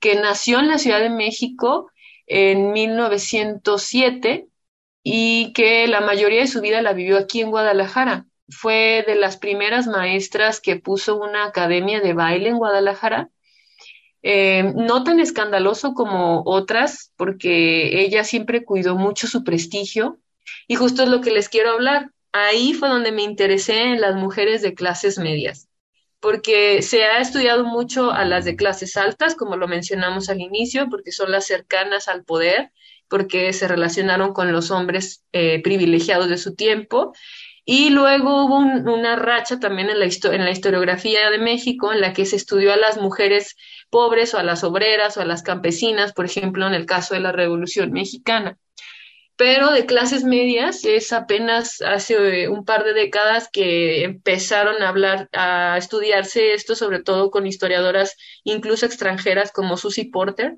que 0.00 0.16
nació 0.16 0.60
en 0.60 0.68
la 0.68 0.78
Ciudad 0.78 1.00
de 1.00 1.10
México 1.10 1.90
en 2.26 2.72
1907 2.72 4.48
y 5.02 5.52
que 5.52 5.86
la 5.86 6.00
mayoría 6.00 6.40
de 6.40 6.46
su 6.46 6.60
vida 6.60 6.82
la 6.82 6.92
vivió 6.92 7.18
aquí 7.18 7.40
en 7.40 7.50
Guadalajara. 7.50 8.26
Fue 8.48 9.04
de 9.06 9.14
las 9.14 9.36
primeras 9.36 9.86
maestras 9.86 10.60
que 10.60 10.76
puso 10.76 11.16
una 11.16 11.46
academia 11.46 12.00
de 12.00 12.14
baile 12.14 12.48
en 12.48 12.58
Guadalajara 12.58 13.30
eh, 14.26 14.72
no 14.74 15.04
tan 15.04 15.20
escandaloso 15.20 15.92
como 15.92 16.42
otras, 16.46 17.12
porque 17.16 18.00
ella 18.00 18.24
siempre 18.24 18.64
cuidó 18.64 18.96
mucho 18.96 19.26
su 19.26 19.44
prestigio 19.44 20.18
y 20.66 20.76
justo 20.76 21.02
es 21.02 21.10
lo 21.10 21.20
que 21.20 21.30
les 21.30 21.50
quiero 21.50 21.72
hablar. 21.72 22.10
Ahí 22.32 22.72
fue 22.72 22.88
donde 22.88 23.12
me 23.12 23.22
interesé 23.22 23.82
en 23.82 24.00
las 24.00 24.16
mujeres 24.16 24.62
de 24.62 24.72
clases 24.72 25.18
medias, 25.18 25.68
porque 26.20 26.80
se 26.80 27.04
ha 27.04 27.18
estudiado 27.18 27.64
mucho 27.64 28.12
a 28.12 28.24
las 28.24 28.46
de 28.46 28.56
clases 28.56 28.96
altas, 28.96 29.34
como 29.34 29.58
lo 29.58 29.68
mencionamos 29.68 30.30
al 30.30 30.40
inicio, 30.40 30.88
porque 30.88 31.12
son 31.12 31.30
las 31.30 31.44
cercanas 31.44 32.08
al 32.08 32.24
poder, 32.24 32.72
porque 33.08 33.52
se 33.52 33.68
relacionaron 33.68 34.32
con 34.32 34.52
los 34.52 34.70
hombres 34.70 35.22
eh, 35.32 35.60
privilegiados 35.62 36.30
de 36.30 36.38
su 36.38 36.54
tiempo. 36.54 37.12
Y 37.66 37.90
luego 37.90 38.44
hubo 38.44 38.56
un, 38.56 38.88
una 38.88 39.16
racha 39.16 39.60
también 39.60 39.90
en 39.90 39.98
la 39.98 40.06
historiografía 40.50 41.30
de 41.30 41.38
México 41.38 41.92
en 41.92 42.00
la 42.00 42.14
que 42.14 42.24
se 42.24 42.36
estudió 42.36 42.72
a 42.72 42.76
las 42.76 42.98
mujeres 42.98 43.54
pobres 43.94 44.34
o 44.34 44.38
a 44.38 44.42
las 44.42 44.64
obreras 44.64 45.16
o 45.16 45.20
a 45.20 45.24
las 45.24 45.44
campesinas, 45.44 46.12
por 46.12 46.24
ejemplo, 46.24 46.66
en 46.66 46.74
el 46.74 46.84
caso 46.84 47.14
de 47.14 47.20
la 47.20 47.30
Revolución 47.30 47.92
Mexicana. 47.92 48.58
Pero 49.36 49.70
de 49.70 49.86
clases 49.86 50.24
medias 50.24 50.84
es 50.84 51.12
apenas 51.12 51.80
hace 51.80 52.48
un 52.48 52.64
par 52.64 52.82
de 52.82 52.92
décadas 52.92 53.48
que 53.52 54.02
empezaron 54.02 54.82
a 54.82 54.88
hablar, 54.88 55.28
a 55.32 55.78
estudiarse 55.78 56.54
esto, 56.54 56.74
sobre 56.74 57.04
todo 57.04 57.30
con 57.30 57.46
historiadoras 57.46 58.16
incluso 58.42 58.84
extranjeras 58.84 59.52
como 59.52 59.76
Susie 59.76 60.10
Porter, 60.12 60.56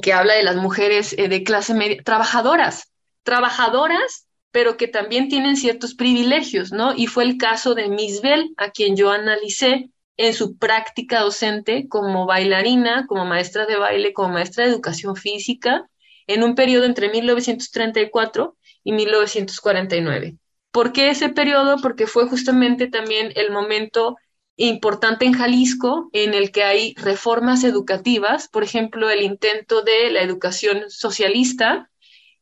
que 0.00 0.14
habla 0.14 0.36
de 0.36 0.42
las 0.42 0.56
mujeres 0.56 1.14
eh, 1.18 1.28
de 1.28 1.44
clase 1.44 1.74
media, 1.74 2.02
trabajadoras, 2.02 2.92
trabajadoras, 3.24 4.26
pero 4.52 4.78
que 4.78 4.88
también 4.88 5.28
tienen 5.28 5.58
ciertos 5.58 5.94
privilegios, 5.94 6.72
¿no? 6.72 6.94
Y 6.96 7.08
fue 7.08 7.24
el 7.24 7.36
caso 7.36 7.74
de 7.74 7.90
Miss 7.90 8.22
Bell, 8.22 8.54
a 8.56 8.70
quien 8.70 8.96
yo 8.96 9.10
analicé 9.10 9.90
en 10.16 10.34
su 10.34 10.56
práctica 10.56 11.20
docente 11.20 11.88
como 11.88 12.26
bailarina, 12.26 13.06
como 13.06 13.24
maestra 13.24 13.66
de 13.66 13.76
baile, 13.76 14.12
como 14.12 14.30
maestra 14.30 14.64
de 14.64 14.70
educación 14.70 15.16
física, 15.16 15.88
en 16.26 16.42
un 16.42 16.54
periodo 16.54 16.84
entre 16.84 17.10
1934 17.10 18.56
y 18.82 18.92
1949. 18.92 20.36
¿Por 20.70 20.92
qué 20.92 21.10
ese 21.10 21.28
periodo? 21.28 21.76
Porque 21.80 22.06
fue 22.06 22.28
justamente 22.28 22.88
también 22.88 23.32
el 23.36 23.50
momento 23.50 24.16
importante 24.56 25.26
en 25.26 25.34
Jalisco 25.34 26.08
en 26.12 26.34
el 26.34 26.50
que 26.50 26.64
hay 26.64 26.94
reformas 26.96 27.62
educativas, 27.64 28.48
por 28.48 28.64
ejemplo, 28.64 29.10
el 29.10 29.22
intento 29.22 29.82
de 29.82 30.10
la 30.10 30.22
educación 30.22 30.84
socialista, 30.88 31.90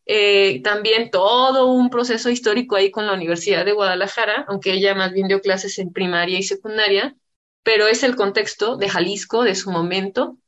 eh, 0.07 0.61
también 0.63 1.11
todo 1.11 1.73
un 1.73 1.91
proceso 1.91 2.31
histórico 2.31 2.77
ahí 2.77 2.91
con 2.91 3.07
la 3.07 3.15
Universidad 3.15 3.65
de 3.65 3.73
Guadalajara, 3.73 4.45
aunque 4.49 4.73
ella 4.73 4.95
más 4.95 5.13
bien 5.13 5.29
dio 5.29 5.41
clases 5.41 5.79
en 5.79 5.93
primaria 5.93 6.39
y 6.39 6.43
secundaria, 6.43 7.17
pero 7.65 7.89
es 7.89 8.05
el 8.05 8.15
contexto 8.15 8.77
de 8.77 8.89
Jalisco, 8.89 9.43
de 9.43 9.57
su 9.57 9.73
momento. 9.73 10.39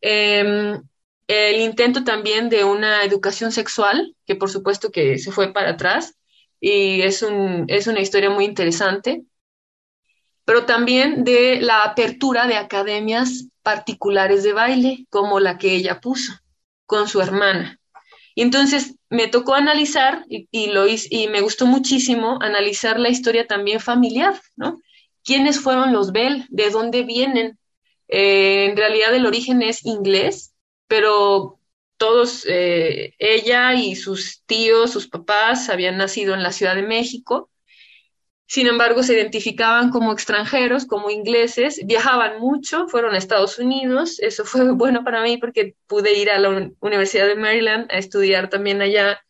Eh, 0.00 0.80
el 1.28 1.60
intento 1.60 2.02
también 2.02 2.48
de 2.48 2.64
una 2.64 3.04
educación 3.04 3.52
sexual, 3.52 4.16
que 4.26 4.34
por 4.34 4.50
supuesto 4.50 4.90
que 4.90 5.18
se 5.18 5.30
fue 5.30 5.52
para 5.52 5.70
atrás, 5.70 6.16
y 6.60 7.02
es, 7.02 7.22
un, 7.22 7.66
es 7.68 7.86
una 7.86 8.00
historia 8.00 8.30
muy 8.30 8.44
interesante, 8.44 9.22
pero 10.44 10.64
también 10.64 11.24
de 11.24 11.60
la 11.60 11.84
apertura 11.84 12.46
de 12.46 12.56
academias 12.56 13.46
particulares 13.62 14.42
de 14.42 14.52
baile, 14.52 15.06
como 15.08 15.40
la 15.40 15.58
que 15.58 15.74
ella 15.74 16.00
puso 16.00 16.32
con 16.86 17.08
su 17.08 17.20
hermana. 17.20 17.78
Y 18.34 18.42
entonces 18.42 18.96
me 19.08 19.28
tocó 19.28 19.54
analizar, 19.54 20.24
y, 20.28 20.66
lo 20.68 20.86
hice, 20.86 21.08
y 21.10 21.28
me 21.28 21.40
gustó 21.42 21.66
muchísimo 21.66 22.38
analizar 22.40 22.98
la 22.98 23.10
historia 23.10 23.46
también 23.46 23.78
familiar, 23.80 24.40
¿no? 24.56 24.80
Quiénes 25.24 25.60
fueron 25.60 25.92
los 25.92 26.12
Bell, 26.12 26.46
de 26.50 26.70
dónde 26.70 27.02
vienen. 27.04 27.58
Eh, 28.08 28.66
en 28.66 28.76
realidad 28.76 29.14
el 29.14 29.26
origen 29.26 29.62
es 29.62 29.84
inglés, 29.86 30.54
pero 30.86 31.58
todos, 31.96 32.44
eh, 32.48 33.14
ella 33.18 33.74
y 33.74 33.96
sus 33.96 34.42
tíos, 34.44 34.90
sus 34.90 35.08
papás 35.08 35.68
habían 35.68 35.96
nacido 35.96 36.34
en 36.34 36.42
la 36.42 36.52
Ciudad 36.52 36.74
de 36.74 36.82
México. 36.82 37.50
Sin 38.46 38.66
embargo, 38.66 39.02
se 39.02 39.14
identificaban 39.14 39.90
como 39.90 40.12
extranjeros, 40.12 40.84
como 40.84 41.08
ingleses, 41.10 41.80
viajaban 41.86 42.38
mucho, 42.38 42.86
fueron 42.88 43.14
a 43.14 43.18
Estados 43.18 43.58
Unidos. 43.58 44.20
Eso 44.20 44.44
fue 44.44 44.72
bueno 44.74 45.04
para 45.04 45.22
mí 45.22 45.38
porque 45.38 45.76
pude 45.86 46.18
ir 46.18 46.30
a 46.30 46.38
la 46.38 46.70
Universidad 46.80 47.28
de 47.28 47.36
Maryland 47.36 47.90
a 47.90 47.98
estudiar 47.98 48.50
también 48.50 48.82
allá 48.82 49.24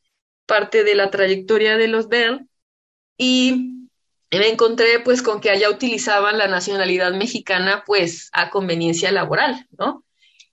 parte 0.47 0.83
de 0.83 0.95
la 0.97 1.11
trayectoria 1.11 1.77
de 1.77 1.89
los 1.89 2.09
Bell. 2.09 2.49
Y 3.17 3.82
me 4.39 4.49
encontré 4.49 5.01
pues 5.01 5.23
con 5.23 5.41
que 5.41 5.51
allá 5.51 5.71
utilizaban 5.71 6.39
la 6.39 6.49
nacionalidad 6.49 7.13
mexicana 7.13 7.83
pues 7.87 8.31
a 8.33 8.51
conveniencia 8.51 9.13
laboral, 9.13 9.67
¿no? 9.79 10.05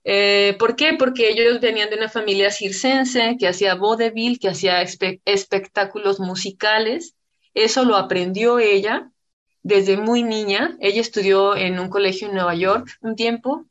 Eh, 0.04 0.56
¿Por 0.58 0.76
qué? 0.76 0.94
Porque 0.98 1.28
ellos 1.28 1.60
venían 1.60 1.90
de 1.90 1.96
una 1.96 2.08
familia 2.08 2.50
circense 2.50 3.36
que 3.38 3.48
hacía 3.48 3.74
vaudeville, 3.74 4.38
que 4.38 4.48
hacía 4.48 4.82
espe 4.82 5.20
espectáculos 5.24 6.20
musicales. 6.20 7.14
Eso 7.54 7.84
lo 7.84 7.96
aprendió 7.96 8.58
ella 8.58 9.10
desde 9.62 9.96
muy 9.96 10.22
niña. 10.22 10.76
Ella 10.80 11.00
estudió 11.00 11.56
en 11.56 11.78
un 11.78 11.90
colegio 11.90 12.28
en 12.28 12.34
Nueva 12.34 12.54
York 12.54 12.88
un 13.02 13.16
tiempo 13.16 13.66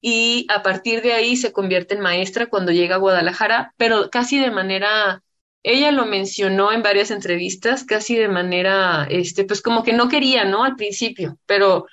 y 0.00 0.46
a 0.50 0.62
partir 0.62 1.02
de 1.02 1.14
ahí 1.14 1.36
se 1.36 1.52
convierte 1.52 1.94
en 1.94 2.00
maestra 2.00 2.46
cuando 2.46 2.72
llega 2.72 2.96
a 2.96 2.98
Guadalajara, 2.98 3.74
pero 3.78 4.10
casi 4.10 4.38
de 4.38 4.50
manera 4.50 5.22
ella 5.64 5.90
lo 5.90 6.06
mencionó 6.06 6.72
en 6.72 6.82
varias 6.82 7.10
entrevistas, 7.10 7.84
casi 7.84 8.14
de 8.16 8.28
manera, 8.28 9.08
este, 9.10 9.44
pues 9.44 9.62
como 9.62 9.82
que 9.82 9.94
no 9.94 10.08
quería, 10.08 10.44
¿no? 10.44 10.62
Al 10.62 10.76
principio, 10.76 11.38
pero 11.46 11.86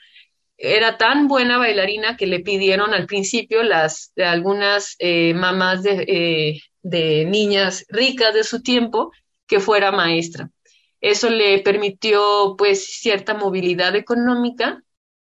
era 0.58 0.98
tan 0.98 1.28
buena 1.28 1.58
bailarina 1.58 2.18
que 2.18 2.28
le 2.28 2.42
pidieron 2.42 2.94
al 2.94 3.08
principio 3.08 3.64
las 3.64 4.12
de 4.16 4.26
algunas 4.26 4.96
eh, 5.00 5.34
mamás 5.34 5.84
de, 5.84 6.06
eh, 6.08 6.62
de 6.84 7.26
niñas 7.26 7.86
ricas 7.90 8.34
de 8.34 8.44
su 8.44 8.62
tiempo 8.62 9.12
que 9.48 9.60
fuera 9.60 9.92
maestra. 9.92 10.52
Eso 11.00 11.30
le 11.30 11.60
permitió 11.60 12.56
pues 12.58 13.00
cierta 13.00 13.34
movilidad 13.34 13.96
económica, 13.96 14.84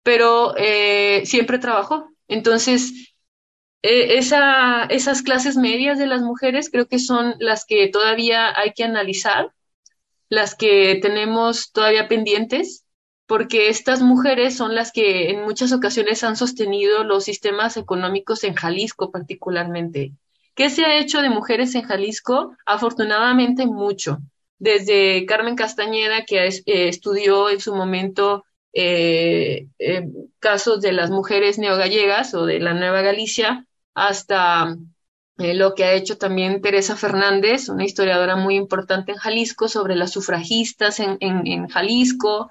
pero 0.02 0.56
eh, 0.58 1.24
siempre 1.26 1.60
trabajó. 1.60 2.10
Entonces, 2.28 3.09
esa, 3.82 4.84
esas 4.86 5.22
clases 5.22 5.56
medias 5.56 5.98
de 5.98 6.08
las 6.08 6.22
mujeres 6.22 6.70
creo 6.70 6.88
que 6.88 7.00
son 7.00 7.36
las 7.40 7.66
que 7.66 7.88
todavía 7.88 8.58
hay 8.60 8.74
que 8.74 8.84
analizar, 8.84 9.54
las 10.30 10.56
que 10.56 11.00
tenemos 11.02 11.72
todavía 11.72 12.08
pendientes, 12.08 12.86
porque 13.30 13.70
estas 13.70 14.02
mujeres 14.02 14.58
son 14.58 14.74
las 14.74 14.92
que 14.92 15.30
en 15.30 15.44
muchas 15.44 15.72
ocasiones 15.72 16.24
han 16.24 16.36
sostenido 16.36 17.04
los 17.04 17.26
sistemas 17.26 17.78
económicos 17.78 18.44
en 18.44 18.56
Jalisco 18.56 19.12
particularmente. 19.12 20.14
¿Qué 20.56 20.70
se 20.70 20.84
ha 20.84 20.98
hecho 20.98 21.22
de 21.22 21.30
mujeres 21.30 21.76
en 21.76 21.84
Jalisco? 21.84 22.58
Afortunadamente 22.66 23.66
mucho. 23.66 24.18
Desde 24.58 25.26
Carmen 25.26 25.56
Castañeda, 25.56 26.26
que 26.26 26.48
eh, 26.48 26.62
estudió 26.66 27.50
en 27.50 27.60
su 27.60 27.74
momento 27.74 28.46
eh, 28.74 29.68
eh, 29.80 30.08
casos 30.40 30.82
de 30.82 30.92
las 30.92 31.12
mujeres 31.12 31.60
neogallegas 31.60 32.34
o 32.34 32.46
de 32.46 32.60
la 32.60 32.74
Nueva 32.74 33.02
Galicia 33.02 33.68
hasta 33.94 34.78
eh, 35.38 35.54
lo 35.54 35.76
que 35.76 35.84
ha 35.84 35.94
hecho 35.94 36.18
también 36.18 36.62
Teresa 36.62 36.96
Fernández, 36.96 37.70
una 37.70 37.86
historiadora 37.86 38.36
muy 38.36 38.56
importante 38.56 39.12
en 39.12 39.18
Jalisco, 39.18 39.68
sobre 39.68 39.96
las 39.96 40.12
sufragistas 40.12 41.00
en, 41.00 41.18
en 41.20 41.68
Jalisco, 41.68 42.50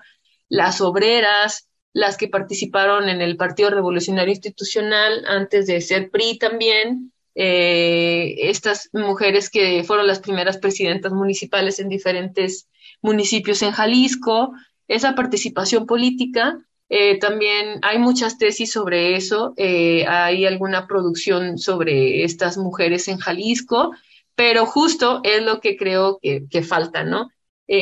las 0.48 0.80
obreras, 0.80 1.68
las 1.92 2.16
que 2.16 2.28
participaron 2.28 3.08
en 3.08 3.20
el 3.20 3.36
Partido 3.36 3.70
Revolucionario 3.70 4.32
Institucional 4.32 5.24
antes 5.26 5.66
de 5.66 5.80
ser 5.80 6.10
PRI 6.10 6.38
también, 6.38 7.12
eh, 7.34 8.48
estas 8.50 8.90
mujeres 8.92 9.48
que 9.48 9.84
fueron 9.84 10.06
las 10.06 10.20
primeras 10.20 10.58
presidentas 10.58 11.12
municipales 11.12 11.78
en 11.78 11.88
diferentes 11.88 12.68
municipios 13.00 13.62
en 13.62 13.72
Jalisco, 13.72 14.52
esa 14.88 15.14
participación 15.14 15.86
política. 15.86 16.58
Eh, 16.88 17.18
también 17.18 17.80
hay 17.82 17.98
muchas 17.98 18.38
tesis 18.38 18.72
sobre 18.72 19.16
eso, 19.16 19.54
eh, 19.56 20.06
hay 20.06 20.46
alguna 20.46 20.86
producción 20.86 21.58
sobre 21.58 22.24
estas 22.24 22.56
mujeres 22.56 23.08
en 23.08 23.18
Jalisco, 23.18 23.92
pero 24.34 24.66
justo 24.66 25.20
es 25.24 25.42
lo 25.42 25.60
que 25.60 25.76
creo 25.76 26.18
que, 26.22 26.44
que 26.50 26.62
falta, 26.62 27.04
¿no? 27.04 27.30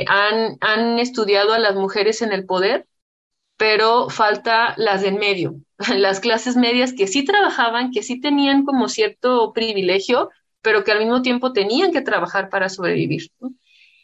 han, 0.08 0.56
han 0.60 0.98
estudiado 0.98 1.52
a 1.52 1.60
las 1.60 1.76
mujeres 1.76 2.20
en 2.20 2.32
el 2.32 2.44
poder, 2.44 2.86
pero 3.56 4.08
falta 4.10 4.74
las 4.76 5.02
del 5.02 5.14
medio, 5.14 5.56
las 5.96 6.20
clases 6.20 6.56
medias 6.56 6.92
que 6.92 7.06
sí 7.06 7.24
trabajaban, 7.24 7.90
que 7.90 8.02
sí 8.02 8.20
tenían 8.20 8.64
como 8.64 8.88
cierto 8.88 9.52
privilegio, 9.52 10.30
pero 10.62 10.84
que 10.84 10.92
al 10.92 10.98
mismo 10.98 11.22
tiempo 11.22 11.52
tenían 11.52 11.92
que 11.92 12.02
trabajar 12.02 12.48
para 12.48 12.68
sobrevivir. 12.68 13.30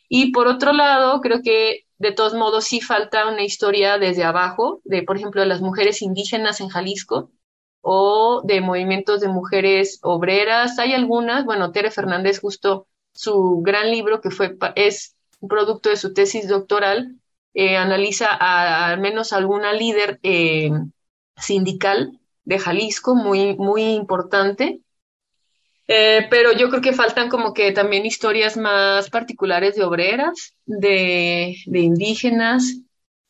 Y 0.09 0.31
por 0.33 0.47
otro 0.47 0.73
lado, 0.73 1.21
creo 1.21 1.43
que 1.43 1.87
de 2.03 2.11
todos 2.11 2.35
modos 2.35 2.65
sí 2.65 2.81
falta 2.81 3.29
una 3.29 3.45
historia 3.45 3.97
desde 3.97 4.25
abajo, 4.25 4.81
de 4.83 5.05
por 5.05 5.17
ejemplo 5.17 5.45
las 5.45 5.61
mujeres 5.61 6.03
indígenas 6.03 6.61
en 6.61 6.69
Jalisco 6.69 7.31
o 7.81 8.43
de 8.45 8.61
movimientos 8.61 9.21
de 9.21 9.29
mujeres 9.29 10.01
obreras. 10.03 10.81
Hay 10.81 10.95
algunas, 10.95 11.45
bueno, 11.45 11.71
Tere 11.71 11.93
Fernández 11.93 12.41
justo 12.41 12.89
su 13.15 13.63
gran 13.63 13.93
libro 13.93 14.21
que 14.21 14.33
fue 14.33 14.57
es 14.75 15.15
un 15.39 15.49
producto 15.49 15.91
de 15.91 15.97
su 15.97 16.13
tesis 16.13 16.49
doctoral 16.49 17.21
eh, 17.55 17.77
analiza 17.77 18.27
a, 18.33 18.89
al 18.89 19.01
menos 19.01 19.33
alguna 19.33 19.73
líder 19.73 20.19
eh, 20.25 20.73
sindical 21.37 22.19
de 22.45 22.59
Jalisco 22.59 23.15
muy, 23.15 23.55
muy 23.55 23.93
importante. 23.93 24.81
Eh, 25.95 26.27
pero 26.31 26.53
yo 26.53 26.71
creo 26.71 26.81
que 26.81 26.95
faltan 26.95 27.29
como 27.29 27.53
que 27.53 27.71
también 27.73 28.07
historias 28.07 28.57
más 28.57 29.11
particulares 29.11 29.75
de 29.75 29.85
obreras, 29.85 30.55
de, 30.65 31.55
indígenas, 31.67 32.79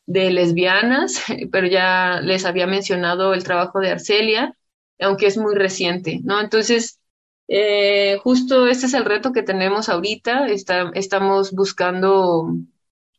de 0.05 0.31
lesbianas, 0.31 1.21
pero 1.51 1.67
ya 1.67 2.21
les 2.21 2.45
había 2.45 2.65
mencionado 2.65 3.33
el 3.33 3.43
trabajo 3.43 3.81
de 3.81 3.91
Arcelia, 3.91 4.55
aunque 4.97 5.27
es 5.27 5.37
muy 5.37 5.55
reciente, 5.55 6.21
¿no? 6.23 6.39
Entonces, 6.39 6.99
eh, 7.49 8.17
justo 8.23 8.67
este 8.67 8.85
es 8.85 8.93
el 8.93 9.03
reto 9.03 9.33
que 9.33 9.43
tenemos 9.43 9.89
ahorita, 9.89 10.47
Está, 10.47 10.89
estamos 10.93 11.51
buscando 11.51 12.47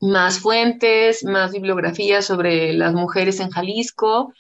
más 0.01 0.38
fuentes, 0.38 1.22
más 1.22 1.53
bibliografía 1.53 2.22
sobre 2.22 2.72
las 2.72 2.95
mujeres 2.95 3.40
en 3.40 3.51
Jalisco. 3.51 4.32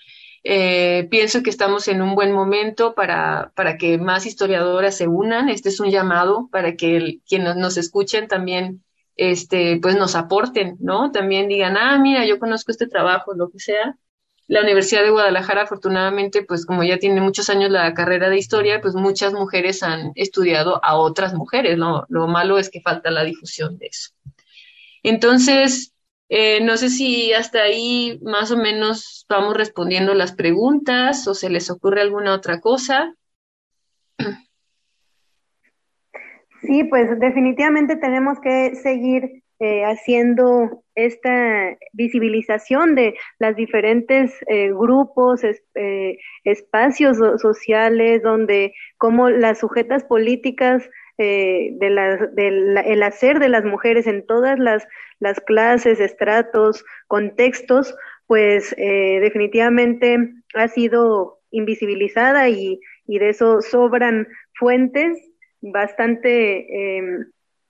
Eh, 0.46 1.08
pienso 1.10 1.42
que 1.42 1.48
estamos 1.48 1.88
en 1.88 2.02
un 2.02 2.14
buen 2.14 2.30
momento 2.30 2.94
para, 2.94 3.50
para 3.56 3.78
que 3.78 3.96
más 3.96 4.26
historiadoras 4.26 4.96
se 4.96 5.08
unan. 5.08 5.48
Este 5.48 5.70
es 5.70 5.80
un 5.80 5.90
llamado 5.90 6.48
para 6.52 6.76
que 6.76 7.20
quienes 7.26 7.56
nos 7.56 7.78
escuchen 7.78 8.28
también 8.28 8.84
este, 9.16 9.78
pues 9.80 9.96
nos 9.96 10.14
aporten, 10.14 10.76
¿no? 10.80 11.10
También 11.12 11.48
digan, 11.48 11.76
ah, 11.76 11.98
mira, 11.98 12.26
yo 12.26 12.38
conozco 12.38 12.70
este 12.70 12.86
trabajo, 12.86 13.34
lo 13.34 13.48
que 13.50 13.58
sea. 13.58 13.96
La 14.46 14.60
Universidad 14.60 15.02
de 15.02 15.10
Guadalajara, 15.10 15.62
afortunadamente, 15.62 16.42
pues 16.42 16.66
como 16.66 16.84
ya 16.84 16.98
tiene 16.98 17.22
muchos 17.22 17.48
años 17.48 17.70
la 17.70 17.94
carrera 17.94 18.28
de 18.28 18.36
historia, 18.36 18.82
pues 18.82 18.94
muchas 18.94 19.32
mujeres 19.32 19.82
han 19.82 20.12
estudiado 20.16 20.84
a 20.84 20.96
otras 20.96 21.32
mujeres, 21.32 21.78
¿no? 21.78 22.04
Lo 22.10 22.26
malo 22.26 22.58
es 22.58 22.68
que 22.68 22.82
falta 22.82 23.10
la 23.10 23.24
difusión 23.24 23.78
de 23.78 23.86
eso. 23.86 24.10
Entonces, 25.02 25.93
eh, 26.36 26.60
no 26.64 26.76
sé 26.76 26.88
si 26.88 27.32
hasta 27.32 27.62
ahí 27.62 28.18
más 28.20 28.50
o 28.50 28.56
menos 28.56 29.24
vamos 29.28 29.56
respondiendo 29.56 30.14
las 30.14 30.34
preguntas 30.34 31.28
o 31.28 31.34
se 31.34 31.48
les 31.48 31.70
ocurre 31.70 32.00
alguna 32.00 32.34
otra 32.34 32.60
cosa. 32.60 33.14
Sí, 36.62 36.82
pues 36.90 37.20
definitivamente 37.20 37.94
tenemos 37.94 38.40
que 38.40 38.74
seguir 38.74 39.44
eh, 39.60 39.84
haciendo 39.84 40.82
esta 40.96 41.76
visibilización 41.92 42.96
de 42.96 43.14
las 43.38 43.54
diferentes 43.54 44.32
eh, 44.48 44.70
grupos, 44.72 45.42
espacios 46.42 47.18
sociales, 47.40 48.24
donde 48.24 48.74
como 48.98 49.30
las 49.30 49.60
sujetas 49.60 50.02
políticas 50.02 50.82
eh, 51.18 51.70
de 51.74 51.86
el 52.86 53.02
hacer 53.02 53.38
de 53.38 53.48
las 53.48 53.64
mujeres 53.64 54.06
en 54.06 54.26
todas 54.26 54.58
las, 54.58 54.86
las 55.20 55.40
clases, 55.40 56.00
estratos, 56.00 56.84
contextos, 57.06 57.94
pues 58.26 58.74
eh, 58.78 59.18
definitivamente 59.20 60.32
ha 60.54 60.68
sido 60.68 61.40
invisibilizada 61.50 62.48
y, 62.48 62.80
y, 63.06 63.18
de 63.18 63.28
eso 63.28 63.60
sobran 63.60 64.26
fuentes 64.54 65.18
bastante 65.60 66.96
em, 66.96 67.26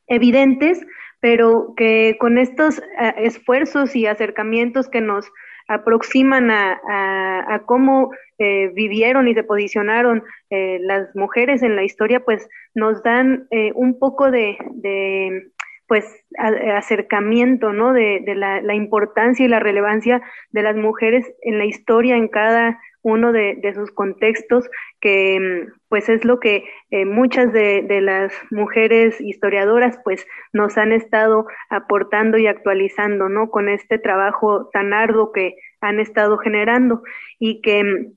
evidentes, 0.07 0.81
pero 1.21 1.75
que 1.77 2.17
con 2.19 2.39
estos 2.39 2.79
eh, 2.79 3.15
esfuerzos 3.19 3.95
y 3.97 4.07
acercamientos 4.07 4.89
que 4.89 5.01
nos 5.01 5.31
aproximan 5.69 6.51
a, 6.51 7.63
cómo 7.67 8.11
eh, 8.39 8.71
vivieron 8.75 9.29
y 9.29 9.35
se 9.35 9.45
posicionaron 9.45 10.23
eh, 10.51 10.79
las 10.81 11.15
mujeres 11.15 11.63
en 11.63 11.77
la 11.77 11.85
historia, 11.85 12.21
pues 12.21 12.49
nos 12.75 13.03
dan 13.03 13.47
eh, 13.51 13.73
un 13.75 13.99
poco 13.99 14.31
de, 14.31 14.57
de 14.73 15.51
pues 15.87 16.05
acercamiento, 16.39 17.73
¿no? 17.73 17.93
De, 17.93 18.23
la, 18.35 18.75
importancia 18.75 19.45
y 19.45 19.49
la 19.49 19.61
relevancia 19.61 20.23
de 20.51 20.63
las 20.63 20.77
mujeres 20.77 21.31
en 21.43 21.59
la 21.59 21.67
historia 21.67 22.17
en 22.17 22.29
cada 22.29 22.81
uno 23.03 23.33
de, 23.33 23.61
sus 23.75 23.91
contextos, 23.91 24.69
que 25.01 25.67
pues 25.89 26.09
es 26.09 26.25
lo 26.25 26.41
que 26.41 26.65
eh, 26.91 27.05
muchas 27.05 27.53
de, 27.53 27.83
de, 27.83 28.01
las 28.01 28.33
mujeres 28.51 29.21
historiadoras 29.21 29.99
pues 30.03 30.27
nos 30.55 30.79
han 30.79 30.91
estado 30.91 31.47
aportando 31.69 32.39
y 32.39 32.47
actualizando, 32.47 33.29
¿no? 33.29 33.51
Con 33.51 33.69
este 33.69 33.99
trabajo 33.99 34.71
tan 34.73 34.95
arduo 34.95 35.33
que 35.33 35.57
han 35.83 36.01
estado 36.01 36.39
generando 36.39 37.03
y 37.39 37.61
que 37.61 38.09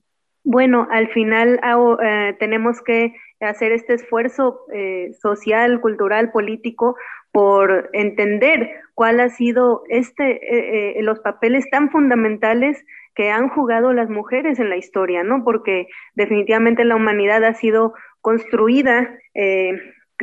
bueno, 0.50 0.88
al 0.90 1.08
final 1.08 1.60
eh, 2.02 2.36
tenemos 2.38 2.82
que 2.82 3.14
hacer 3.40 3.72
este 3.72 3.94
esfuerzo 3.94 4.60
eh, 4.72 5.12
social, 5.20 5.80
cultural, 5.80 6.30
político 6.32 6.96
por 7.32 7.90
entender 7.92 8.70
cuál 8.94 9.20
ha 9.20 9.28
sido 9.28 9.82
este 9.88 10.96
los 11.02 11.20
papeles 11.20 11.68
tan 11.70 11.90
fundamentales 11.90 12.84
que 13.18 13.30
han 13.30 13.48
jugado 13.48 13.92
las 13.92 14.08
mujeres 14.08 14.60
en 14.60 14.70
la 14.70 14.76
historia, 14.76 15.24
¿no? 15.24 15.42
Porque 15.42 15.88
definitivamente 16.14 16.84
la 16.84 16.94
humanidad 16.94 17.42
ha 17.42 17.52
sido 17.52 17.92
construida 18.20 19.18
eh, 19.34 19.72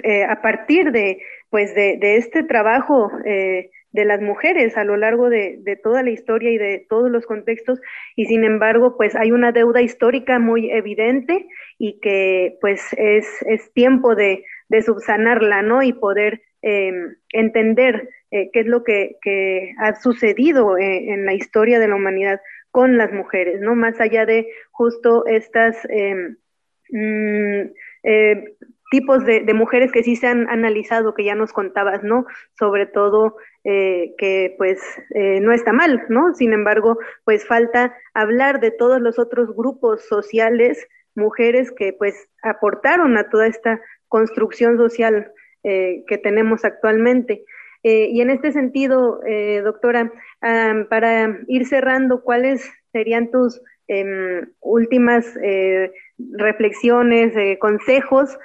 eh, 0.04 0.24
a 0.24 0.42
partir 0.42 0.94
de, 0.94 1.20
pues, 1.50 1.76
de, 1.76 1.98
este 2.16 2.44
trabajo 2.44 3.12
eh, 3.26 3.70
de 3.96 4.06
las 4.06 4.22
mujeres 4.22 4.78
a 4.78 4.84
lo 4.84 4.98
largo 4.98 5.30
de, 5.30 5.80
toda 5.82 6.04
la 6.04 6.10
historia 6.10 6.52
y 6.52 6.58
de 6.58 6.86
todos 6.90 7.10
los 7.10 7.26
contextos 7.26 7.80
y 8.16 8.26
sin 8.26 8.44
embargo 8.44 8.98
pues 8.98 9.16
hay 9.16 9.32
una 9.32 9.54
deuda 9.54 9.82
histórica 9.82 10.38
muy 10.38 10.70
evidente 10.70 11.48
y 11.78 12.00
que 12.02 12.58
pues 12.60 12.82
es, 12.98 13.26
es 13.48 13.72
tiempo 13.74 14.16
de, 14.16 14.44
de 14.68 14.82
subsanarla, 14.82 15.62
¿no? 15.62 15.82
Y 15.82 15.94
poder 15.94 16.42
entender 17.32 18.10
qué 18.32 18.50
es 18.54 18.66
lo 18.66 18.84
que, 18.84 19.18
ha 19.78 19.96
sucedido 19.96 20.78
en 20.80 21.26
la 21.26 21.34
historia 21.34 21.80
de 21.80 21.88
la 21.88 21.96
humanidad 21.96 22.42
con 22.72 22.98
las 22.98 23.14
mujeres, 23.14 23.62
¿no? 23.62 23.76
Más 23.76 24.02
allá 24.02 24.26
de 24.26 24.48
justo 24.72 25.26
estas 25.28 25.78
em, 25.90 26.36
mm, 26.90 27.72
eh, 28.04 28.56
tipos 28.96 29.26
de, 29.26 29.54
mujeres 29.54 29.92
que 29.92 30.04
sí 30.04 30.16
se 30.16 30.28
han 30.28 30.50
analizado, 30.50 31.14
que 31.14 31.26
ya 31.26 31.36
nos 31.36 31.52
contabas, 31.52 32.02
¿no? 32.02 32.26
Sobre 32.58 32.86
todo 32.86 33.36
eh, 33.66 34.14
que 34.18 34.56
pues 34.58 34.80
eh, 35.14 35.42
no 35.42 35.52
está 35.52 35.74
mal, 35.74 36.06
¿no? 36.08 36.34
Sin 36.34 36.54
embargo, 36.54 36.98
pues 37.26 37.46
falta 37.46 37.94
hablar 38.14 38.62
de 38.62 38.72
todos 38.72 39.02
los 39.02 39.20
otros 39.20 39.54
grupos 39.54 40.08
sociales, 40.08 40.88
mujeres 41.14 41.74
que 41.74 41.92
pues 41.92 42.30
aportaron 42.42 43.18
a 43.18 43.30
toda 43.30 43.48
esta 43.48 43.82
construcción 44.08 44.78
social 44.78 45.32
que 45.64 46.20
tenemos 46.22 46.64
actualmente. 46.64 47.44
Eh, 47.82 48.10
y 48.12 48.22
en 48.22 48.30
este 48.30 48.52
sentido, 48.52 49.20
eh, 49.28 49.62
doctora, 49.64 50.12
para 50.90 51.40
ir 51.48 51.66
cerrando, 51.68 52.24
¿cuáles 52.24 52.72
serían 52.92 53.32
tus 53.32 53.62
em, 53.88 54.48
últimas 56.18 56.38
eh, 56.38 56.44
reflexiones, 56.44 57.60
consejos 57.60 58.38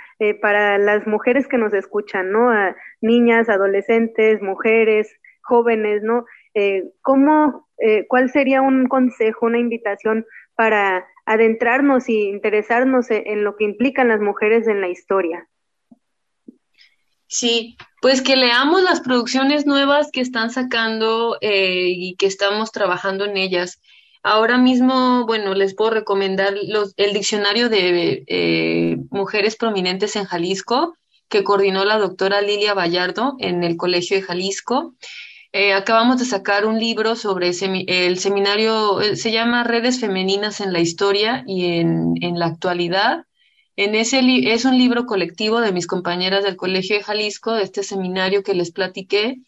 para 0.43 0.77
las 0.79 1.07
mujeres 1.07 1.49
que 1.49 1.59
nos 1.59 1.73
escuchan, 1.73 2.31
¿no? 2.31 2.51
A 2.51 2.77
niñas, 3.01 3.49
adolescentes, 3.49 4.43
mujeres, 4.43 5.09
jóvenes, 5.43 6.03
¿no? 6.03 6.25
eh, 6.55 6.85
¿cómo, 7.03 7.69
eh, 7.79 8.07
¿cuál 8.09 8.31
sería 8.31 8.63
un 8.63 8.87
consejo, 8.87 9.47
una 9.47 9.59
invitación 9.59 10.27
para 10.55 11.07
adentrarnos 11.27 12.09
y 12.09 12.29
interesarnos 12.29 13.11
e, 13.11 13.23
en, 13.27 13.45
lo 13.45 13.57
que 13.57 13.65
implican 13.65 14.09
las 14.09 14.21
mujeres 14.21 14.67
en 14.67 14.81
la 14.81 14.89
historia? 14.89 15.49
Sí, 17.27 17.77
pues 18.03 18.23
que 18.23 18.35
leamos 18.35 18.83
las 18.83 19.01
producciones 19.01 19.65
nuevas 19.65 20.11
que 20.11 20.21
están 20.21 20.51
sacando 20.51 21.39
eh, 21.41 21.87
y 21.87 22.17
que 22.17 22.27
estamos 22.27 22.73
trabajando 22.73 23.25
en 23.25 23.37
ellas. 23.37 23.81
Ahora 24.23 24.59
mismo, 24.59 25.25
bueno, 25.27 25.55
les 25.55 25.75
puedo 25.75 25.93
recomendar 25.93 26.55
los, 26.69 26.93
el 26.99 27.15
diccionario 27.15 27.71
de 27.71 28.25
eh, 28.27 28.97
mujeres 29.11 29.57
prominentes 29.57 30.15
en 30.17 30.27
Jalisco, 30.27 30.95
que 31.31 31.43
coordinó 31.43 31.85
la 31.85 31.99
doctora 31.99 32.43
Lilia 32.43 32.75
Vallardo 32.75 33.37
en 33.39 33.65
el 33.65 33.77
Colegio 33.77 34.17
de 34.17 34.23
Jalisco. 34.23 34.95
Eh, 35.53 35.73
acabamos 35.73 36.19
de 36.19 36.27
sacar 36.27 36.67
un 36.67 36.79
libro 36.79 37.17
sobre 37.17 37.49
el 37.49 38.19
seminario, 38.19 39.01
eh, 39.01 39.17
se 39.17 39.33
llama 39.33 39.65
Redes 39.65 39.99
Femeninas 39.99 40.61
en 40.61 40.73
la 40.73 40.81
Historia 40.81 41.43
y 41.47 41.79
en, 41.81 42.39
la 42.39 42.47
actualidad. 42.47 43.25
En 43.75 43.95
ese 43.95 44.21
es 44.53 44.65
un 44.65 44.77
libro 44.77 45.07
colectivo 45.07 45.61
de 45.61 45.73
mis 45.73 45.87
compañeras 45.87 46.45
del 46.45 46.57
Colegio 46.57 46.97
de 46.97 47.03
Jalisco, 47.03 47.55
de 47.55 47.63
este 47.63 47.83
seminario 47.83 48.43
que 48.43 48.55
les 48.55 48.71
platiqué. 48.71 49.39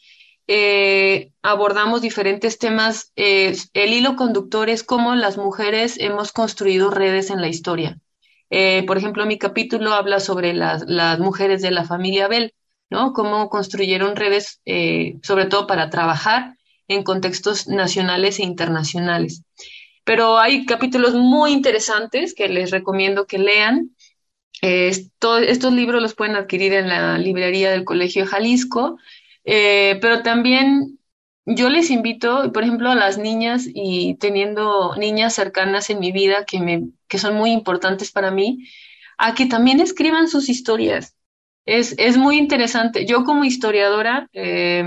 Eh, 0.46 1.32
abordamos 1.42 2.02
diferentes 2.02 2.58
temas. 2.58 3.12
el 3.16 3.92
hilo 3.92 4.16
conductor 4.16 4.68
es 4.68 4.82
cómo 4.82 5.14
las 5.14 5.36
mujeres 5.36 5.98
hemos 5.98 6.32
construido 6.32 6.90
redes 6.90 7.30
en 7.30 7.40
la 7.40 7.48
historia. 7.48 7.98
por 8.86 8.98
ejemplo, 8.98 9.24
mi 9.26 9.38
capítulo 9.38 9.94
habla 9.94 10.20
sobre 10.20 10.52
las, 10.52 10.84
mujeres 11.18 11.62
de 11.62 11.70
la 11.70 11.84
familia 11.84 12.28
Bell 12.28 12.54
¿no? 12.92 13.14
Cómo 13.14 13.48
construyeron 13.48 14.16
redes, 14.16 14.60
eh, 14.66 15.14
sobre 15.22 15.46
todo 15.46 15.66
para 15.66 15.88
trabajar 15.88 16.56
en 16.88 17.02
contextos 17.02 17.66
nacionales 17.66 18.38
e 18.38 18.42
internacionales. 18.42 19.42
Pero 20.04 20.38
hay 20.38 20.66
capítulos 20.66 21.14
muy 21.14 21.52
interesantes 21.52 22.34
que 22.34 22.48
les 22.48 22.70
recomiendo 22.70 23.26
que 23.26 23.38
lean. 23.38 23.96
estos 24.60 25.72
libros 25.72 26.02
los 26.02 26.14
pueden 26.14 26.36
adquirir 26.36 26.74
en 26.74 26.88
la 26.88 27.18
librería 27.18 27.70
del 27.70 27.84
Colegio 27.84 28.26
Jalisco, 28.26 28.98
eh, 29.44 29.98
pero 30.00 30.22
también 30.22 30.98
yo 31.44 31.68
les 31.68 31.90
invito, 31.90 32.52
por 32.52 32.62
ejemplo, 32.62 32.90
a 32.90 32.94
las 32.94 33.18
niñas 33.18 33.64
y 33.66 34.14
teniendo 34.14 34.94
niñas 34.96 35.34
cercanas 35.34 35.90
en 35.90 35.98
mi 36.00 36.12
vida 36.12 36.44
que, 36.44 36.60
me, 36.60 36.88
que 37.08 37.18
son 37.18 37.34
muy 37.34 37.50
importantes 37.50 38.12
para 38.12 38.30
mí, 38.30 38.66
a 39.18 39.34
que 39.34 39.46
también 39.46 39.80
escriban 39.80 40.28
sus 40.28 40.48
historias. 40.48 41.16
Es, 41.64 41.94
es 41.98 42.16
muy 42.16 42.38
interesante. 42.38 43.06
Yo 43.06 43.24
como 43.24 43.44
historiadora, 43.44 44.28
eh, 44.32 44.84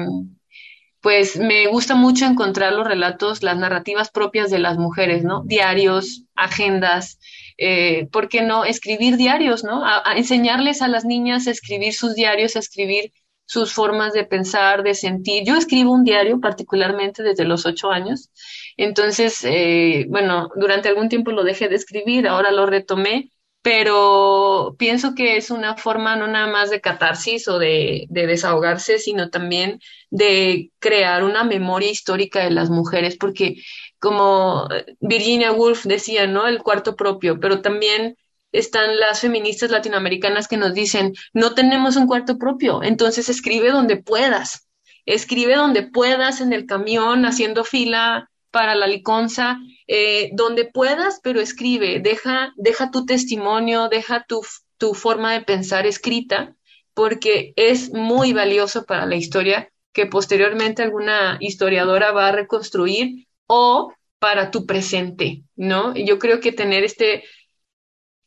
pues 1.05 1.37
me 1.37 1.67
gusta 1.67 1.93
mucho 1.93 2.25
encontrar 2.25 2.73
los 2.73 2.87
relatos, 2.87 3.43
las 3.43 3.57
narrativas 3.57 4.09
propias 4.09 4.49
de 4.49 4.59
las 4.59 4.77
mujeres, 4.77 5.23
¿no? 5.23 5.43
Diarios, 5.45 6.23
agendas, 6.35 7.19
eh, 7.57 8.07
¿por 8.11 8.27
qué 8.27 8.41
no? 8.41 8.65
Escribir 8.65 9.15
diarios, 9.15 9.63
¿no? 9.63 9.85
A, 9.85 10.01
enseñarles 10.15 10.81
a 10.81 10.87
las 10.87 11.05
niñas 11.05 11.45
a 11.45 11.51
escribir 11.51 11.93
sus 11.93 12.15
diarios, 12.15 12.55
a 12.55 12.59
escribir 12.59 13.11
sus 13.45 13.73
formas 13.73 14.13
de 14.13 14.25
pensar, 14.25 14.83
de 14.83 14.93
sentir. 14.93 15.43
Yo 15.45 15.55
escribo 15.55 15.91
un 15.91 16.03
diario 16.03 16.39
particularmente 16.39 17.23
desde 17.23 17.45
los 17.45 17.65
ocho 17.65 17.91
años. 17.91 18.31
Entonces, 18.77 19.43
eh, 19.43 20.05
bueno, 20.09 20.49
durante 20.55 20.89
algún 20.89 21.09
tiempo 21.09 21.31
lo 21.31 21.43
dejé 21.43 21.69
de 21.69 21.75
escribir, 21.75 22.27
ahora 22.27 22.51
lo 22.51 22.65
retomé 22.65 23.31
pero 23.65 24.75
pienso 24.77 25.15
que 25.15 25.37
es 25.37 25.49
una 25.49 25.75
forma 25.75 26.15
no 26.15 26.27
nada 26.27 26.45
más 26.45 26.69
de 26.69 26.81
catarsis 26.81 27.47
o 27.47 27.57
de, 27.57 28.05
desahogarse, 28.09 28.99
sino 28.99 29.31
también 29.31 29.79
de 30.11 30.69
crear 30.77 31.23
una 31.23 31.43
memoria 31.43 31.89
histórica 31.89 32.43
de 32.43 32.51
las 32.51 32.69
mujeres, 32.69 33.17
porque 33.17 33.55
como 33.97 34.67
Virginia 34.99 35.51
Woolf 35.51 35.85
decía, 35.85 36.27
¿no? 36.27 36.47
El 36.47 36.61
cuarto 36.61 36.95
propio, 36.95 37.39
pero 37.39 37.63
también 37.63 38.17
están 38.57 38.97
las 38.97 39.21
feministas 39.21 39.71
latinoamericanas 39.71 40.47
que 40.47 40.57
nos 40.57 40.73
dicen, 40.73 41.13
no 41.33 41.53
tenemos 41.53 41.95
un 41.95 42.07
cuarto 42.07 42.37
propio, 42.37 42.83
entonces 42.83 43.29
escribe 43.29 43.71
donde 43.71 43.97
puedas, 43.97 44.67
escribe 45.05 45.55
donde 45.55 45.83
puedas 45.83 46.41
en 46.41 46.53
el 46.53 46.65
camión, 46.65 47.25
haciendo 47.25 47.63
fila 47.63 48.29
para 48.51 48.75
la 48.75 48.87
liconza, 48.87 49.59
eh, 49.87 50.29
donde 50.33 50.65
puedas, 50.65 51.19
pero 51.21 51.41
escribe, 51.41 51.99
deja, 51.99 52.53
deja 52.55 52.91
tu 52.91 53.05
testimonio, 53.05 53.89
deja 53.89 54.25
tu, 54.27 54.41
tu 54.77 54.93
forma 54.93 55.33
de 55.33 55.41
pensar 55.41 55.85
escrita, 55.85 56.55
porque 56.93 57.53
es 57.57 57.91
muy 57.91 58.31
valioso 58.31 58.85
para 58.85 59.05
la 59.05 59.17
historia 59.17 59.69
que 59.91 60.05
posteriormente 60.05 60.81
alguna 60.81 61.37
historiadora 61.41 62.11
va 62.11 62.29
a 62.29 62.31
reconstruir 62.31 63.27
o 63.47 63.93
para 64.19 64.51
tu 64.51 64.65
presente, 64.65 65.43
¿no? 65.55 65.93
Yo 65.95 66.19
creo 66.19 66.39
que 66.39 66.51
tener 66.51 66.83
este, 66.83 67.23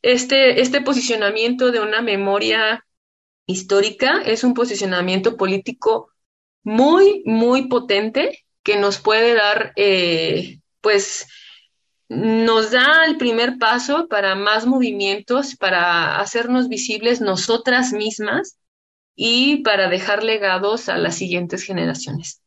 este, 0.01 0.61
este 0.61 0.81
posicionamiento 0.81 1.71
de 1.71 1.79
una 1.79 2.01
memoria 2.01 2.85
histórica 3.45 4.21
es 4.25 4.43
un 4.43 4.53
posicionamiento 4.53 5.37
político 5.37 6.11
muy, 6.63 7.23
muy 7.25 7.67
potente 7.67 8.45
que 8.63 8.77
nos 8.77 8.99
puede 8.99 9.33
dar, 9.33 9.73
eh, 9.75 10.59
pues, 10.81 11.27
nos 12.09 12.71
da 12.71 13.05
el 13.05 13.17
primer 13.17 13.57
paso 13.57 14.07
para 14.07 14.35
más 14.35 14.65
movimientos, 14.65 15.55
para 15.55 16.19
hacernos 16.19 16.67
visibles 16.67 17.21
nosotras 17.21 17.93
mismas 17.93 18.57
y 19.15 19.57
para 19.63 19.89
dejar 19.89 20.23
legados 20.23 20.89
a 20.89 20.97
las 20.97 21.15
siguientes 21.15 21.63
generaciones. 21.63 22.38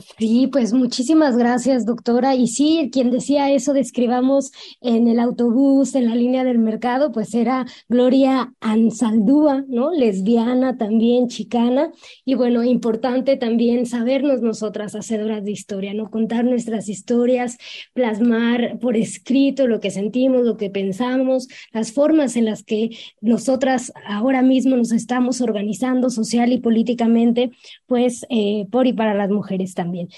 Sí, 0.00 0.46
pues 0.52 0.72
muchísimas 0.72 1.36
gracias, 1.36 1.84
doctora. 1.84 2.36
Y 2.36 2.46
sí, 2.46 2.88
quien 2.92 3.10
decía 3.10 3.50
eso 3.50 3.72
de 3.72 3.80
escribamos 3.80 4.52
en 4.80 5.08
el 5.08 5.18
autobús, 5.18 5.96
en 5.96 6.06
la 6.06 6.14
línea 6.14 6.44
del 6.44 6.60
mercado, 6.60 7.10
pues 7.10 7.34
era 7.34 7.66
Gloria 7.88 8.54
Ansaldúa, 8.60 9.64
¿no? 9.66 9.90
Lesbiana 9.90 10.76
también, 10.76 11.26
chicana. 11.26 11.90
Y 12.24 12.34
bueno, 12.34 12.62
importante 12.62 13.36
también 13.36 13.86
sabernos 13.86 14.40
nosotras 14.40 14.94
hacedoras 14.94 15.44
de 15.44 15.50
historia, 15.50 15.94
¿no? 15.94 16.10
Contar 16.10 16.44
nuestras 16.44 16.88
historias, 16.88 17.58
plasmar 17.92 18.78
por 18.78 18.96
escrito 18.96 19.66
lo 19.66 19.80
que 19.80 19.90
sentimos, 19.90 20.44
lo 20.44 20.56
que 20.56 20.70
pensamos, 20.70 21.48
las 21.72 21.90
formas 21.90 22.36
en 22.36 22.44
las 22.44 22.62
que 22.62 22.90
nosotras 23.20 23.92
ahora 24.06 24.42
mismo 24.42 24.76
nos 24.76 24.92
estamos 24.92 25.40
organizando 25.40 26.08
social 26.08 26.52
y 26.52 26.58
políticamente, 26.60 27.50
pues 27.86 28.24
eh, 28.30 28.66
por 28.70 28.86
y 28.86 28.92
para 28.92 29.14
las 29.14 29.30
mujeres 29.30 29.74
también 29.74 29.87
también. 29.88 30.08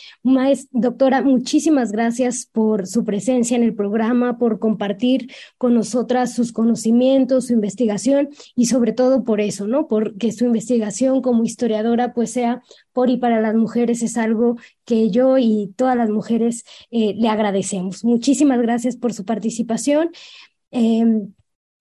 doctora, 0.72 1.22
muchísimas 1.22 1.92
gracias 1.92 2.46
por 2.50 2.88
su 2.88 3.04
presencia 3.04 3.56
en 3.56 3.62
el 3.62 3.74
programa, 3.74 4.36
por 4.36 4.58
compartir 4.58 5.30
con 5.58 5.74
nosotras 5.74 6.34
sus 6.34 6.52
conocimientos, 6.52 7.46
su 7.46 7.52
investigación 7.52 8.30
y 8.56 8.66
sobre 8.66 8.92
todo 8.92 9.22
por 9.22 9.40
eso, 9.40 9.68
¿no? 9.68 9.86
Porque 9.86 10.32
su 10.32 10.44
investigación 10.44 11.22
como 11.22 11.44
historiadora 11.44 12.12
pues 12.14 12.32
sea 12.32 12.62
por 12.92 13.10
y 13.10 13.16
para 13.16 13.40
las 13.40 13.54
mujeres 13.54 14.02
es 14.02 14.16
algo 14.16 14.56
que 14.84 15.10
yo 15.10 15.38
y 15.38 15.72
todas 15.76 15.96
las 15.96 16.10
mujeres 16.10 16.64
eh, 16.90 17.14
le 17.16 17.28
agradecemos. 17.28 18.04
Muchísimas 18.04 18.60
gracias 18.60 18.96
por 18.96 19.12
su 19.12 19.24
participación. 19.24 20.10
Em, 20.72 21.32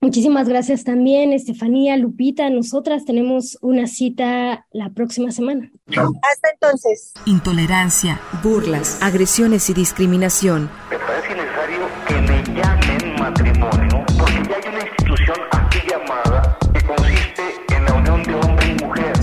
Muchísimas 0.02 0.48
gracias 0.48 0.86
también, 0.86 1.34
Estefanía, 1.34 1.98
Lupita. 1.98 2.50
Nosotras 2.50 3.04
tenemos 3.04 3.58
una 3.62 3.86
cita 3.86 4.66
la 4.72 4.92
próxima 4.92 5.30
semana. 5.32 5.74
Hasta 5.90 6.50
entonces. 6.54 7.12
Intolerancia, 7.26 8.18
burlas, 8.42 8.98
agresiones 9.02 9.70
y 9.70 9.74
discriminación. 9.74 10.70
Me 10.90 10.98
parece 11.00 11.36
necesario 11.36 11.80
que 12.08 12.14
me 12.14 12.62
llamen 12.62 13.20
matrimonio, 13.20 14.06
porque 14.18 14.42
ya 14.50 14.56
hay 14.56 14.74
una 14.74 14.88
institución 14.88 15.38
aquí 15.52 15.80
llamada 15.90 16.58
que 16.74 16.86
consiste 16.86 17.76
en 17.76 17.84
la 17.84 17.94
unión 17.96 18.24
de 18.24 18.36
hombre 18.36 18.68
y 18.70 18.84
mujer. 18.86 19.18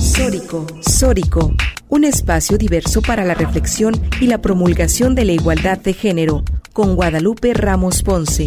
Sórico, 0.00 0.66
Sórico, 0.80 1.52
un 1.90 2.04
espacio 2.04 2.56
diverso 2.56 3.02
para 3.02 3.26
la 3.26 3.34
reflexión 3.34 3.92
y 4.22 4.26
la 4.26 4.40
promulgación 4.40 5.14
de 5.14 5.26
la 5.26 5.32
igualdad 5.32 5.76
de 5.76 5.92
género, 5.92 6.44
con 6.72 6.96
Guadalupe 6.96 7.52
Ramos 7.52 8.02
Ponce 8.02 8.46